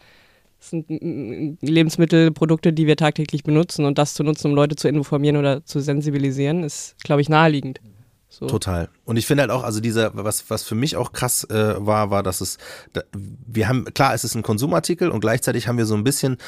es 0.60 0.70
sind 0.70 0.86
Lebensmittel, 1.62 2.30
die 2.30 2.86
wir 2.86 2.96
tagtäglich 2.96 3.42
benutzen 3.42 3.84
und 3.86 3.98
das 3.98 4.14
zu 4.14 4.22
nutzen, 4.22 4.48
um 4.48 4.54
Leute 4.54 4.76
zu 4.76 4.88
informieren 4.88 5.36
oder 5.36 5.64
zu 5.64 5.80
sensibilisieren, 5.80 6.62
ist, 6.62 6.96
glaube 7.02 7.22
ich, 7.22 7.28
naheliegend. 7.28 7.80
So. 8.32 8.46
Total. 8.46 8.88
Und 9.04 9.16
ich 9.16 9.26
finde 9.26 9.42
halt 9.42 9.50
auch, 9.50 9.64
also 9.64 9.80
dieser, 9.80 10.12
was, 10.14 10.48
was 10.50 10.62
für 10.62 10.76
mich 10.76 10.96
auch 10.96 11.12
krass 11.12 11.42
äh, 11.50 11.74
war, 11.84 12.10
war, 12.10 12.22
dass 12.22 12.40
es, 12.40 12.58
da, 12.92 13.02
wir 13.12 13.68
haben, 13.68 13.84
klar, 13.92 14.14
es 14.14 14.22
ist 14.22 14.36
ein 14.36 14.42
Konsumartikel 14.42 15.10
und 15.10 15.20
gleichzeitig 15.20 15.66
haben 15.66 15.78
wir 15.78 15.86
so 15.86 15.94
ein 15.94 16.04
bisschen 16.04 16.38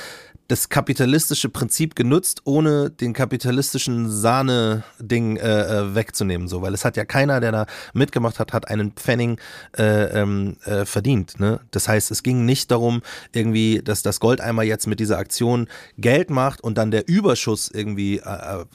das 0.53 0.69
kapitalistische 0.69 1.49
Prinzip 1.49 1.97
genutzt, 1.97 2.43
ohne 2.45 2.91
den 2.91 3.15
kapitalistischen 3.15 4.11
Sahne-Ding 4.11 5.37
äh, 5.37 5.41
äh, 5.41 5.95
wegzunehmen, 5.95 6.47
so, 6.47 6.63
weil 6.63 6.75
es 6.75 6.85
hat 6.85 6.97
ja 6.97 7.05
keiner, 7.05 7.41
der 7.41 7.53
da 7.53 7.67
mitgemacht 7.95 8.39
hat, 8.39 8.53
hat 8.53 8.69
einen 8.69 8.93
Pfennig 8.93 9.41
äh, 9.79 10.21
ähm, 10.21 10.57
äh, 10.65 10.85
verdient. 10.85 11.41
Ne? 11.41 11.61
Das 11.71 11.89
heißt, 11.89 12.11
es 12.11 12.23
ging 12.23 12.45
nicht 12.45 12.71
darum, 12.71 13.03
irgendwie, 13.33 13.81
dass 13.83 14.03
das 14.03 14.21
Goldeimer 14.21 14.63
jetzt 14.63 14.87
mit 14.87 15.01
dieser 15.01 15.19
Aktion 15.19 15.69
Geld 15.97 16.29
macht 16.29 16.61
und 16.61 16.77
dann 16.77 16.91
der 16.91 17.09
Überschuss 17.09 17.71
irgendwie 17.73 18.19
äh, 18.19 18.21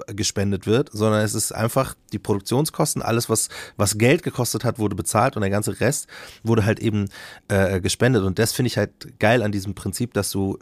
äh, 0.07 0.13
gespendet 0.15 0.65
wird, 0.65 0.89
sondern 0.91 1.21
es 1.21 1.35
ist 1.35 1.51
einfach 1.51 1.95
die 2.11 2.19
Produktionskosten, 2.19 2.96
alles, 3.01 3.29
was, 3.29 3.49
was 3.75 3.97
Geld 3.97 4.23
gekostet 4.23 4.63
hat, 4.63 4.79
wurde 4.79 4.95
bezahlt 4.95 5.35
und 5.35 5.41
der 5.41 5.49
ganze 5.49 5.79
Rest 5.79 6.07
wurde 6.43 6.65
halt 6.65 6.79
eben 6.79 7.09
äh, 7.47 7.79
gespendet. 7.81 8.23
Und 8.23 8.39
das 8.39 8.51
finde 8.51 8.67
ich 8.67 8.77
halt 8.77 9.19
geil 9.19 9.41
an 9.41 9.51
diesem 9.51 9.75
Prinzip, 9.75 10.13
dass 10.13 10.31
du 10.31 10.57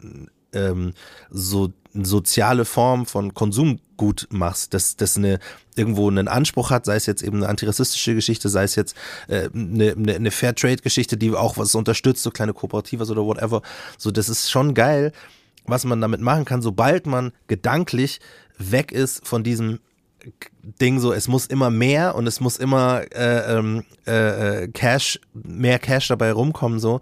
ähm, 0.52 0.92
so 1.30 1.72
soziale 1.92 2.64
Form 2.64 3.06
von 3.06 3.32
Konsumgut 3.34 4.26
machst, 4.30 4.74
dass 4.74 4.96
das 4.96 5.16
eine 5.16 5.38
irgendwo 5.76 6.08
einen 6.10 6.28
Anspruch 6.28 6.70
hat, 6.70 6.84
sei 6.84 6.96
es 6.96 7.06
jetzt 7.06 7.22
eben 7.22 7.38
eine 7.38 7.48
antirassistische 7.48 8.14
Geschichte, 8.14 8.48
sei 8.48 8.64
es 8.64 8.74
jetzt 8.74 8.96
äh, 9.28 9.48
eine, 9.54 9.92
eine, 9.92 10.14
eine 10.14 10.30
Fairtrade-Geschichte, 10.30 11.16
die 11.16 11.32
auch 11.32 11.56
was 11.56 11.74
unterstützt, 11.74 12.22
so 12.22 12.30
kleine 12.30 12.52
Kooperativas 12.52 13.10
oder 13.10 13.24
whatever. 13.24 13.62
So, 13.98 14.10
das 14.10 14.28
ist 14.28 14.50
schon 14.50 14.74
geil, 14.74 15.12
was 15.64 15.84
man 15.84 16.00
damit 16.00 16.20
machen 16.20 16.44
kann, 16.44 16.62
sobald 16.62 17.06
man 17.06 17.32
gedanklich 17.46 18.20
weg 18.58 18.92
ist 18.92 19.26
von 19.26 19.42
diesem 19.42 19.80
Ding 20.80 20.98
so, 20.98 21.12
es 21.12 21.28
muss 21.28 21.46
immer 21.46 21.70
mehr 21.70 22.14
und 22.14 22.26
es 22.26 22.40
muss 22.40 22.56
immer 22.56 23.02
äh, 23.12 23.56
ähm, 23.56 23.84
äh, 24.06 24.64
äh, 24.64 24.68
Cash, 24.68 25.20
mehr 25.32 25.78
Cash 25.78 26.08
dabei 26.08 26.32
rumkommen 26.32 26.80
so. 26.80 27.00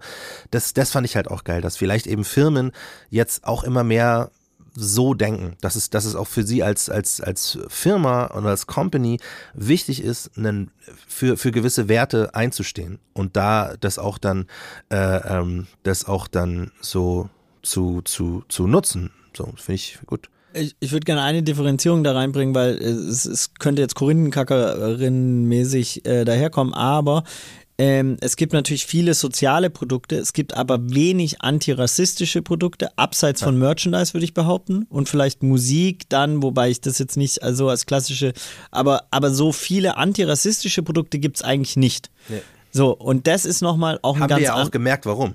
Das, 0.51 0.73
das 0.73 0.91
fand 0.91 1.05
ich 1.05 1.15
halt 1.15 1.29
auch 1.29 1.43
geil, 1.43 1.61
dass 1.61 1.77
vielleicht 1.77 2.07
eben 2.07 2.23
Firmen 2.23 2.71
jetzt 3.09 3.45
auch 3.45 3.63
immer 3.63 3.83
mehr 3.83 4.31
so 4.75 5.13
denken, 5.13 5.55
dass 5.61 5.75
es, 5.75 5.89
dass 5.89 6.05
es 6.05 6.15
auch 6.15 6.27
für 6.27 6.43
sie 6.43 6.61
als, 6.61 6.89
als, 6.89 7.21
als 7.21 7.57
Firma 7.69 8.25
und 8.25 8.45
als 8.45 8.67
Company 8.67 9.19
wichtig 9.53 10.03
ist, 10.03 10.37
einen, 10.37 10.71
für, 11.07 11.37
für 11.37 11.51
gewisse 11.51 11.87
Werte 11.87 12.35
einzustehen 12.35 12.99
und 13.13 13.37
da 13.37 13.75
das 13.79 13.97
auch 13.97 14.17
dann, 14.17 14.47
äh, 14.89 14.97
ähm, 14.97 15.67
das 15.83 16.05
auch 16.05 16.27
dann 16.27 16.71
so 16.81 17.29
zu, 17.63 18.01
zu, 18.01 18.43
zu 18.49 18.67
nutzen. 18.67 19.11
So, 19.35 19.45
finde 19.55 19.75
ich 19.75 19.99
gut. 20.05 20.29
Ich, 20.55 20.75
ich 20.79 20.91
würde 20.91 21.05
gerne 21.05 21.21
eine 21.21 21.43
Differenzierung 21.43 22.03
da 22.03 22.13
reinbringen, 22.13 22.55
weil 22.55 22.75
es, 22.77 23.25
es 23.25 23.53
könnte 23.55 23.81
jetzt 23.81 23.95
Korinthenkackerin-mäßig 23.95 26.05
äh, 26.07 26.25
daherkommen, 26.25 26.73
aber 26.73 27.23
ähm, 27.77 28.15
es 28.21 28.37
gibt 28.37 28.53
natürlich 28.53 28.85
viele 28.85 29.13
soziale 29.15 29.69
Produkte, 29.69 30.15
es 30.15 30.31
gibt 30.31 30.55
aber 30.55 30.79
wenig 30.93 31.41
antirassistische 31.41 32.41
Produkte, 32.41 32.97
abseits 32.97 33.43
von 33.43 33.59
Merchandise, 33.59 34.13
würde 34.13 34.23
ich 34.23 34.33
behaupten. 34.33 34.85
Und 34.89 35.09
vielleicht 35.09 35.43
Musik 35.43 36.07
dann, 36.07 36.41
wobei 36.41 36.69
ich 36.69 36.79
das 36.79 36.99
jetzt 36.99 37.17
nicht 37.17 37.43
also 37.43 37.67
als 37.67 37.85
klassische, 37.85 38.31
aber, 38.71 39.03
aber 39.11 39.29
so 39.31 39.51
viele 39.51 39.97
antirassistische 39.97 40.83
Produkte 40.83 41.19
gibt 41.19 41.35
es 41.35 41.41
eigentlich 41.41 41.75
nicht. 41.75 42.11
Nee. 42.29 42.41
So, 42.71 42.95
und 42.95 43.27
das 43.27 43.43
ist 43.45 43.59
nochmal 43.61 43.99
auch 44.03 44.15
ein 44.15 44.21
Haben 44.21 44.29
ganz 44.29 44.39
wir 44.39 44.45
ja 44.47 44.55
an- 44.55 44.67
auch 44.67 44.71
gemerkt, 44.71 45.05
warum. 45.05 45.33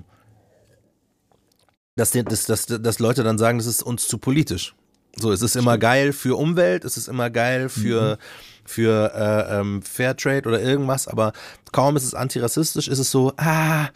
Dass, 1.95 2.09
dass, 2.11 2.45
dass, 2.45 2.65
dass 2.65 2.97
Leute 2.99 3.23
dann 3.23 3.37
sagen, 3.37 3.59
das 3.59 3.67
ist 3.67 3.83
uns 3.83 4.07
zu 4.07 4.17
politisch. 4.17 4.73
So, 5.17 5.31
es 5.31 5.41
ist 5.41 5.55
immer 5.55 5.77
geil 5.77 6.13
für 6.13 6.37
Umwelt, 6.37 6.85
es 6.85 6.97
ist 6.97 7.07
immer 7.07 7.29
geil 7.29 7.67
für, 7.69 8.17
für 8.63 9.11
äh, 9.13 9.59
ähm, 9.59 9.81
Fairtrade 9.81 10.47
oder 10.47 10.61
irgendwas, 10.61 11.07
aber 11.07 11.33
kaum 11.73 11.97
ist 11.97 12.05
es 12.05 12.15
antirassistisch, 12.15 12.87
ist 12.87 12.99
es 12.99 13.11
so, 13.11 13.33
ah, 13.37 13.89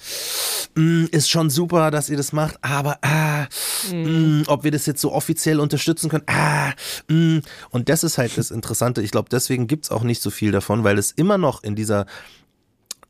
mh, 0.76 1.08
ist 1.12 1.30
schon 1.30 1.50
super, 1.50 1.90
dass 1.90 2.10
ihr 2.10 2.18
das 2.18 2.34
macht, 2.34 2.58
aber 2.62 3.00
ah, 3.02 3.48
mh, 3.92 4.44
ob 4.48 4.66
wir 4.66 4.72
das 4.72 4.86
jetzt 4.86 5.02
so 5.02 5.14
offiziell 5.14 5.60
unterstützen 5.62 6.10
können, 6.10 6.26
ah, 6.28 6.74
mh. 7.08 7.42
und 7.70 7.88
das 7.88 8.04
ist 8.04 8.18
halt 8.18 8.38
das 8.38 8.52
Interessante. 8.52 9.02
Ich 9.02 9.12
glaube, 9.12 9.30
deswegen 9.30 9.68
gibt's 9.68 9.92
auch 9.92 10.04
nicht 10.04 10.22
so 10.22 10.30
viel 10.30 10.52
davon, 10.52 10.84
weil 10.84 10.98
es 10.98 11.12
immer 11.12 11.38
noch 11.38 11.64
in 11.64 11.76
dieser 11.76 12.06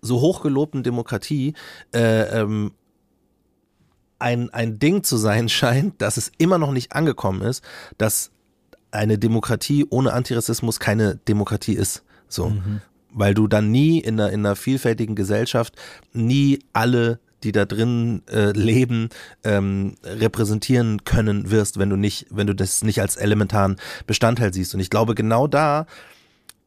so 0.02 0.22
hochgelobten 0.22 0.84
Demokratie 0.84 1.56
äh, 1.94 2.42
ähm, 2.42 2.72
ein, 4.20 4.50
ein 4.52 4.80
Ding 4.80 5.04
zu 5.04 5.18
sein 5.18 5.50
scheint, 5.50 6.02
dass 6.02 6.18
es 6.18 6.32
immer 6.38 6.58
noch 6.58 6.72
nicht 6.72 6.94
angekommen 6.94 7.42
ist, 7.42 7.64
dass 7.98 8.32
eine 8.92 9.18
Demokratie 9.18 9.86
ohne 9.90 10.14
Antirassismus 10.14 10.80
keine 10.80 11.16
Demokratie 11.28 11.74
ist. 11.74 12.04
So. 12.30 12.56
Weil 13.12 13.34
du 13.34 13.48
dann 13.48 13.72
nie 13.72 14.00
in 14.00 14.20
einer, 14.20 14.32
in 14.32 14.46
einer 14.46 14.56
vielfältigen 14.56 15.16
Gesellschaft 15.16 15.76
nie 16.14 16.60
alle 16.74 17.20
die 17.46 17.52
da 17.52 17.66
drin 17.66 18.24
äh, 18.28 18.52
leben, 18.52 19.10
ähm, 19.44 19.96
repräsentieren 20.04 21.04
können 21.04 21.52
wirst, 21.52 21.78
wenn 21.78 21.90
du 21.92 21.96
nicht, 21.96 22.26
wenn 22.32 22.48
du 22.48 22.56
das 22.56 22.84
nicht 22.84 23.02
als 23.02 23.18
elementaren 23.18 23.78
Bestandteil 24.08 24.54
siehst. 24.54 24.74
Und 24.74 24.80
ich 24.80 24.90
glaube, 24.90 25.14
genau 25.14 25.46
da 25.46 25.86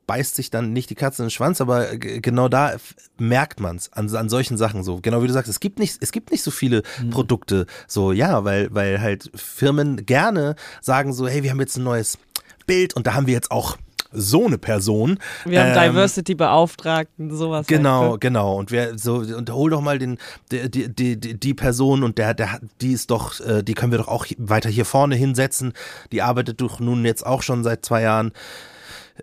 beißt 0.08 0.34
sich 0.34 0.50
dann 0.50 0.72
nicht 0.72 0.90
die 0.90 0.96
Katze 0.96 1.22
in 1.22 1.26
den 1.26 1.30
Schwanz, 1.30 1.60
aber 1.60 1.96
genau 1.96 2.48
da 2.48 2.72
merkt 3.18 3.60
man's 3.60 3.92
an, 3.92 4.12
an 4.16 4.28
solchen 4.28 4.56
Sachen 4.56 4.82
so. 4.82 4.98
Genau 5.00 5.22
wie 5.22 5.28
du 5.28 5.32
sagst, 5.32 5.48
es 5.48 5.60
gibt 5.60 5.78
nicht, 5.78 5.98
es 6.00 6.10
gibt 6.10 6.32
nicht 6.32 6.42
so 6.42 6.50
viele 6.50 6.82
Produkte. 7.12 7.66
So, 7.86 8.10
ja, 8.10 8.42
weil, 8.44 8.74
weil 8.74 9.00
halt 9.00 9.30
Firmen 9.36 10.04
gerne 10.06 10.56
sagen 10.80 11.12
so, 11.12 11.28
hey, 11.28 11.44
wir 11.44 11.50
haben 11.52 11.60
jetzt 11.60 11.76
ein 11.76 11.84
neues 11.84 12.18
Bild 12.66 12.94
und 12.96 13.06
da 13.06 13.14
haben 13.14 13.26
wir 13.28 13.34
jetzt 13.34 13.50
auch 13.52 13.76
so 14.10 14.46
eine 14.46 14.56
Person. 14.56 15.18
Wir 15.44 15.60
haben 15.62 15.76
Ähm, 15.76 15.92
Diversity-Beauftragten, 15.92 17.30
sowas. 17.36 17.66
Genau, 17.66 18.00
Halt, 18.00 18.12
ne? 18.12 18.18
genau. 18.20 18.56
Und 18.56 18.70
wer 18.70 18.96
so 18.98 19.16
und 19.16 19.50
hol 19.52 19.70
doch 19.70 19.82
mal 19.82 19.98
den 19.98 20.16
die 20.50 20.70
die 20.70 20.88
die, 21.20 21.38
die- 21.38 21.54
Person 21.54 22.02
und 22.02 22.16
der 22.16 22.32
der 22.32 22.60
die 22.80 22.92
ist 22.92 23.10
doch 23.10 23.38
äh, 23.40 23.62
die 23.62 23.74
können 23.74 23.92
wir 23.92 23.98
doch 23.98 24.08
auch 24.08 24.24
weiter 24.38 24.70
hier 24.70 24.86
vorne 24.86 25.14
hinsetzen. 25.16 25.74
Die 26.12 26.22
arbeitet 26.22 26.62
doch 26.62 26.80
nun 26.80 27.04
jetzt 27.04 27.26
auch 27.26 27.42
schon 27.42 27.62
seit 27.64 27.84
zwei 27.84 28.00
Jahren 28.00 28.32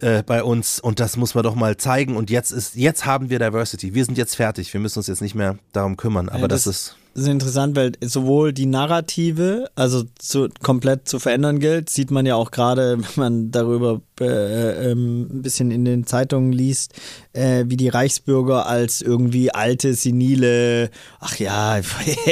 äh, 0.02 0.24
bei 0.24 0.44
uns 0.44 0.80
und 0.80 1.00
das 1.00 1.18
muss 1.18 1.36
man 1.36 1.44
doch 1.44 1.56
mal 1.56 1.78
zeigen. 1.78 2.16
Und 2.18 2.30
jetzt 2.30 2.52
ist 2.52 2.76
jetzt 2.76 3.06
haben 3.06 3.30
wir 3.30 3.40
Diversity. 3.40 3.94
Wir 3.94 4.06
sind 4.06 4.18
jetzt 4.18 4.36
fertig. 4.36 4.72
Wir 4.74 4.80
müssen 4.80 5.00
uns 5.00 5.08
jetzt 5.08 5.22
nicht 5.22 5.36
mehr 5.36 5.58
darum 5.74 5.98
kümmern. 5.98 6.30
Aber 6.30 6.42
Ja, 6.42 6.48
das, 6.48 6.64
das- 6.66 6.76
ist 6.76 6.96
Das 7.14 7.24
ist 7.24 7.30
interessant, 7.30 7.76
weil 7.78 7.94
sowohl 8.02 8.52
die 8.52 8.66
Narrative, 8.66 9.70
also 9.76 10.04
zu, 10.20 10.50
komplett 10.62 11.08
zu 11.08 11.18
verändern 11.20 11.60
gilt, 11.60 11.90
sieht 11.90 12.12
man 12.12 12.26
ja 12.26 12.36
auch 12.36 12.52
gerade, 12.52 12.98
wenn 13.00 13.06
man 13.16 13.52
darüber 13.52 14.02
äh, 14.20 14.92
ähm, 14.92 15.28
ein 15.32 15.42
bisschen 15.42 15.72
in 15.72 15.86
den 15.86 16.06
Zeitungen 16.06 16.52
liest, 16.52 16.94
äh, 17.36 17.66
wie 17.68 17.78
die 17.78 17.90
Reichsbürger 17.90 18.66
als 18.66 19.02
irgendwie 19.02 19.54
alte, 19.54 19.94
senile, 19.94 20.90
ach 21.20 21.38
ja, 21.38 21.80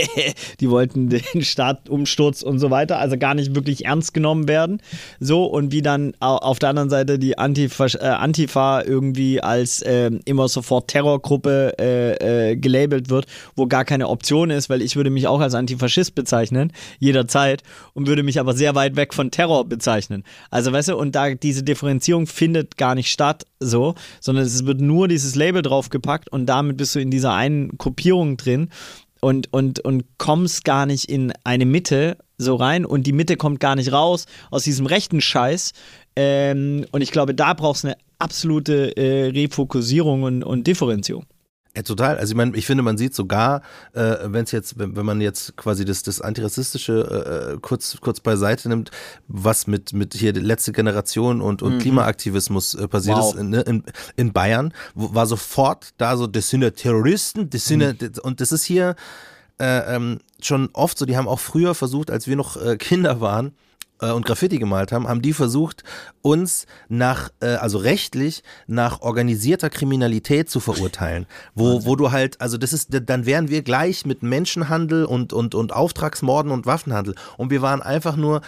die 0.59 0.69
wollten 0.69 1.09
den 1.09 1.41
Staatumsturz 1.41 2.41
und 2.41 2.59
so 2.59 2.69
weiter, 2.69 2.99
also 2.99 3.17
gar 3.17 3.33
nicht 3.33 3.55
wirklich 3.55 3.85
ernst 3.85 4.13
genommen 4.13 4.47
werden. 4.47 4.81
So, 5.19 5.45
und 5.45 5.71
wie 5.71 5.81
dann 5.81 6.13
au- 6.19 6.37
auf 6.37 6.59
der 6.59 6.69
anderen 6.69 6.89
Seite 6.89 7.19
die 7.19 7.37
Antifa, 7.37 7.85
äh, 7.87 8.05
Antifa 8.07 8.81
irgendwie 8.83 9.41
als 9.41 9.83
ähm, 9.85 10.21
immer 10.25 10.47
sofort 10.47 10.87
Terrorgruppe 10.87 11.73
äh, 11.79 12.51
äh, 12.51 12.55
gelabelt 12.55 13.09
wird, 13.09 13.25
wo 13.55 13.67
gar 13.67 13.85
keine 13.85 14.07
Option 14.07 14.49
ist, 14.49 14.69
weil 14.69 14.81
ich 14.81 14.95
würde 14.95 15.09
mich 15.09 15.27
auch 15.27 15.41
als 15.41 15.53
Antifaschist 15.53 16.15
bezeichnen, 16.15 16.71
jederzeit, 16.99 17.63
und 17.93 18.07
würde 18.07 18.23
mich 18.23 18.39
aber 18.39 18.53
sehr 18.53 18.75
weit 18.75 18.95
weg 18.95 19.13
von 19.13 19.31
Terror 19.31 19.65
bezeichnen. 19.65 20.23
Also 20.49 20.71
weißt 20.71 20.89
du, 20.89 20.97
und 20.97 21.13
da 21.15 21.33
diese 21.33 21.63
Differenzierung 21.63 22.27
findet 22.27 22.77
gar 22.77 22.95
nicht 22.95 23.11
statt, 23.11 23.45
so, 23.59 23.95
sondern 24.19 24.45
es 24.45 24.65
wird 24.65 24.81
nur 24.81 24.92
dieses 25.07 25.35
Label 25.35 25.61
draufgepackt 25.61 26.29
und 26.29 26.45
damit 26.45 26.77
bist 26.77 26.95
du 26.95 26.99
in 26.99 27.11
dieser 27.11 27.33
einen 27.33 27.77
Gruppierung 27.77 28.37
drin 28.37 28.69
und, 29.21 29.51
und, 29.53 29.79
und 29.79 30.03
kommst 30.17 30.65
gar 30.65 30.85
nicht 30.85 31.09
in 31.09 31.33
eine 31.43 31.65
Mitte 31.65 32.17
so 32.37 32.55
rein 32.55 32.85
und 32.85 33.07
die 33.07 33.13
Mitte 33.13 33.37
kommt 33.37 33.59
gar 33.59 33.75
nicht 33.75 33.91
raus 33.91 34.25
aus 34.51 34.63
diesem 34.63 34.85
rechten 34.85 35.21
Scheiß. 35.21 35.71
Ähm, 36.15 36.85
und 36.91 37.01
ich 37.01 37.11
glaube, 37.11 37.33
da 37.33 37.53
brauchst 37.53 37.83
du 37.83 37.87
eine 37.87 37.97
absolute 38.19 38.95
äh, 38.97 39.29
Refokussierung 39.29 40.23
und, 40.23 40.43
und 40.43 40.67
Differenzierung. 40.67 41.25
Ja, 41.75 41.81
total. 41.81 42.19
Also 42.19 42.33
ich 42.33 42.37
meine, 42.37 42.55
ich 42.55 42.67
finde, 42.67 42.83
man 42.83 42.99
sieht 42.99 43.15
sogar, 43.15 43.63
äh, 43.93 44.15
wenn 44.25 44.43
es 44.43 44.51
jetzt, 44.51 44.77
wenn, 44.77 44.95
wenn 44.95 45.05
man 45.05 45.21
jetzt 45.21 45.55
quasi 45.55 45.85
das, 45.85 46.03
das 46.03 46.21
antirassistische 46.21 47.55
äh, 47.55 47.59
kurz 47.61 47.97
kurz 47.99 48.19
beiseite 48.19 48.69
nimmt, 48.69 48.91
was 49.27 49.65
mit 49.65 49.91
mit 49.91 50.13
hier 50.13 50.33
letzte 50.33 50.71
Generation 50.71 51.41
und 51.41 51.63
und 51.63 51.79
Klimaaktivismus 51.79 52.75
äh, 52.75 52.87
passiert 52.87 53.17
Wow. 53.17 53.33
ist 53.33 53.39
in, 53.39 53.49
ne, 53.49 53.61
in, 53.61 53.83
in 54.15 54.33
Bayern, 54.33 54.71
wo, 54.93 55.15
war 55.15 55.25
sofort 55.25 55.95
da 55.97 56.15
so, 56.15 56.27
das 56.27 56.49
sind 56.49 56.61
ja 56.61 56.69
Terroristen, 56.69 57.49
das 57.49 57.65
sind 57.65 57.81
ja, 57.81 57.93
und 58.21 58.39
das 58.39 58.51
ist 58.51 58.63
hier 58.65 58.95
äh, 59.59 59.95
ähm, 59.95 60.19
schon 60.41 60.69
oft 60.73 60.97
so. 60.97 61.05
Die 61.05 61.17
haben 61.17 61.27
auch 61.27 61.39
früher 61.39 61.73
versucht, 61.73 62.11
als 62.11 62.27
wir 62.27 62.35
noch 62.35 62.55
äh, 62.55 62.77
Kinder 62.77 63.19
waren 63.19 63.47
äh, 63.47 63.51
und 63.99 64.25
Graffiti 64.25 64.57
gemalt 64.57 64.91
haben, 64.91 65.07
haben 65.07 65.21
die 65.21 65.33
versucht, 65.33 65.83
uns 66.21 66.65
nach, 66.89 67.29
äh, 67.39 67.55
also 67.55 67.77
rechtlich, 67.77 68.43
nach 68.67 69.01
organisierter 69.01 69.69
Kriminalität 69.69 70.49
zu 70.49 70.59
verurteilen. 70.59 71.25
Wo, 71.55 71.85
wo 71.85 71.95
du 71.95 72.11
halt, 72.11 72.41
also 72.41 72.57
das 72.57 72.73
ist, 72.73 72.89
dann 72.91 73.25
wären 73.25 73.49
wir 73.49 73.61
gleich 73.61 74.05
mit 74.05 74.23
Menschenhandel 74.23 75.05
und, 75.05 75.33
und, 75.33 75.55
und 75.55 75.73
Auftragsmorden 75.73 76.51
und 76.51 76.65
Waffenhandel. 76.65 77.15
Und 77.37 77.49
wir 77.49 77.61
waren 77.61 77.81
einfach 77.81 78.15
nur 78.15 78.41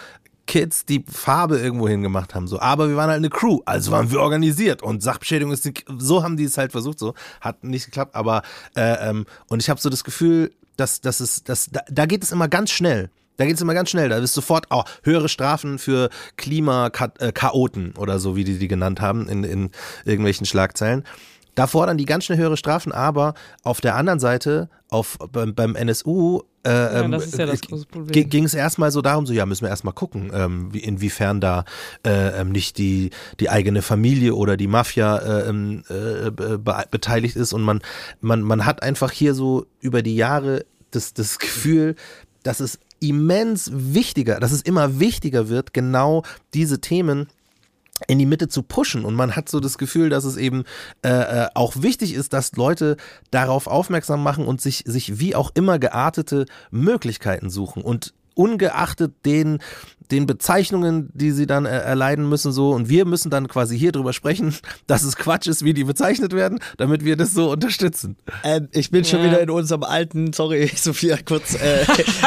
Kids, 0.46 0.84
die 0.84 1.04
Farbe 1.08 1.58
irgendwo 1.58 1.88
hingemacht 1.88 2.34
haben. 2.34 2.46
So, 2.46 2.60
aber 2.60 2.88
wir 2.88 2.96
waren 2.96 3.10
halt 3.10 3.18
eine 3.18 3.30
Crew, 3.30 3.60
also 3.66 3.90
waren 3.90 4.10
wir 4.10 4.20
organisiert 4.20 4.82
und 4.82 5.02
Sachbeschädigung 5.02 5.52
ist 5.52 5.64
nicht, 5.64 5.84
so 5.98 6.22
haben 6.22 6.36
die 6.36 6.44
es 6.44 6.56
halt 6.56 6.72
versucht. 6.72 6.98
So 6.98 7.14
hat 7.40 7.64
nicht 7.64 7.86
geklappt, 7.86 8.14
aber 8.14 8.42
äh, 8.76 9.10
ähm, 9.10 9.26
und 9.48 9.62
ich 9.62 9.68
habe 9.68 9.80
so 9.80 9.90
das 9.90 10.04
Gefühl, 10.04 10.52
dass 10.76 11.00
dass 11.00 11.20
es 11.20 11.42
dass 11.44 11.66
da, 11.70 11.80
da 11.90 12.06
geht 12.06 12.22
es 12.22 12.32
immer 12.32 12.48
ganz 12.48 12.70
schnell. 12.70 13.10
Da 13.36 13.44
geht 13.44 13.56
es 13.56 13.60
immer 13.60 13.74
ganz 13.74 13.90
schnell. 13.90 14.08
Da 14.08 14.18
ist 14.18 14.34
sofort 14.34 14.66
oh, 14.70 14.82
höhere 15.02 15.28
Strafen 15.28 15.78
für 15.78 16.10
Klimakaoten 16.36 17.94
oder 17.96 18.18
so, 18.18 18.36
wie 18.36 18.44
die 18.44 18.58
die 18.58 18.68
genannt 18.68 19.00
haben 19.00 19.28
in, 19.28 19.44
in 19.44 19.70
irgendwelchen 20.04 20.46
Schlagzeilen. 20.46 21.04
Da 21.54 21.66
fordern 21.66 21.96
die 21.96 22.04
ganz 22.04 22.26
schnell 22.26 22.38
höhere 22.38 22.58
Strafen, 22.58 22.92
aber 22.92 23.32
auf 23.62 23.80
der 23.80 23.96
anderen 23.96 24.20
Seite, 24.20 24.68
auf, 24.90 25.16
beim, 25.32 25.54
beim 25.54 25.74
NSU, 25.74 26.42
äh, 26.66 26.70
Ja, 26.70 27.00
ähm, 27.00 27.12
ja 27.12 27.46
äh, 27.46 28.24
ging 28.24 28.44
es 28.44 28.52
erstmal 28.52 28.90
so 28.90 29.00
darum, 29.00 29.24
so 29.24 29.32
ja, 29.32 29.46
müssen 29.46 29.62
wir 29.62 29.70
erstmal 29.70 29.94
gucken, 29.94 30.30
ähm, 30.34 30.74
wie, 30.74 30.80
inwiefern 30.80 31.40
da 31.40 31.64
äh, 32.06 32.40
ähm, 32.40 32.50
nicht 32.50 32.76
die, 32.76 33.10
die 33.40 33.48
eigene 33.48 33.80
Familie 33.80 34.34
oder 34.34 34.58
die 34.58 34.66
Mafia 34.66 35.16
äh, 35.16 35.48
ähm, 35.48 35.82
äh, 35.88 36.30
be 36.30 36.84
beteiligt 36.90 37.36
ist 37.36 37.54
und 37.54 37.62
man, 37.62 37.80
man, 38.20 38.42
man 38.42 38.66
hat 38.66 38.82
einfach 38.82 39.10
hier 39.10 39.32
so 39.32 39.64
über 39.80 40.02
die 40.02 40.16
Jahre 40.16 40.66
das, 40.90 41.14
das 41.14 41.38
Gefühl, 41.38 41.94
dass 42.46 42.60
es 42.60 42.78
immens 43.00 43.70
wichtiger, 43.72 44.40
dass 44.40 44.52
es 44.52 44.62
immer 44.62 45.00
wichtiger 45.00 45.48
wird, 45.48 45.74
genau 45.74 46.22
diese 46.54 46.80
Themen 46.80 47.28
in 48.08 48.18
die 48.18 48.26
Mitte 48.26 48.48
zu 48.48 48.62
pushen. 48.62 49.04
Und 49.04 49.14
man 49.14 49.36
hat 49.36 49.48
so 49.48 49.60
das 49.60 49.78
Gefühl, 49.78 50.10
dass 50.10 50.24
es 50.24 50.36
eben 50.36 50.64
äh, 51.02 51.08
äh, 51.08 51.48
auch 51.54 51.74
wichtig 51.76 52.14
ist, 52.14 52.32
dass 52.32 52.52
Leute 52.56 52.96
darauf 53.30 53.66
aufmerksam 53.66 54.22
machen 54.22 54.46
und 54.46 54.60
sich 54.60 54.84
sich 54.86 55.18
wie 55.18 55.34
auch 55.34 55.50
immer 55.54 55.78
geartete 55.78 56.46
Möglichkeiten 56.70 57.50
suchen. 57.50 57.82
Und 57.82 58.12
ungeachtet 58.34 59.14
den 59.24 59.60
den 60.10 60.26
Bezeichnungen, 60.26 61.10
die 61.14 61.30
sie 61.32 61.46
dann 61.46 61.66
äh, 61.66 61.70
erleiden 61.70 62.28
müssen 62.28 62.52
so 62.52 62.70
und 62.72 62.88
wir 62.88 63.04
müssen 63.04 63.30
dann 63.30 63.48
quasi 63.48 63.78
hier 63.78 63.92
drüber 63.92 64.12
sprechen, 64.12 64.54
dass 64.86 65.02
es 65.02 65.16
Quatsch 65.16 65.46
ist, 65.46 65.64
wie 65.64 65.74
die 65.74 65.84
bezeichnet 65.84 66.32
werden, 66.32 66.58
damit 66.76 67.04
wir 67.04 67.16
das 67.16 67.32
so 67.34 67.50
unterstützen. 67.50 68.16
Ähm, 68.44 68.68
ich 68.72 68.90
bin 68.90 69.04
schon 69.04 69.20
Ja. 69.20 69.26
wieder 69.26 69.40
in 69.40 69.50
unserem 69.50 69.82
alten, 69.82 70.32
sorry, 70.32 70.70
Sophia, 70.76 71.16
kurz, 71.24 71.54
äh, 71.54 71.84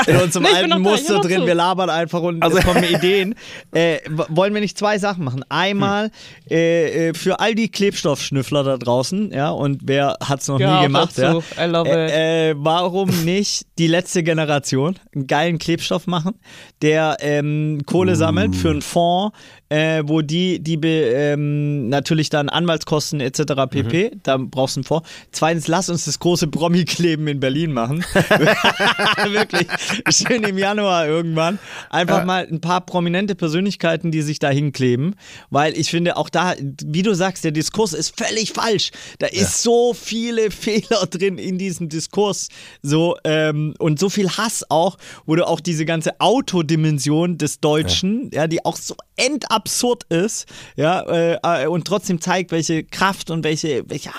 in 0.07 0.17
unserem 0.21 0.43
Nee, 0.43 0.49
alten 0.55 0.82
Muster 0.82 1.19
drin. 1.19 1.41
zu. 1.41 1.47
Wir 1.47 1.55
labern 1.55 1.89
einfach 1.89 2.21
und 2.21 2.41
Also- 2.43 2.59
kommen 2.59 2.84
Ideen. 2.84 3.36
Äh, 3.71 3.99
wollen 4.30 4.53
wir 4.53 4.61
nicht 4.61 4.77
zwei 4.77 4.97
Sachen 4.97 5.23
machen? 5.23 5.43
Einmal 5.49 6.05
Hm. 6.05 6.11
äh, 6.51 7.09
äh, 7.09 7.13
für 7.13 7.39
all 7.39 7.55
die 7.55 7.69
Klebstoffschnüffler 7.69 8.63
da 8.63 8.77
draußen, 8.77 9.32
ja, 9.32 9.49
und 9.51 9.82
wer 9.84 10.17
hat 10.23 10.41
es 10.41 10.47
noch 10.47 10.59
Ja, 10.59 10.77
nie 10.80 10.84
gemacht, 10.88 11.17
ja? 11.17 11.38
I 11.57 11.65
love 11.69 11.88
it. 11.89 11.95
Äh, 11.95 12.49
äh, 12.51 12.55
warum 12.57 13.09
nicht 13.25 13.65
die 13.77 13.88
letzte 13.88 14.23
Generation 14.23 14.97
einen 15.13 15.27
geilen 15.27 15.57
Klebstoff 15.59 16.07
machen, 16.07 16.34
der 16.82 17.17
ähm, 17.19 17.68
Kohle 17.86 18.15
sammelt 18.15 18.55
für 18.55 18.70
einen 18.70 18.82
Fonds, 18.82 19.38
äh, 19.70 20.03
wo 20.05 20.22
die, 20.22 20.59
die 20.59 20.80
ähm, 20.84 21.89
natürlich 21.89 22.30
dann 22.30 22.49
Anwaltskosten 22.49 23.20
etc. 23.22 23.41
pp. 23.70 24.11
Da 24.24 24.38
brauchst 24.38 24.76
du 24.76 24.80
einen 24.80 24.84
Fonds. 24.86 25.07
Zweitens, 25.32 25.67
lass 25.67 25.89
uns 25.89 26.05
das 26.05 26.20
große 26.20 26.47
Promi-Kleben 26.47 27.28
in 27.28 27.39
Berlin 27.39 27.72
machen. 27.72 28.03
Wirklich. 28.13 29.67
Schön 30.09 30.43
im 30.43 30.57
Januar 30.57 31.07
irgendwann. 31.07 31.59
Einfach 31.89 32.26
mal 32.26 32.47
ein 32.49 32.61
paar 32.61 32.82
prominente 32.82 33.36
Persönlichkeiten, 33.36 34.11
die 34.11 34.24
sich 34.24 34.39
da 34.39 34.49
hinkleben. 34.49 35.15
Weil 35.51 35.78
ich 35.78 35.91
finde, 35.91 36.17
auch 36.17 36.30
da, 36.30 36.55
wie 36.84 37.03
du 37.03 37.13
sagst, 37.13 37.43
der 37.43 37.51
Diskurs 37.51 37.93
ist 37.93 38.20
völlig 38.20 38.53
falsch. 38.53 38.91
Da 39.20 39.28
ist 39.28 39.61
so 39.61 39.93
viele 39.93 40.49
Fehler 40.59 41.05
drin 41.07 41.38
in 41.38 41.57
diesem 41.59 41.89
Diskurs. 41.89 42.49
So, 42.82 43.17
ähm, 43.24 43.76
und 43.78 43.99
so 43.99 44.09
viel 44.09 44.30
Hass 44.30 44.65
auch, 44.70 44.97
wo 45.26 45.36
du 45.36 45.47
auch 45.47 45.59
diese 45.59 45.86
ganze 45.86 46.20
Autodimension 46.20 47.38
des 47.38 47.59
Deutschen, 47.59 48.32
ja, 48.34 48.47
die 48.47 48.65
auch 48.65 48.78
so 48.78 48.95
endabsurd 49.60 50.03
ist, 50.10 50.47
ja, 50.76 51.01
äh, 51.01 51.39
äh, 51.43 51.68
und 51.68 51.86
trotzdem 51.86 52.22
zeigt, 52.22 52.51
welche 52.51 52.84
Kraft 52.84 53.30
und 53.30 53.43
welche, 53.43 53.84
welcher 53.89 54.14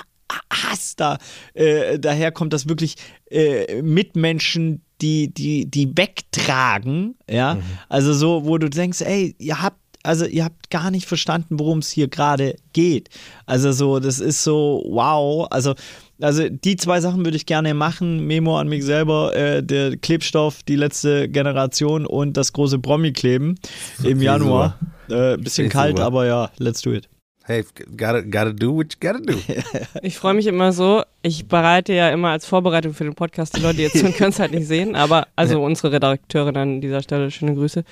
Hass 0.51 0.95
da 0.95 1.17
äh, 1.53 1.99
daherkommt, 1.99 2.53
dass 2.53 2.69
wirklich 2.69 2.95
äh, 3.29 3.81
Mitmenschen 3.81 4.81
die, 5.01 5.33
die, 5.33 5.69
die 5.69 5.97
wegtragen, 5.97 7.15
ja, 7.29 7.57
also 7.89 8.13
so, 8.13 8.45
wo 8.45 8.57
du 8.57 8.69
denkst, 8.69 9.01
ey, 9.01 9.35
ihr 9.39 9.61
habt 9.61 9.77
also 10.03 10.25
ihr 10.25 10.45
habt 10.45 10.71
gar 10.71 10.89
nicht 10.89 11.07
verstanden, 11.07 11.59
worum 11.59 11.77
es 11.77 11.91
hier 11.91 12.07
gerade 12.07 12.55
geht. 12.73 13.09
Also 13.45 13.71
so, 13.71 13.99
das 13.99 14.19
ist 14.19 14.43
so, 14.43 14.83
wow. 14.89 15.45
Also, 15.51 15.75
also 16.21 16.47
die 16.49 16.75
zwei 16.75 17.01
Sachen 17.01 17.25
würde 17.25 17.37
ich 17.37 17.45
gerne 17.45 17.73
machen. 17.73 18.25
Memo 18.27 18.57
an 18.57 18.67
mich 18.67 18.83
selber, 18.85 19.35
äh, 19.35 19.63
der 19.63 19.97
Klebstoff, 19.97 20.63
die 20.63 20.75
letzte 20.75 21.27
Generation 21.29 22.05
und 22.05 22.37
das 22.37 22.53
große 22.53 22.79
Promi-Kleben 22.79 23.55
im 24.03 24.17
Okay, 24.17 24.25
Januar. 24.25 24.77
Äh, 25.09 25.37
bisschen 25.37 25.67
Okay, 25.67 25.73
kalt, 25.73 25.97
super. 25.97 26.05
aber 26.07 26.25
ja, 26.25 26.49
let's 26.57 26.81
do 26.81 26.93
it. 26.93 27.07
Hey, 27.43 27.65
gotta, 27.97 28.21
gotta 28.21 28.51
do 28.51 28.75
what 28.75 28.93
you 28.93 28.99
gotta 28.99 29.19
do. 29.19 29.33
Ich 30.03 30.17
freue 30.17 30.35
mich 30.35 30.45
immer 30.47 30.71
so. 30.71 31.03
Ich 31.23 31.47
bereite 31.47 31.91
ja 31.91 32.09
immer 32.09 32.29
als 32.29 32.45
Vorbereitung 32.45 32.93
für 32.93 33.03
den 33.03 33.15
Podcast. 33.15 33.57
Die 33.57 33.61
Leute 33.61 33.77
die 33.77 33.83
jetzt 33.83 34.01
hören, 34.01 34.13
können 34.13 34.29
es 34.29 34.39
halt 34.39 34.53
nicht 34.53 34.67
sehen, 34.67 34.95
aber 34.95 35.27
also 35.35 35.61
unsere 35.61 35.91
Redakteurin 35.91 36.55
an 36.55 36.81
dieser 36.81 37.01
Stelle, 37.01 37.31
schöne 37.31 37.55
Grüße. 37.55 37.83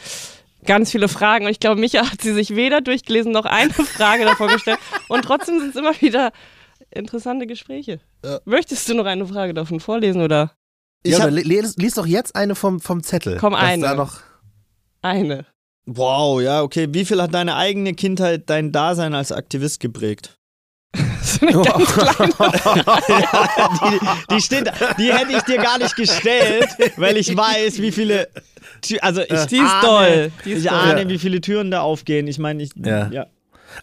Ganz 0.65 0.91
viele 0.91 1.07
Fragen 1.07 1.45
und 1.45 1.51
ich 1.51 1.59
glaube, 1.59 1.79
Micha 1.81 2.09
hat 2.11 2.21
sie 2.21 2.33
sich 2.33 2.55
weder 2.55 2.81
durchgelesen 2.81 3.31
noch 3.31 3.45
eine 3.45 3.71
Frage 3.71 4.25
davor 4.25 4.47
gestellt 4.49 4.77
und 5.07 5.23
trotzdem 5.23 5.59
sind 5.59 5.69
es 5.69 5.75
immer 5.77 5.99
wieder 5.99 6.31
interessante 6.91 7.47
Gespräche. 7.47 7.99
Möchtest 8.45 8.87
du 8.89 8.93
noch 8.95 9.05
eine 9.05 9.25
Frage 9.25 9.53
davon 9.53 9.79
vorlesen 9.79 10.21
oder 10.21 10.51
Ich 11.03 11.13
ja, 11.17 11.23
hab- 11.23 11.31
lies, 11.31 11.75
lies 11.77 11.93
doch 11.95 12.05
jetzt 12.05 12.35
eine 12.35 12.55
vom, 12.55 12.79
vom 12.79 13.03
Zettel. 13.03 13.37
Komm, 13.37 13.53
eine. 13.55 13.81
Da 13.83 13.93
noch, 13.95 14.19
eine? 15.01 15.45
Wow, 15.85 16.41
ja, 16.41 16.61
okay. 16.61 16.87
Wie 16.91 17.05
viel 17.05 17.21
hat 17.21 17.33
deine 17.33 17.55
eigene 17.55 17.93
Kindheit 17.93 18.43
dein 18.49 18.71
Dasein 18.71 19.13
als 19.15 19.31
Aktivist 19.31 19.79
geprägt? 19.79 20.35
Das 21.21 21.33
ist 21.35 21.43
eine 21.43 21.51
ganz 21.51 21.85
kleine 21.93 22.33
die, 23.91 24.33
die 24.35 24.41
steht, 24.41 24.67
da- 24.67 24.93
die 24.97 25.13
hätte 25.13 25.31
ich 25.33 25.43
dir 25.43 25.57
gar 25.57 25.77
nicht 25.77 25.95
gestellt, 25.95 26.67
weil 26.97 27.17
ich 27.17 27.35
weiß, 27.35 27.81
wie 27.81 27.91
viele. 27.91 28.27
Also 29.01 29.21
ich 29.21 29.27
Die 29.45 29.57
ist 29.57 29.61
ahne, 29.71 29.81
doll. 29.87 30.31
Die 30.45 30.51
ist 30.53 30.63
ich 30.63 30.69
doll. 30.69 30.77
ahne, 30.79 31.01
Ja. 31.03 31.09
wie 31.09 31.19
viele 31.19 31.41
Türen 31.41 31.69
da 31.71 31.81
aufgehen. 31.81 32.27
Ich 32.27 32.39
meine, 32.39 32.63
ich 32.63 32.71
Ja. 32.75 33.09
ja. 33.09 33.27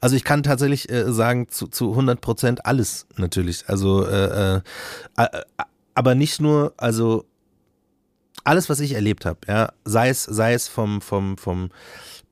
Also 0.00 0.16
ich 0.16 0.24
kann 0.24 0.42
tatsächlich 0.42 0.90
äh, 0.90 1.12
sagen, 1.12 1.48
zu, 1.48 1.68
zu 1.68 1.90
100 1.90 2.20
Prozent 2.20 2.66
alles 2.66 3.06
natürlich. 3.16 3.64
Also, 3.68 4.06
äh, 4.06 4.60
äh, 5.16 5.28
aber 5.94 6.14
nicht 6.14 6.40
nur, 6.40 6.74
also 6.76 7.24
alles, 8.44 8.68
was 8.68 8.80
ich 8.80 8.92
erlebt 8.92 9.24
habe, 9.24 9.40
ja, 9.48 9.72
sei 9.84 10.08
es, 10.08 10.24
sei 10.24 10.54
es 10.54 10.68
vom, 10.68 11.00
vom, 11.00 11.36
vom 11.36 11.70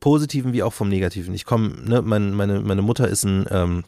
Positiven 0.00 0.52
wie 0.52 0.62
auch 0.62 0.72
vom 0.72 0.88
Negativen. 0.88 1.34
Ich 1.34 1.44
komme, 1.44 1.70
ne, 1.82 2.02
mein, 2.02 2.34
meine, 2.34 2.60
meine 2.60 2.82
Mutter 2.82 3.08
ist 3.08 3.24
ein 3.24 3.46
ähm, 3.50 3.84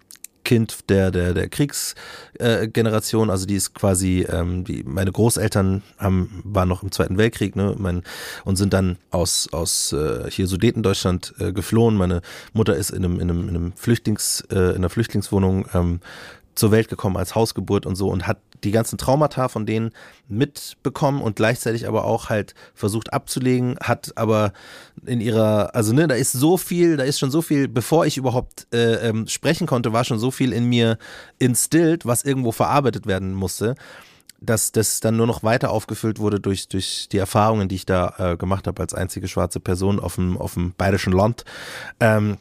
Kind 0.47 0.89
der, 0.89 1.11
der, 1.11 1.35
der 1.35 1.49
Kriegsgeneration, 1.49 3.29
äh, 3.29 3.33
also 3.33 3.47
die 3.47 3.57
ist 3.57 3.75
quasi, 3.75 4.25
ähm, 4.31 4.63
die, 4.63 4.85
meine 4.85 5.11
Großeltern 5.11 5.83
haben, 5.99 6.41
waren 6.45 6.69
noch 6.69 6.85
im 6.85 6.93
Zweiten 6.93 7.19
Weltkrieg, 7.19 7.57
ne, 7.57 7.75
mein, 7.77 8.05
und 8.45 8.55
sind 8.55 8.73
dann 8.73 8.97
aus, 9.11 9.49
aus 9.51 9.93
äh, 9.93 10.31
hier 10.31 10.47
Sudetendeutschland 10.47 11.35
äh, 11.41 11.53
geflohen. 11.53 11.97
Meine 11.97 12.23
Mutter 12.53 12.77
ist 12.77 12.91
in 12.91 13.05
einem, 13.05 13.19
in 13.19 13.29
einem, 13.29 13.49
in 13.49 13.57
einem 13.57 13.73
Flüchtlings, 13.73 14.43
äh, 14.53 14.71
in 14.71 14.77
einer 14.77 14.89
Flüchtlingswohnung 14.89 15.67
ähm, 15.75 16.01
zur 16.57 16.73
Welt 16.73 16.89
gekommen 16.89 17.17
als 17.17 17.35
Hausgeburt 17.35 17.87
und 17.87 17.95
so 17.95 18.09
und 18.09 18.27
hat 18.27 18.39
die 18.65 18.71
ganzen 18.73 18.99
Traumata 18.99 19.49
von 19.49 19.67
denen 19.67 19.93
mitbekommen 20.29 21.23
und 21.23 21.37
gleichzeitig 21.37 21.87
aber 21.87 22.05
auch 22.05 22.31
halt 22.31 22.55
versucht 22.75 23.13
abzulegen, 23.13 23.77
hat 23.81 24.13
aber 24.17 24.53
in 25.05 25.21
ihrer, 25.21 25.75
also 25.75 25.93
ne, 25.93 26.09
da 26.09 26.15
ist 26.15 26.33
so 26.33 26.57
viel, 26.57 26.97
da 26.97 27.05
ist 27.05 27.19
schon 27.19 27.31
so 27.31 27.43
viel, 27.43 27.69
bevor 27.69 28.07
ich 28.07 28.17
überhaupt 28.17 28.67
äh, 28.73 29.09
ähm, 29.09 29.29
sprechen 29.29 29.67
konnte, 29.67 29.93
war 29.93 30.05
schon 30.05 30.19
so 30.19 30.31
viel 30.31 30.53
in 30.53 30.65
mir 30.65 30.99
instillt, 31.39 32.07
was 32.07 32.25
irgendwo 32.25 32.53
verarbeitet 32.53 33.07
werden 33.07 33.35
musste, 33.35 33.77
dass 34.41 34.73
das 34.73 35.01
dann 35.01 35.17
nur 35.17 35.27
noch 35.27 35.43
weiter 35.43 35.71
aufgefüllt 35.71 36.19
wurde 36.19 36.41
durch, 36.41 36.69
durch 36.69 37.09
die 37.11 37.19
Erfahrungen, 37.19 37.69
die 37.69 37.77
ich 37.77 37.87
da 37.87 38.15
äh, 38.19 38.37
gemacht 38.37 38.67
habe 38.67 38.83
als 38.83 38.95
einzige 38.95 39.29
schwarze 39.29 39.61
Person 39.61 40.01
auf 40.01 40.17
dem, 40.17 40.39
auf 40.39 40.55
dem 40.55 40.73
bayerischen 40.77 41.13
Land. 41.13 41.45
Ähm, 42.01 42.39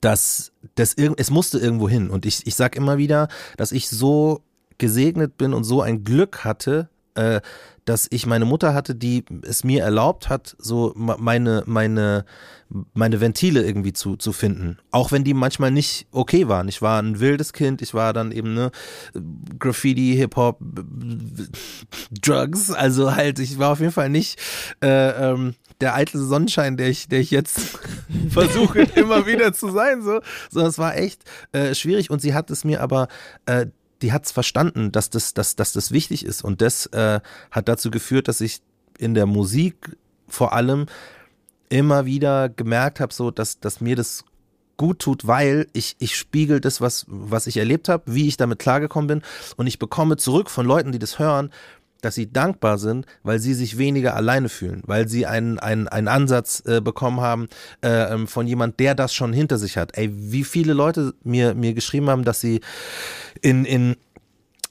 dass 0.00 0.52
das 0.74 0.94
es 0.94 1.30
musste 1.30 1.58
irgendwo 1.58 1.88
hin. 1.88 2.10
Und 2.10 2.26
ich, 2.26 2.46
ich 2.46 2.54
sag 2.54 2.76
immer 2.76 2.98
wieder, 2.98 3.28
dass 3.56 3.72
ich 3.72 3.88
so 3.88 4.42
gesegnet 4.78 5.36
bin 5.38 5.54
und 5.54 5.64
so 5.64 5.82
ein 5.82 6.04
Glück 6.04 6.44
hatte, 6.44 6.89
äh, 7.14 7.40
dass 7.84 8.06
ich 8.10 8.26
meine 8.26 8.44
Mutter 8.44 8.74
hatte, 8.74 8.94
die 8.94 9.24
es 9.42 9.64
mir 9.64 9.82
erlaubt 9.82 10.28
hat, 10.28 10.54
so 10.58 10.92
meine, 10.94 11.64
meine, 11.66 12.24
meine 12.94 13.20
Ventile 13.20 13.64
irgendwie 13.64 13.92
zu, 13.92 14.16
zu 14.16 14.32
finden. 14.32 14.78
Auch 14.90 15.10
wenn 15.10 15.24
die 15.24 15.34
manchmal 15.34 15.70
nicht 15.70 16.06
okay 16.12 16.46
waren. 16.46 16.68
Ich 16.68 16.82
war 16.82 17.02
ein 17.02 17.18
wildes 17.20 17.52
Kind, 17.52 17.82
ich 17.82 17.92
war 17.92 18.12
dann 18.12 18.30
eben 18.30 18.54
ne 18.54 18.70
Graffiti, 19.58 20.14
Hip-Hop, 20.16 20.60
Drugs. 22.22 22.70
Also 22.70 23.14
halt, 23.14 23.38
ich 23.38 23.58
war 23.58 23.72
auf 23.72 23.80
jeden 23.80 23.92
Fall 23.92 24.08
nicht 24.08 24.38
äh, 24.82 25.30
ähm, 25.30 25.54
der 25.80 25.94
eitle 25.94 26.20
Sonnenschein, 26.20 26.76
der 26.76 26.90
ich, 26.90 27.08
der 27.08 27.20
ich 27.20 27.30
jetzt 27.30 27.58
versuche 28.28 28.82
immer 28.94 29.26
wieder 29.26 29.52
zu 29.52 29.70
sein, 29.70 30.02
so. 30.02 30.20
Sondern 30.50 30.70
es 30.70 30.78
war 30.78 30.96
echt 30.96 31.24
äh, 31.52 31.74
schwierig 31.74 32.10
und 32.10 32.20
sie 32.20 32.34
hat 32.34 32.50
es 32.50 32.64
mir 32.64 32.82
aber 32.82 33.08
äh, 33.46 33.66
die 34.02 34.12
hat 34.12 34.26
es 34.26 34.32
verstanden, 34.32 34.92
dass 34.92 35.10
das, 35.10 35.34
dass, 35.34 35.56
dass 35.56 35.72
das 35.72 35.90
wichtig 35.90 36.24
ist. 36.24 36.42
Und 36.42 36.60
das 36.60 36.86
äh, 36.86 37.20
hat 37.50 37.68
dazu 37.68 37.90
geführt, 37.90 38.28
dass 38.28 38.40
ich 38.40 38.60
in 38.98 39.14
der 39.14 39.26
Musik 39.26 39.96
vor 40.28 40.52
allem 40.52 40.86
immer 41.68 42.04
wieder 42.04 42.48
gemerkt 42.48 43.00
habe, 43.00 43.12
so, 43.12 43.30
dass, 43.30 43.60
dass 43.60 43.80
mir 43.80 43.96
das 43.96 44.24
gut 44.76 45.00
tut, 45.00 45.26
weil 45.26 45.66
ich, 45.74 45.96
ich 45.98 46.16
spiegel 46.16 46.60
das, 46.60 46.80
was, 46.80 47.04
was 47.06 47.46
ich 47.46 47.58
erlebt 47.58 47.88
habe, 47.88 48.02
wie 48.06 48.26
ich 48.26 48.38
damit 48.38 48.58
klargekommen 48.58 49.08
bin 49.08 49.22
und 49.56 49.66
ich 49.66 49.78
bekomme 49.78 50.16
zurück 50.16 50.48
von 50.48 50.64
Leuten, 50.64 50.90
die 50.90 50.98
das 50.98 51.18
hören, 51.18 51.50
dass 52.00 52.14
sie 52.14 52.32
dankbar 52.32 52.78
sind, 52.78 53.06
weil 53.22 53.38
sie 53.38 53.54
sich 53.54 53.78
weniger 53.78 54.14
alleine 54.14 54.48
fühlen, 54.48 54.82
weil 54.86 55.08
sie 55.08 55.26
einen, 55.26 55.58
einen, 55.58 55.88
einen 55.88 56.08
Ansatz 56.08 56.62
äh, 56.66 56.80
bekommen 56.80 57.20
haben 57.20 57.48
äh, 57.82 58.12
ähm, 58.12 58.26
von 58.26 58.46
jemand, 58.46 58.80
der 58.80 58.94
das 58.94 59.14
schon 59.14 59.32
hinter 59.32 59.58
sich 59.58 59.76
hat. 59.76 59.96
Ey, 59.96 60.10
wie 60.12 60.44
viele 60.44 60.72
Leute 60.72 61.14
mir, 61.22 61.54
mir 61.54 61.74
geschrieben 61.74 62.10
haben, 62.10 62.24
dass 62.24 62.40
sie 62.40 62.60
in, 63.42 63.64
in 63.64 63.96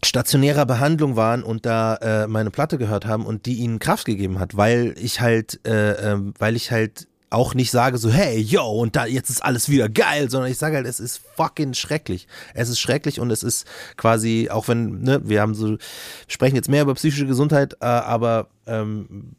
stationärer 0.03 0.65
Behandlung 0.65 1.15
waren 1.15 1.43
und 1.43 1.65
da 1.65 1.95
äh, 1.95 2.27
meine 2.27 2.51
Platte 2.51 2.77
gehört 2.77 3.05
haben 3.05 3.25
und 3.25 3.45
die 3.45 3.55
ihnen 3.55 3.79
Kraft 3.79 4.05
gegeben 4.05 4.39
hat, 4.39 4.55
weil 4.55 4.95
ich 4.97 5.19
halt, 5.19 5.59
äh, 5.67 6.13
äh, 6.13 6.17
weil 6.37 6.55
ich 6.55 6.71
halt 6.71 7.08
auch 7.29 7.53
nicht 7.53 7.71
sage 7.71 7.97
so, 7.97 8.09
hey, 8.09 8.39
yo, 8.39 8.65
und 8.65 8.95
da 8.95 9.05
jetzt 9.05 9.29
ist 9.29 9.43
alles 9.43 9.69
wieder 9.69 9.89
geil, 9.89 10.29
sondern 10.29 10.51
ich 10.51 10.57
sage 10.57 10.77
halt, 10.77 10.87
es 10.87 10.99
ist 10.99 11.21
fucking 11.35 11.73
schrecklich. 11.73 12.27
Es 12.53 12.69
ist 12.69 12.79
schrecklich 12.79 13.19
und 13.19 13.29
es 13.31 13.43
ist 13.43 13.67
quasi, 13.97 14.49
auch 14.49 14.67
wenn, 14.67 15.01
ne, 15.01 15.21
wir 15.23 15.41
haben 15.41 15.53
so, 15.53 15.77
sprechen 16.27 16.55
jetzt 16.55 16.69
mehr 16.69 16.83
über 16.83 16.95
psychische 16.95 17.27
Gesundheit, 17.27 17.75
äh, 17.81 17.85
aber 17.85 18.47
ähm, 18.65 19.35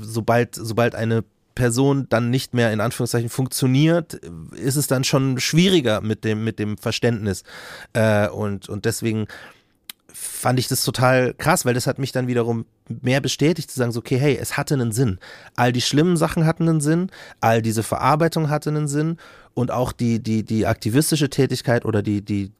sobald, 0.00 0.54
sobald 0.54 0.94
eine 0.94 1.24
Person 1.54 2.06
dann 2.08 2.30
nicht 2.30 2.54
mehr 2.54 2.72
in 2.72 2.80
Anführungszeichen 2.80 3.28
funktioniert, 3.28 4.14
ist 4.54 4.76
es 4.76 4.86
dann 4.86 5.04
schon 5.04 5.38
schwieriger 5.38 6.00
mit 6.00 6.24
dem, 6.24 6.44
mit 6.44 6.58
dem 6.58 6.78
Verständnis. 6.78 7.44
Äh, 7.92 8.28
und, 8.28 8.68
und 8.68 8.84
deswegen 8.84 9.26
fand 10.12 10.58
ich 10.58 10.68
das 10.68 10.84
total 10.84 11.34
krass, 11.34 11.64
weil 11.64 11.74
das 11.74 11.86
hat 11.86 11.98
mich 11.98 12.12
dann 12.12 12.26
wiederum 12.26 12.66
mehr 12.88 13.20
bestätigt 13.20 13.70
zu 13.70 13.78
sagen, 13.78 13.92
so, 13.92 14.00
okay, 14.00 14.18
hey, 14.18 14.36
es 14.40 14.56
hatte 14.56 14.74
einen 14.74 14.92
Sinn. 14.92 15.18
All 15.56 15.72
die 15.72 15.80
schlimmen 15.80 16.16
Sachen 16.16 16.46
hatten 16.46 16.68
einen 16.68 16.80
Sinn, 16.80 17.10
all 17.40 17.62
diese 17.62 17.82
Verarbeitung 17.82 18.50
hatte 18.50 18.70
einen 18.70 18.88
Sinn 18.88 19.16
und 19.54 19.70
auch 19.70 19.92
die, 19.92 20.22
die, 20.22 20.42
die 20.42 20.66
aktivistische 20.66 21.30
Tätigkeit 21.30 21.84
oder 21.84 22.02
die, 22.02 22.22
die, 22.22 22.52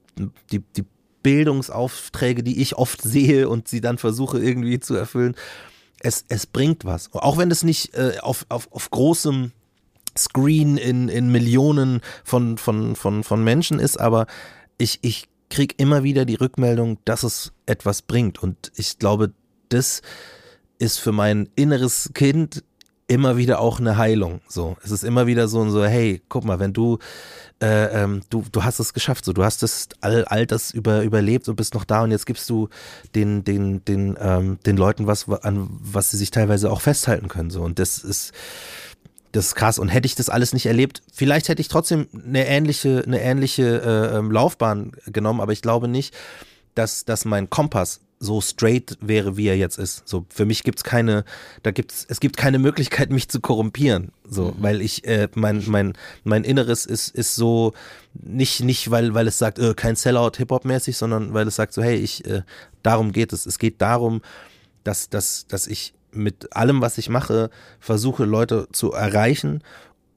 die, 0.50 0.60
die 0.76 0.84
Bildungsaufträge, 1.22 2.42
die 2.42 2.60
ich 2.60 2.76
oft 2.76 3.02
sehe 3.02 3.48
und 3.48 3.68
sie 3.68 3.80
dann 3.80 3.98
versuche 3.98 4.38
irgendwie 4.38 4.80
zu 4.80 4.94
erfüllen, 4.94 5.34
es, 6.00 6.24
es 6.28 6.46
bringt 6.46 6.84
was. 6.84 7.12
Auch 7.12 7.38
wenn 7.38 7.50
es 7.50 7.62
nicht 7.62 7.94
äh, 7.94 8.18
auf, 8.20 8.46
auf, 8.48 8.68
auf 8.72 8.90
großem 8.90 9.52
Screen 10.16 10.76
in, 10.76 11.08
in 11.08 11.30
Millionen 11.30 12.00
von, 12.24 12.58
von, 12.58 12.96
von, 12.96 13.24
von 13.24 13.44
Menschen 13.44 13.78
ist, 13.78 13.98
aber 13.98 14.26
ich, 14.78 14.98
ich 15.02 15.28
kriege 15.52 15.74
immer 15.78 16.02
wieder 16.02 16.24
die 16.24 16.34
Rückmeldung, 16.34 16.98
dass 17.04 17.22
es 17.22 17.52
etwas 17.66 18.02
bringt. 18.02 18.42
Und 18.42 18.72
ich 18.74 18.98
glaube, 18.98 19.32
das 19.68 20.02
ist 20.78 20.98
für 20.98 21.12
mein 21.12 21.48
inneres 21.54 22.10
Kind 22.14 22.64
immer 23.06 23.36
wieder 23.36 23.60
auch 23.60 23.78
eine 23.78 23.98
Heilung. 23.98 24.40
So, 24.48 24.76
es 24.82 24.90
ist 24.90 25.04
immer 25.04 25.26
wieder 25.26 25.46
so 25.46 25.60
und 25.60 25.70
so, 25.70 25.84
hey, 25.84 26.22
guck 26.28 26.44
mal, 26.44 26.58
wenn 26.58 26.72
du 26.72 26.98
äh, 27.62 28.02
ähm, 28.02 28.22
du, 28.30 28.44
du 28.50 28.64
hast 28.64 28.80
es 28.80 28.92
geschafft, 28.92 29.24
so 29.24 29.32
du 29.32 29.44
hast 29.44 29.62
das 29.62 29.88
all, 30.00 30.24
all 30.24 30.46
das 30.46 30.72
über, 30.72 31.02
überlebt 31.02 31.48
und 31.48 31.56
bist 31.56 31.74
noch 31.74 31.84
da 31.84 32.02
und 32.02 32.10
jetzt 32.10 32.26
gibst 32.26 32.50
du 32.50 32.68
den, 33.14 33.44
den, 33.44 33.84
den, 33.84 34.16
ähm, 34.18 34.58
den 34.66 34.76
Leuten 34.76 35.06
was, 35.06 35.28
an 35.28 35.68
was 35.70 36.10
sie 36.10 36.16
sich 36.16 36.30
teilweise 36.30 36.72
auch 36.72 36.80
festhalten 36.80 37.28
können. 37.28 37.50
So. 37.50 37.62
Und 37.62 37.78
das 37.78 37.98
ist, 37.98 38.32
das 39.32 39.46
ist 39.46 39.54
krass. 39.54 39.78
Und 39.78 39.88
hätte 39.88 40.06
ich 40.06 40.14
das 40.14 40.28
alles 40.28 40.52
nicht 40.52 40.66
erlebt, 40.66 41.02
vielleicht 41.12 41.48
hätte 41.48 41.60
ich 41.60 41.68
trotzdem 41.68 42.06
eine 42.12 42.46
ähnliche, 42.46 43.02
eine 43.06 43.20
ähnliche 43.20 43.82
äh, 43.82 44.18
ähm, 44.18 44.30
Laufbahn 44.30 44.92
genommen, 45.06 45.40
aber 45.40 45.52
ich 45.52 45.62
glaube 45.62 45.88
nicht, 45.88 46.14
dass, 46.74 47.04
dass 47.04 47.24
mein 47.24 47.50
Kompass 47.50 48.00
so 48.22 48.40
straight 48.40 48.96
wäre, 49.00 49.36
wie 49.36 49.48
er 49.48 49.56
jetzt 49.56 49.78
ist. 49.78 50.06
So 50.06 50.26
für 50.28 50.44
mich 50.44 50.62
gibt's 50.62 50.84
keine, 50.84 51.24
da 51.64 51.72
gibt's, 51.72 52.06
es 52.08 52.20
gibt 52.20 52.36
keine 52.36 52.60
Möglichkeit, 52.60 53.10
mich 53.10 53.28
zu 53.28 53.40
korrumpieren. 53.40 54.12
So, 54.24 54.52
mhm. 54.52 54.54
weil 54.58 54.80
ich, 54.80 55.04
äh, 55.06 55.28
mein, 55.34 55.64
mein, 55.66 55.94
mein 56.22 56.44
Inneres 56.44 56.86
ist, 56.86 57.08
ist 57.08 57.34
so 57.34 57.72
nicht, 58.14 58.60
nicht, 58.60 58.90
weil, 58.92 59.14
weil 59.14 59.26
es 59.26 59.38
sagt, 59.38 59.58
äh, 59.58 59.74
kein 59.74 59.96
Sellout 59.96 60.36
Hip-Hop-mäßig, 60.36 60.96
sondern 60.96 61.34
weil 61.34 61.48
es 61.48 61.56
sagt 61.56 61.72
so, 61.72 61.82
hey, 61.82 61.96
ich, 61.96 62.24
äh, 62.24 62.42
darum 62.84 63.10
geht 63.10 63.32
es. 63.32 63.44
Es 63.44 63.58
geht 63.58 63.82
darum, 63.82 64.22
dass, 64.84 65.10
dass, 65.10 65.46
dass 65.48 65.66
ich 65.66 65.92
mit 66.12 66.54
allem, 66.54 66.80
was 66.80 66.98
ich 66.98 67.08
mache, 67.08 67.50
versuche, 67.80 68.24
Leute 68.24 68.68
zu 68.72 68.92
erreichen 68.92 69.62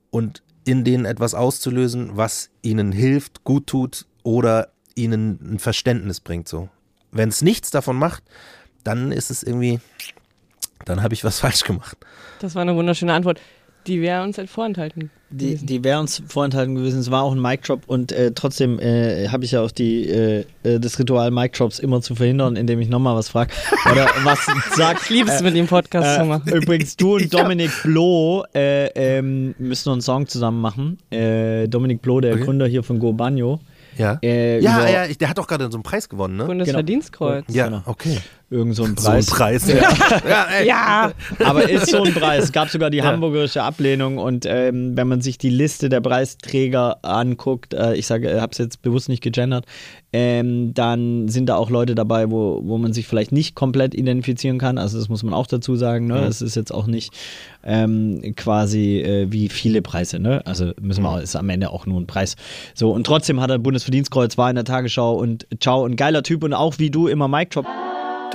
und 0.10 0.44
in 0.66 0.84
denen 0.84 1.06
etwas 1.06 1.34
auszulösen, 1.34 2.18
was 2.18 2.50
ihnen 2.62 2.92
hilft, 2.92 3.44
gut 3.44 3.68
tut 3.68 4.06
oder 4.24 4.70
ihnen 4.96 5.40
ein 5.42 5.60
Verständnis 5.60 6.20
bringt. 6.20 6.48
So. 6.48 6.70
Wenn 7.12 7.30
es 7.30 7.42
nichts 7.42 7.70
davon 7.72 7.98
macht, 7.98 8.24
dann 8.84 9.12
ist 9.12 9.30
es 9.30 9.44
irgendwie, 9.44 9.80
dann 10.86 11.04
habe 11.04 11.14
ich 11.14 11.24
was 11.24 11.40
falsch 11.42 11.64
gemacht. 11.64 11.98
Das 12.40 12.56
war 12.56 12.64
eine 12.64 12.76
wunderschöne 12.76 13.14
Antwort. 13.14 13.40
Die 13.88 14.02
wäre 14.02 14.24
uns 14.24 14.38
halt 14.38 14.50
vorenthalten. 14.50 15.12
Die, 15.30 15.56
die 15.56 15.84
wäre 15.84 16.00
uns 16.00 16.22
vorenthalten 16.28 16.76
gewesen. 16.76 17.00
Es 17.00 17.12
war 17.12 17.24
auch 17.24 17.34
ein 17.34 17.42
Mic-Drop 17.42 17.82
und 17.88 18.12
äh, 18.12 18.32
trotzdem 18.34 18.80
äh, 18.80 19.28
habe 19.30 19.44
ich 19.44 19.52
ja 19.52 19.62
auch 19.62 19.72
die, 19.72 20.08
äh, 20.08 20.46
äh 20.64 20.80
das 20.80 20.98
Ritual 20.98 21.32
Mic-Drops 21.32 21.80
immer 21.80 22.02
zu 22.02 22.16
verhindern, 22.16 22.56
indem 22.56 22.80
ich 22.80 22.90
nochmal 22.90 23.16
was 23.16 23.30
frage. 23.30 23.52
Oder 23.92 24.08
was 24.24 24.40
sagt. 24.76 25.04
Ich 25.04 25.10
lieb's 25.10 25.42
mit 25.42 25.56
dem 25.56 25.68
Podcast 25.68 26.18
äh, 26.18 26.22
zu 26.22 26.26
machen. 26.26 26.54
Übrigens, 26.54 26.96
du 26.96 27.16
und 27.16 27.34
Dominik 27.34 27.72
Bloh 27.84 28.46
äh, 28.54 28.88
ähm, 28.96 29.56
müssen 29.58 29.90
noch 29.90 29.94
einen 29.94 30.02
Song 30.02 30.28
zusammen 30.28 30.62
machen. 30.62 30.98
Dominik 31.12 32.02
Bloh, 32.02 32.22
der 32.22 32.36
okay. 32.36 32.44
Gründer 32.44 32.68
hier 32.68 32.84
von 32.84 33.00
Go 33.00 33.14
Banjo. 33.14 33.60
Ja, 33.98 34.20
äh, 34.22 34.60
ja, 34.60 34.88
ja, 34.88 35.08
der 35.08 35.30
hat 35.30 35.38
doch 35.38 35.48
gerade 35.48 35.70
so 35.72 35.78
einen 35.78 35.84
Preis 35.84 36.10
gewonnen, 36.10 36.38
ne? 36.38 36.46
Bundesverdienstkreuz. 36.46 37.46
Genau. 37.48 37.78
Ja, 37.78 37.84
okay. 37.86 38.18
Irgend 38.52 38.76
so 38.76 38.84
ein 38.84 38.94
Preis. 38.94 39.26
So 39.26 39.34
ein 39.34 39.38
Preis, 39.38 39.68
ja. 39.72 39.76
ja, 40.30 40.62
ja, 40.64 41.12
Aber 41.44 41.68
ist 41.68 41.90
so 41.90 42.04
ein 42.04 42.14
Preis. 42.14 42.46
Es 42.46 42.52
gab 42.52 42.70
sogar 42.70 42.92
die 42.92 42.98
ja. 42.98 43.06
hamburgerische 43.06 43.64
Ablehnung 43.64 44.20
und 44.20 44.46
ähm, 44.48 44.96
wenn 44.96 45.08
man 45.08 45.22
sich 45.22 45.40
die 45.40 45.50
Liste 45.50 45.90
der 45.90 46.02
Preisträger 46.02 47.04
anguckt, 47.04 47.74
äh, 47.74 47.96
ich 47.96 48.06
sage, 48.06 48.32
ich 48.32 48.40
habe 48.40 48.52
es 48.52 48.60
jetzt 48.60 48.84
bewusst 48.84 49.10
nicht 49.10 49.24
gegendert, 49.24 49.66
ähm, 50.14 50.74
dann 50.74 51.28
sind 51.28 51.48
da 51.48 51.56
auch 51.56 51.70
Leute 51.70 51.96
dabei, 51.96 52.30
wo, 52.30 52.62
wo 52.64 52.78
man 52.78 52.94
sich 52.94 53.08
vielleicht 53.08 53.32
nicht 53.32 53.56
komplett 53.56 53.96
identifizieren 53.96 54.60
kann. 54.60 54.78
Also 54.78 54.98
das 55.00 55.10
muss 55.10 55.24
man 55.24 55.34
auch 55.34 55.48
dazu 55.48 55.76
sagen. 55.76 56.08
Ne? 56.08 56.20
Es 56.20 56.42
ist 56.42 56.56
jetzt 56.56 56.72
auch 56.72 56.88
nicht 56.88 57.12
ähm, 57.64 58.22
quasi 58.38 59.02
äh, 59.02 59.32
wie 59.32 59.50
viele 59.50 59.82
Preise. 59.82 60.20
Ne? 60.20 60.42
Also 60.46 60.72
müssen 60.80 61.04
wir, 61.04 61.22
ist 61.22 61.36
am 61.36 61.50
Ende 61.50 61.72
auch 61.72 61.86
nur 61.86 62.00
ein 62.00 62.08
Preis. 62.08 62.36
So 62.76 62.92
und 62.92 63.06
trotzdem 63.06 63.42
hat 63.42 63.50
er 63.50 63.58
Bundesverdienstkreuz, 63.58 64.38
war 64.38 64.50
in 64.50 64.56
der 64.56 64.66
Tagesschau 64.66 65.16
und 65.16 65.48
ciao, 65.60 65.84
ein 65.84 65.96
geiler 65.96 66.24
Typ 66.24 66.44
und 66.44 66.54
auch 66.54 66.80
wie 66.80 66.92
du 66.92 67.08
immer 67.08 67.28
Mike 67.28 67.50
Drop. 67.50 67.66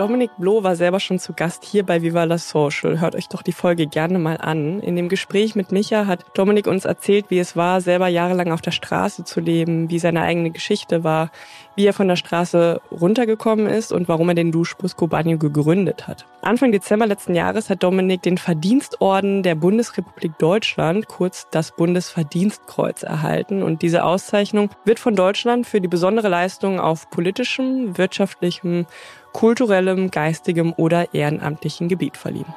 Dominik 0.00 0.30
Bloh 0.38 0.62
war 0.62 0.76
selber 0.76 0.98
schon 0.98 1.18
zu 1.18 1.34
Gast 1.34 1.62
hier 1.62 1.84
bei 1.84 2.00
Viva 2.00 2.24
la 2.24 2.38
Social. 2.38 3.02
Hört 3.02 3.14
euch 3.14 3.28
doch 3.28 3.42
die 3.42 3.52
Folge 3.52 3.86
gerne 3.86 4.18
mal 4.18 4.38
an. 4.38 4.80
In 4.80 4.96
dem 4.96 5.10
Gespräch 5.10 5.54
mit 5.56 5.72
Micha 5.72 6.06
hat 6.06 6.24
Dominik 6.32 6.66
uns 6.66 6.86
erzählt, 6.86 7.26
wie 7.28 7.38
es 7.38 7.54
war, 7.54 7.82
selber 7.82 8.08
jahrelang 8.08 8.50
auf 8.50 8.62
der 8.62 8.70
Straße 8.70 9.24
zu 9.24 9.40
leben, 9.40 9.90
wie 9.90 9.98
seine 9.98 10.22
eigene 10.22 10.52
Geschichte 10.52 11.04
war, 11.04 11.30
wie 11.76 11.84
er 11.84 11.92
von 11.92 12.08
der 12.08 12.16
Straße 12.16 12.80
runtergekommen 12.90 13.66
ist 13.66 13.92
und 13.92 14.08
warum 14.08 14.30
er 14.30 14.34
den 14.34 14.52
Duschbus 14.52 14.96
Cobanio 14.96 15.36
gegründet 15.36 16.08
hat. 16.08 16.24
Anfang 16.42 16.72
Dezember 16.72 17.06
letzten 17.06 17.34
Jahres 17.34 17.68
hat 17.68 17.82
Dominik 17.82 18.22
den 18.22 18.38
Verdienstorden 18.38 19.42
der 19.42 19.54
Bundesrepublik 19.54 20.38
Deutschland, 20.38 21.06
kurz 21.06 21.46
das 21.50 21.76
Bundesverdienstkreuz, 21.76 23.02
erhalten. 23.02 23.62
Und 23.62 23.82
diese 23.82 24.04
Auszeichnung 24.04 24.70
wird 24.86 24.98
von 24.98 25.14
Deutschland 25.14 25.66
für 25.66 25.82
die 25.82 25.88
besondere 25.88 26.28
Leistung 26.28 26.80
auf 26.80 27.10
politischem, 27.10 27.98
wirtschaftlichem 27.98 28.86
kulturellem, 29.34 30.10
geistigem 30.10 30.72
oder 30.72 31.12
ehrenamtlichen 31.12 31.88
Gebiet 31.88 32.16
verliehen. 32.16 32.52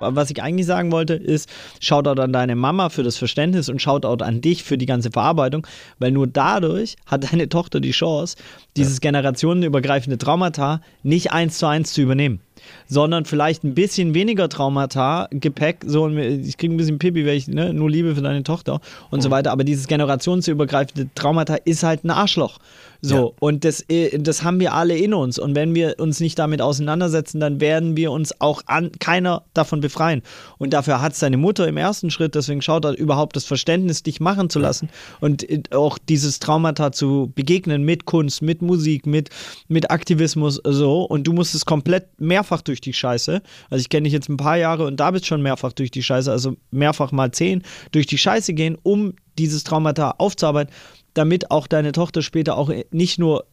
Was 0.00 0.30
ich 0.30 0.42
eigentlich 0.42 0.66
sagen 0.66 0.92
wollte, 0.92 1.14
ist, 1.14 1.48
Shoutout 1.80 2.20
an 2.20 2.32
deine 2.32 2.54
Mama 2.54 2.88
für 2.88 3.02
das 3.02 3.16
Verständnis 3.16 3.68
und 3.68 3.82
Shoutout 3.82 4.22
an 4.22 4.40
dich 4.40 4.62
für 4.62 4.78
die 4.78 4.86
ganze 4.86 5.10
Verarbeitung, 5.10 5.66
weil 5.98 6.12
nur 6.12 6.26
dadurch 6.26 6.96
hat 7.06 7.32
deine 7.32 7.48
Tochter 7.48 7.80
die 7.80 7.90
Chance, 7.90 8.36
dieses 8.76 9.00
generationenübergreifende 9.00 10.18
Traumata 10.18 10.80
nicht 11.02 11.32
eins 11.32 11.58
zu 11.58 11.66
eins 11.66 11.92
zu 11.92 12.02
übernehmen 12.02 12.40
sondern 12.86 13.24
vielleicht 13.24 13.64
ein 13.64 13.74
bisschen 13.74 14.14
weniger 14.14 14.48
Traumata, 14.48 15.28
Gepäck, 15.30 15.84
so 15.86 16.08
ich 16.08 16.56
kriege 16.56 16.74
ein 16.74 16.76
bisschen 16.76 16.98
Pipi, 16.98 17.26
weil 17.26 17.36
ich 17.36 17.48
ne, 17.48 17.72
nur 17.72 17.90
Liebe 17.90 18.14
für 18.14 18.22
deine 18.22 18.42
Tochter 18.42 18.80
und 19.10 19.18
mhm. 19.18 19.22
so 19.22 19.30
weiter, 19.30 19.52
aber 19.52 19.64
dieses 19.64 19.86
generationsübergreifende 19.86 21.08
Traumata 21.14 21.56
ist 21.64 21.82
halt 21.82 22.04
ein 22.04 22.10
Arschloch. 22.10 22.58
So, 23.00 23.16
ja. 23.16 23.32
und 23.40 23.64
das, 23.64 23.84
äh, 23.88 24.18
das 24.18 24.42
haben 24.42 24.58
wir 24.58 24.74
alle 24.74 24.96
in 24.96 25.14
uns. 25.14 25.38
Und 25.38 25.54
wenn 25.54 25.74
wir 25.74 25.96
uns 25.98 26.18
nicht 26.18 26.38
damit 26.38 26.60
auseinandersetzen, 26.60 27.38
dann 27.38 27.60
werden 27.60 27.96
wir 27.96 28.10
uns 28.10 28.40
auch 28.40 28.62
an 28.66 28.90
keiner 28.98 29.44
davon 29.54 29.80
befreien. 29.80 30.22
Und 30.58 30.72
dafür 30.72 31.00
hat 31.00 31.12
es 31.12 31.20
deine 31.20 31.36
Mutter 31.36 31.68
im 31.68 31.76
ersten 31.76 32.10
Schritt, 32.10 32.34
deswegen 32.34 32.60
schaut 32.60 32.84
er 32.84 32.98
überhaupt 32.98 33.36
das 33.36 33.44
Verständnis, 33.44 34.02
dich 34.02 34.20
machen 34.20 34.50
zu 34.50 34.58
lassen 34.58 34.88
und 35.20 35.48
äh, 35.48 35.62
auch 35.70 35.98
dieses 35.98 36.40
Traumata 36.40 36.90
zu 36.90 37.32
begegnen 37.34 37.84
mit 37.84 38.04
Kunst, 38.04 38.42
mit 38.42 38.62
Musik, 38.62 39.06
mit, 39.06 39.30
mit 39.68 39.90
Aktivismus, 39.90 40.60
so. 40.64 41.02
Und 41.02 41.26
du 41.26 41.32
musst 41.32 41.54
es 41.54 41.64
komplett 41.64 42.08
mehrfach 42.20 42.62
durch 42.62 42.80
die 42.80 42.92
Scheiße. 42.92 43.42
Also 43.70 43.80
ich 43.80 43.88
kenne 43.88 44.04
dich 44.04 44.12
jetzt 44.12 44.28
ein 44.28 44.36
paar 44.36 44.56
Jahre 44.56 44.86
und 44.86 44.98
da 44.98 45.12
bist 45.12 45.26
schon 45.26 45.42
mehrfach 45.42 45.72
durch 45.72 45.90
die 45.90 46.02
Scheiße, 46.02 46.30
also 46.30 46.56
mehrfach 46.70 47.12
mal 47.12 47.30
zehn 47.30 47.62
durch 47.92 48.06
die 48.06 48.18
Scheiße 48.18 48.54
gehen, 48.54 48.76
um 48.82 49.14
dieses 49.38 49.62
Traumata 49.62 50.16
aufzuarbeiten 50.18 50.74
damit 51.14 51.50
auch 51.50 51.66
deine 51.66 51.92
Tochter 51.92 52.22
später 52.22 52.56
auch 52.56 52.70
nicht 52.90 53.18
nur 53.18 53.44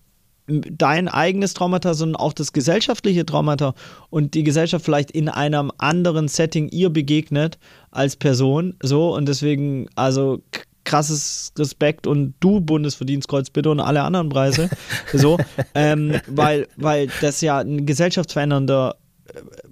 dein 0.47 1.07
eigenes 1.07 1.53
Traumata, 1.53 1.93
sondern 1.93 2.17
auch 2.17 2.33
das 2.33 2.53
gesellschaftliche 2.53 3.25
Traumata 3.25 3.73
und 4.09 4.33
die 4.33 4.43
Gesellschaft 4.43 4.85
vielleicht 4.85 5.11
in 5.11 5.27
einem 5.27 5.71
anderen 5.77 6.27
Setting 6.27 6.69
ihr 6.69 6.89
begegnet 6.91 7.57
als 7.91 8.15
Person. 8.15 8.75
So 8.81 9.15
und 9.15 9.27
deswegen, 9.27 9.87
also 9.95 10.41
krasses 10.83 11.51
Respekt 11.57 12.05
und 12.05 12.35
du 12.39 12.61
Bundesverdienstkreuz 12.61 13.49
bitte 13.49 13.71
und 13.71 13.79
alle 13.79 14.03
anderen 14.03 14.29
Preise. 14.29 14.69
so, 15.13 15.37
ähm, 15.73 16.19
weil, 16.27 16.67
weil 16.77 17.09
das 17.21 17.41
ja 17.41 17.59
ein 17.59 17.87
gesellschaftsverändernder 17.87 18.95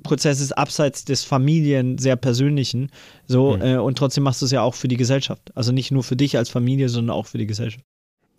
Prozess 0.03 0.39
ist 0.39 0.51
abseits 0.57 1.05
des 1.05 1.23
Familien 1.23 1.97
sehr 1.97 2.15
persönlichen. 2.15 2.91
So, 3.27 3.57
äh, 3.57 3.77
und 3.77 3.97
trotzdem 3.97 4.23
machst 4.23 4.41
du 4.41 4.45
es 4.45 4.51
ja 4.51 4.61
auch 4.61 4.73
für 4.75 4.87
die 4.87 4.97
Gesellschaft. 4.97 5.51
Also 5.55 5.71
nicht 5.71 5.91
nur 5.91 6.03
für 6.03 6.15
dich 6.15 6.37
als 6.37 6.49
Familie, 6.49 6.89
sondern 6.89 7.15
auch 7.15 7.27
für 7.27 7.37
die 7.37 7.47
Gesellschaft. 7.47 7.85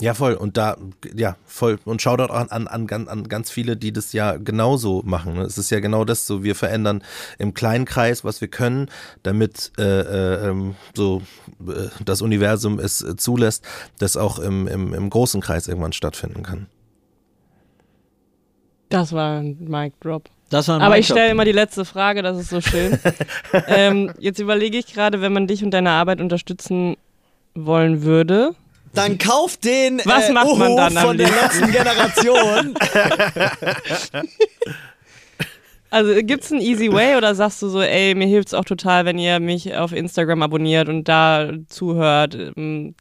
Ja, 0.01 0.13
voll. 0.13 0.35
Und 0.35 0.57
da, 0.57 0.77
ja, 1.15 1.37
voll. 1.47 1.79
Und 1.85 2.03
Shoutout 2.03 2.33
an, 2.33 2.49
an, 2.49 2.67
an, 2.67 2.89
gan- 2.89 3.07
an 3.07 3.29
ganz 3.29 3.53
viele, 3.53 3.77
die 3.77 3.93
das 3.93 4.13
ja 4.13 4.37
genauso 4.39 5.03
machen. 5.05 5.35
ne? 5.35 5.43
Es 5.43 5.57
ist 5.57 5.71
ja 5.71 5.79
genau 5.79 6.05
das 6.05 6.27
so. 6.27 6.43
Wir 6.43 6.57
verändern 6.57 7.05
im 7.39 7.55
kleinen 7.55 7.85
Kreis, 7.85 8.25
was 8.25 8.41
wir 8.41 8.49
können, 8.49 8.91
damit 9.23 9.71
äh, 9.79 9.83
äh, 10.01 10.49
ähm, 10.49 10.75
so 10.97 11.23
äh, 11.61 11.91
das 12.05 12.23
Universum 12.23 12.81
es 12.81 13.03
äh, 13.03 13.15
zulässt, 13.15 13.65
das 14.01 14.17
auch 14.17 14.41
im, 14.41 14.67
im, 14.67 14.95
im 14.95 15.11
großen 15.11 15.41
Kreis 15.41 15.69
irgendwann 15.69 15.93
stattfinden 15.93 16.43
kann. 16.43 16.67
Das 18.89 19.13
war 19.13 19.39
ein 19.39 19.59
Mic 19.69 19.95
Drop. 20.01 20.29
Das 20.55 20.69
war 20.69 20.81
Aber 20.81 20.97
ich 20.99 21.07
stelle 21.07 21.31
immer 21.31 21.45
die 21.45 21.51
letzte 21.51 21.85
Frage, 21.85 22.23
das 22.23 22.39
ist 22.39 22.49
so 22.49 22.61
schön. 22.61 22.97
ähm, 23.67 24.13
jetzt 24.21 24.39
überlege 24.39 24.79
ich 24.79 24.87
gerade, 24.87 25.21
wenn 25.21 25.33
man 25.33 25.49
dich 25.49 25.65
und 25.65 25.73
deine 25.73 25.91
Arbeit 25.91 26.21
unterstützen 26.21 26.97
wollen 27.57 28.05
würde. 28.05 28.55
Dann 28.93 29.19
kauf 29.19 29.57
den 29.57 30.01
Was 30.05 30.29
äh, 30.29 30.33
macht 30.33 30.57
man 30.57 30.77
dann 30.77 30.93
von 30.93 31.19
der 31.19 31.29
letzten 31.29 31.73
Generation. 31.73 32.79
Also 35.95 36.13
gibt's 36.25 36.51
einen 36.51 36.61
easy 36.61 36.91
way 36.91 37.17
oder 37.17 37.37
sagst 37.37 37.63
du 37.63 37.69
so, 37.69 37.81
ey, 37.81 38.17
mir 38.17 38.27
hilft's 38.27 38.53
auch 38.53 38.65
total, 38.65 39.05
wenn 39.05 39.17
ihr 39.17 39.39
mich 39.39 39.77
auf 39.77 39.93
Instagram 39.93 40.43
abonniert 40.43 40.89
und 40.89 41.05
da 41.05 41.53
zuhört? 41.69 42.35
Ähm, 42.35 42.97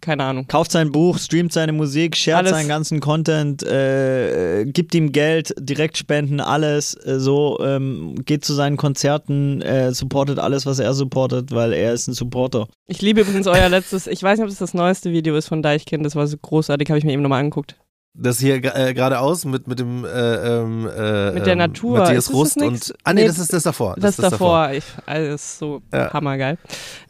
keine 0.00 0.22
Ahnung. 0.22 0.46
Kauft 0.46 0.70
sein 0.70 0.92
Buch, 0.92 1.18
streamt 1.18 1.52
seine 1.52 1.72
Musik, 1.72 2.16
shared 2.16 2.38
Alles. 2.38 2.52
seinen 2.52 2.68
ganzen 2.68 3.00
Content, 3.00 3.64
äh, 3.64 4.60
äh, 4.60 4.64
gibt 4.66 4.94
ihm 4.94 5.10
Geld, 5.10 5.52
direkt 5.58 5.98
spenden, 5.98 6.38
alles 6.38 6.94
äh, 6.94 7.18
so, 7.18 7.58
ähm, 7.60 8.14
geht 8.24 8.44
zu 8.44 8.54
seinen 8.54 8.76
Konzerten, 8.76 9.60
äh, 9.62 9.92
supportet 9.92 10.38
alles, 10.38 10.64
was 10.64 10.78
er 10.78 10.94
supportet, 10.94 11.50
weil 11.50 11.72
er 11.72 11.92
ist 11.92 12.06
ein 12.06 12.14
Supporter. 12.14 12.68
Ich 12.86 13.02
liebe 13.02 13.22
übrigens 13.22 13.48
euer 13.48 13.68
letztes, 13.68 14.06
ich 14.06 14.22
weiß 14.22 14.38
nicht, 14.38 14.44
ob 14.44 14.50
das 14.50 14.58
das 14.58 14.74
neueste 14.74 15.10
Video 15.10 15.34
ist 15.34 15.48
von 15.48 15.60
Deichkind, 15.60 16.06
das 16.06 16.14
war 16.14 16.28
so 16.28 16.36
großartig, 16.40 16.88
habe 16.88 17.00
ich 17.00 17.04
mir 17.04 17.12
eben 17.12 17.22
nochmal 17.22 17.40
angeguckt. 17.40 17.74
Das 18.14 18.40
hier 18.40 18.56
äh, 18.56 18.94
geradeaus 18.94 19.44
mit, 19.44 19.68
mit 19.68 19.78
dem 19.78 20.04
äh, 20.04 20.08
ähm, 20.08 20.88
äh, 20.88 21.30
Mit 21.32 21.46
der 21.46 21.52
ähm, 21.52 21.58
Natur. 21.58 21.98
Matthias 21.98 22.24
Ist 22.24 22.28
das 22.28 22.34
Rust 22.34 22.56
und 22.56 22.94
ah 23.04 23.12
nee, 23.12 23.20
Nee, 23.20 23.26
das 23.28 23.38
ist 23.38 23.52
das 23.52 23.62
davor. 23.62 23.94
Das, 23.96 24.10
ist 24.10 24.22
das 24.22 24.30
davor, 24.30 24.70
ich, 24.72 24.84
alles 25.06 25.58
so 25.58 25.82
Ja. 25.92 26.12
hammergeil. 26.12 26.58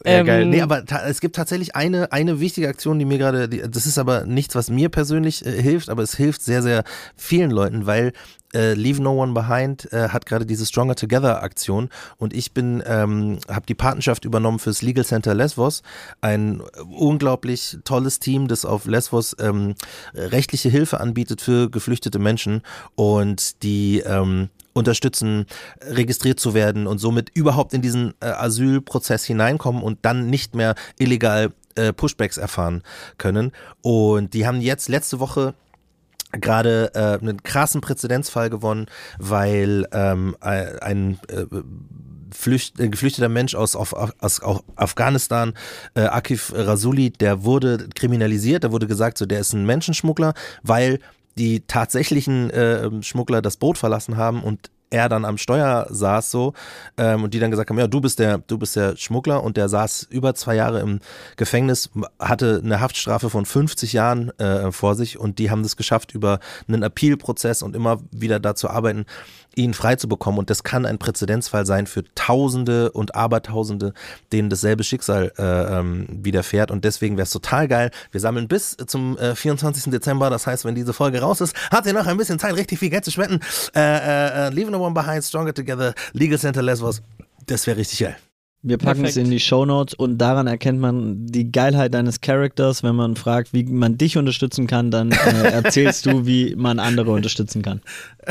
Ja, 0.05 0.21
geil. 0.21 0.43
Ähm, 0.43 0.49
Nee, 0.51 0.61
aber 0.61 0.83
es 1.07 1.19
gibt 1.19 1.35
tatsächlich 1.35 1.75
eine, 1.75 2.11
eine 2.11 2.39
wichtige 2.39 2.67
Aktion, 2.67 2.99
die 2.99 3.05
mir 3.05 3.17
gerade, 3.17 3.49
das 3.49 3.85
ist 3.87 3.97
aber 3.97 4.25
nichts, 4.25 4.53
was 4.53 4.69
mir 4.69 4.89
persönlich 4.89 5.43
äh, 5.45 5.61
hilft, 5.61 5.89
aber 5.89 6.03
es 6.03 6.15
hilft 6.15 6.43
sehr, 6.43 6.61
sehr 6.61 6.83
vielen 7.15 7.49
Leuten, 7.49 7.87
weil 7.87 8.13
äh, 8.53 8.73
Leave 8.73 9.01
No 9.01 9.21
One 9.21 9.33
Behind 9.33 9.91
äh, 9.91 10.09
hat 10.09 10.25
gerade 10.25 10.45
diese 10.45 10.65
Stronger 10.65 10.95
Together 10.95 11.43
Aktion. 11.43 11.89
Und 12.17 12.33
ich 12.33 12.53
bin, 12.53 12.83
ähm, 12.85 13.39
habe 13.47 13.65
die 13.65 13.75
Patenschaft 13.75 14.25
übernommen 14.25 14.59
fürs 14.59 14.81
Legal 14.81 15.05
Center 15.05 15.33
Lesvos, 15.33 15.83
ein 16.21 16.61
unglaublich 16.89 17.77
tolles 17.83 18.19
Team, 18.19 18.47
das 18.47 18.65
auf 18.65 18.85
Lesvos 18.85 19.35
ähm, 19.39 19.75
rechtliche 20.13 20.69
Hilfe 20.69 20.99
anbietet 20.99 21.41
für 21.41 21.69
geflüchtete 21.69 22.19
Menschen. 22.19 22.61
Und 22.95 23.63
die 23.63 23.99
ähm, 23.99 24.49
unterstützen, 24.73 25.45
registriert 25.81 26.39
zu 26.39 26.53
werden 26.53 26.87
und 26.87 26.99
somit 26.99 27.29
überhaupt 27.33 27.73
in 27.73 27.81
diesen 27.81 28.13
äh, 28.21 28.27
Asylprozess 28.27 29.25
hineinkommen 29.25 29.83
und 29.83 29.99
dann 30.03 30.29
nicht 30.29 30.55
mehr 30.55 30.75
illegal 30.97 31.51
äh, 31.75 31.93
Pushbacks 31.93 32.37
erfahren 32.37 32.83
können. 33.17 33.51
Und 33.81 34.33
die 34.33 34.47
haben 34.47 34.61
jetzt 34.61 34.89
letzte 34.89 35.19
Woche 35.19 35.53
gerade 36.31 36.91
äh, 36.93 37.19
einen 37.19 37.43
krassen 37.43 37.81
Präzedenzfall 37.81 38.49
gewonnen, 38.49 38.87
weil 39.17 39.87
ähm, 39.91 40.35
ein 40.41 41.19
äh, 41.27 41.45
Flücht, 42.31 42.79
äh, 42.79 42.89
geflüchteter 42.89 43.29
Mensch 43.29 43.55
aus, 43.55 43.75
aus, 43.75 43.93
aus, 43.93 44.41
aus 44.41 44.63
Afghanistan, 44.75 45.53
äh, 45.95 46.01
Akif 46.01 46.53
Rasuli, 46.55 47.11
der 47.11 47.43
wurde 47.43 47.89
kriminalisiert, 47.95 48.63
da 48.63 48.71
wurde 48.71 48.87
gesagt, 48.87 49.17
so 49.17 49.25
der 49.25 49.39
ist 49.39 49.53
ein 49.53 49.65
Menschenschmuggler, 49.65 50.33
weil 50.63 50.99
die 51.37 51.61
tatsächlichen 51.61 52.49
äh, 52.49 53.01
Schmuggler 53.01 53.41
das 53.41 53.57
Boot 53.57 53.77
verlassen 53.77 54.17
haben 54.17 54.43
und 54.43 54.69
er 54.89 55.09
dann 55.09 55.25
am 55.25 55.37
Steuer 55.37 55.87
saß 55.89 56.31
so 56.31 56.53
ähm, 56.97 57.23
und 57.23 57.33
die 57.33 57.39
dann 57.39 57.51
gesagt 57.51 57.69
haben, 57.69 57.77
ja, 57.77 57.87
du 57.87 58.01
bist 58.01 58.19
der, 58.19 58.39
du 58.39 58.57
bist 58.57 58.75
der 58.75 58.95
Schmuggler. 58.95 59.43
Und 59.43 59.57
der 59.57 59.69
saß 59.69 60.07
über 60.09 60.35
zwei 60.35 60.55
Jahre 60.55 60.79
im 60.79 60.99
Gefängnis, 61.37 61.89
hatte 62.19 62.61
eine 62.63 62.79
Haftstrafe 62.79 63.29
von 63.29 63.45
50 63.45 63.93
Jahren 63.93 64.37
äh, 64.39 64.71
vor 64.71 64.95
sich. 64.95 65.19
Und 65.19 65.39
die 65.39 65.51
haben 65.51 65.63
das 65.63 65.77
geschafft 65.77 66.13
über 66.13 66.39
einen 66.67 66.83
Appealprozess 66.83 67.61
und 67.61 67.75
immer 67.75 67.99
wieder 68.11 68.39
dazu 68.39 68.69
arbeiten, 68.69 69.05
ihn 69.55 69.73
frei 69.73 69.95
zu 69.95 70.07
bekommen 70.07 70.37
und 70.37 70.49
das 70.49 70.63
kann 70.63 70.85
ein 70.85 70.97
Präzedenzfall 70.97 71.65
sein 71.65 71.87
für 71.87 72.03
Tausende 72.15 72.91
und 72.91 73.15
Abertausende, 73.15 73.93
denen 74.31 74.49
dasselbe 74.49 74.83
Schicksal 74.83 75.31
äh, 75.37 75.43
ähm, 75.43 76.07
widerfährt 76.09 76.71
und 76.71 76.85
deswegen 76.85 77.17
wäre 77.17 77.23
es 77.23 77.31
total 77.31 77.67
geil. 77.67 77.91
Wir 78.11 78.21
sammeln 78.21 78.47
bis 78.47 78.77
zum 78.87 79.17
äh, 79.17 79.35
24. 79.35 79.91
Dezember, 79.91 80.29
das 80.29 80.47
heißt, 80.47 80.65
wenn 80.65 80.75
diese 80.75 80.93
Folge 80.93 81.21
raus 81.21 81.41
ist, 81.41 81.55
habt 81.71 81.87
ihr 81.87 81.93
noch 81.93 82.07
ein 82.07 82.17
bisschen 82.17 82.39
Zeit, 82.39 82.55
richtig 82.55 82.79
viel 82.79 82.89
Geld 82.89 83.05
zu 83.05 83.11
spenden. 83.11 83.39
Äh, 83.75 83.79
äh, 83.79 84.47
äh, 84.47 84.49
Leave 84.49 84.71
no 84.71 84.85
one 84.85 84.93
behind, 84.93 85.23
Stronger 85.23 85.53
Together, 85.53 85.93
Legal 86.13 86.39
Center 86.39 86.61
Lesvos, 86.61 87.01
das 87.45 87.65
wäre 87.67 87.77
richtig 87.77 87.99
geil. 87.99 88.17
Wir 88.61 88.77
packen 88.77 89.05
es 89.05 89.13
Perfekt. 89.13 89.25
in 89.25 89.31
die 89.31 89.39
Shownotes 89.39 89.93
und 89.93 90.17
daran 90.17 90.45
erkennt 90.47 90.81
man 90.81 91.25
die 91.27 91.49
Geilheit 91.49 91.93
deines 91.93 92.19
Charakters. 92.19 92.83
Wenn 92.83 92.95
man 92.95 93.15
fragt, 93.15 93.53
wie 93.53 93.63
man 93.63 93.97
dich 93.97 94.17
unterstützen 94.17 94.67
kann, 94.67 94.91
dann 94.91 95.11
äh, 95.11 95.15
erzählst 95.51 96.05
du, 96.05 96.25
wie 96.25 96.55
man 96.55 96.77
andere 96.79 97.11
unterstützen 97.11 97.61
kann. 97.61 97.81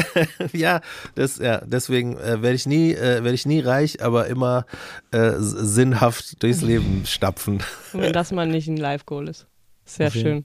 ja, 0.52 0.82
das, 1.14 1.38
ja, 1.38 1.62
deswegen 1.64 2.18
äh, 2.18 2.42
werde 2.42 2.56
ich 2.56 2.66
nie, 2.66 2.92
äh, 2.92 3.24
werde 3.24 3.32
ich 3.32 3.46
nie 3.46 3.60
reich, 3.60 4.02
aber 4.02 4.26
immer 4.26 4.66
äh, 5.12 5.32
sinnhaft 5.38 6.42
durchs 6.42 6.60
Leben 6.60 7.02
stapfen. 7.06 7.62
Wenn 7.94 8.12
das 8.12 8.30
mal 8.30 8.46
nicht 8.46 8.68
ein 8.68 8.76
Live-Goal 8.76 9.28
ist. 9.28 9.46
Sehr 9.86 10.08
jeden. 10.10 10.20
schön. 10.20 10.44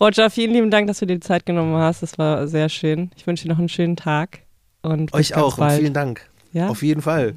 Roger, 0.00 0.30
vielen 0.30 0.54
lieben 0.54 0.70
Dank, 0.70 0.86
dass 0.86 1.00
du 1.00 1.06
dir 1.06 1.16
die 1.16 1.20
Zeit 1.20 1.44
genommen 1.44 1.76
hast. 1.76 2.02
Das 2.02 2.16
war 2.16 2.48
sehr 2.48 2.70
schön. 2.70 3.10
Ich 3.14 3.26
wünsche 3.26 3.42
dir 3.42 3.50
noch 3.50 3.58
einen 3.58 3.68
schönen 3.68 3.96
Tag. 3.96 4.40
Und 4.80 5.12
Euch 5.12 5.36
auch 5.36 5.58
und 5.58 5.70
vielen 5.72 5.92
Dank. 5.92 6.22
Ja? 6.54 6.68
Auf 6.68 6.82
jeden 6.82 7.02
Fall. 7.02 7.34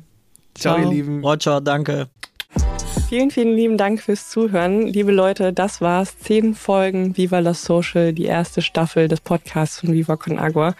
Ciao, 0.55 0.75
Ciao. 0.75 0.85
ihr 0.85 0.89
Lieben. 0.89 1.23
Roger, 1.23 1.61
danke. 1.61 2.09
Vielen, 3.07 3.29
vielen 3.29 3.55
lieben 3.55 3.77
Dank 3.77 4.01
fürs 4.01 4.29
Zuhören. 4.29 4.87
Liebe 4.87 5.11
Leute, 5.11 5.51
das 5.51 5.81
war's. 5.81 6.17
Zehn 6.19 6.55
Folgen 6.55 7.17
Viva 7.17 7.39
la 7.39 7.53
Social, 7.53 8.13
die 8.13 8.23
erste 8.23 8.61
Staffel 8.61 9.09
des 9.09 9.19
Podcasts 9.19 9.81
von 9.81 9.91
Viva 9.91 10.15
Con 10.15 10.39
Agua. 10.39 10.75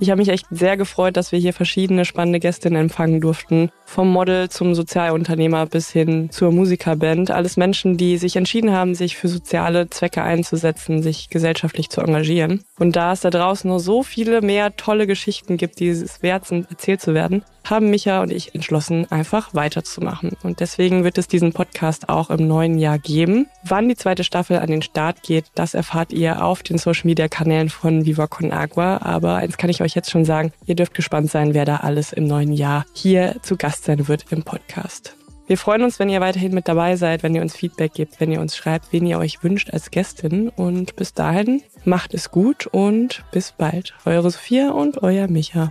Ich 0.00 0.10
habe 0.10 0.20
mich 0.20 0.28
echt 0.28 0.46
sehr 0.50 0.76
gefreut, 0.76 1.16
dass 1.16 1.30
wir 1.30 1.38
hier 1.38 1.52
verschiedene 1.52 2.04
spannende 2.04 2.40
Gästinnen 2.40 2.80
empfangen 2.80 3.20
durften. 3.20 3.70
Vom 3.86 4.10
Model 4.12 4.48
zum 4.48 4.74
Sozialunternehmer 4.74 5.66
bis 5.66 5.90
hin 5.90 6.30
zur 6.30 6.50
Musikerband. 6.50 7.30
Alles 7.30 7.56
Menschen, 7.56 7.96
die 7.96 8.18
sich 8.18 8.34
entschieden 8.34 8.72
haben, 8.72 8.94
sich 8.94 9.16
für 9.16 9.28
soziale 9.28 9.88
Zwecke 9.90 10.22
einzusetzen, 10.22 11.02
sich 11.02 11.30
gesellschaftlich 11.30 11.90
zu 11.90 12.00
engagieren. 12.00 12.64
Und 12.78 12.96
da 12.96 13.12
es 13.12 13.20
da 13.20 13.30
draußen 13.30 13.70
noch 13.70 13.78
so 13.78 14.02
viele 14.02 14.42
mehr 14.42 14.76
tolle 14.76 15.06
Geschichten 15.06 15.56
gibt, 15.56 15.78
die 15.78 15.88
es 15.88 16.22
wert 16.22 16.46
sind, 16.46 16.70
erzählt 16.70 17.00
zu 17.00 17.14
werden, 17.14 17.44
haben 17.64 17.90
Micha 17.90 18.20
und 18.20 18.30
ich 18.30 18.54
entschlossen, 18.54 19.10
einfach 19.10 19.54
weiterzumachen. 19.54 20.32
Und 20.42 20.60
deswegen 20.60 21.04
wird 21.04 21.18
es 21.18 21.28
diesen 21.28 21.52
Podcast 21.52 22.08
auch 22.08 22.30
im 22.30 22.46
neuen 22.46 22.78
Jahr 22.78 22.98
geben. 22.98 23.46
Wann 23.64 23.88
die 23.88 23.96
zweite 23.96 24.24
Staffel 24.24 24.58
an 24.58 24.68
den 24.68 24.82
Start 24.82 25.22
geht, 25.22 25.46
das 25.54 25.74
erfahrt 25.74 26.12
ihr 26.12 26.44
auf 26.44 26.62
den 26.62 26.78
Social 26.78 27.06
Media 27.06 27.28
Kanälen 27.28 27.70
von 27.70 28.04
Viva 28.04 28.26
Con 28.26 28.52
Agua. 28.52 29.00
Aber 29.02 29.36
eins 29.36 29.56
kann 29.56 29.70
ich 29.70 29.80
euch 29.84 29.94
jetzt 29.94 30.10
schon 30.10 30.24
sagen, 30.24 30.52
ihr 30.66 30.74
dürft 30.74 30.94
gespannt 30.94 31.30
sein, 31.30 31.54
wer 31.54 31.64
da 31.64 31.76
alles 31.76 32.12
im 32.12 32.24
neuen 32.24 32.52
Jahr 32.52 32.84
hier 32.92 33.36
zu 33.42 33.56
Gast 33.56 33.84
sein 33.84 34.08
wird 34.08 34.26
im 34.30 34.42
Podcast. 34.42 35.16
Wir 35.46 35.58
freuen 35.58 35.82
uns, 35.82 35.98
wenn 35.98 36.08
ihr 36.08 36.22
weiterhin 36.22 36.54
mit 36.54 36.68
dabei 36.68 36.96
seid, 36.96 37.22
wenn 37.22 37.34
ihr 37.34 37.42
uns 37.42 37.54
Feedback 37.54 37.92
gebt, 37.92 38.18
wenn 38.18 38.32
ihr 38.32 38.40
uns 38.40 38.56
schreibt, 38.56 38.92
wen 38.92 39.04
ihr 39.04 39.18
euch 39.18 39.44
wünscht 39.44 39.70
als 39.70 39.90
Gästin. 39.90 40.48
Und 40.48 40.96
bis 40.96 41.12
dahin, 41.12 41.62
macht 41.84 42.14
es 42.14 42.30
gut 42.30 42.66
und 42.66 43.24
bis 43.30 43.52
bald. 43.52 43.94
Eure 44.06 44.30
Sophia 44.30 44.70
und 44.70 45.02
euer 45.02 45.28
Micha. 45.28 45.70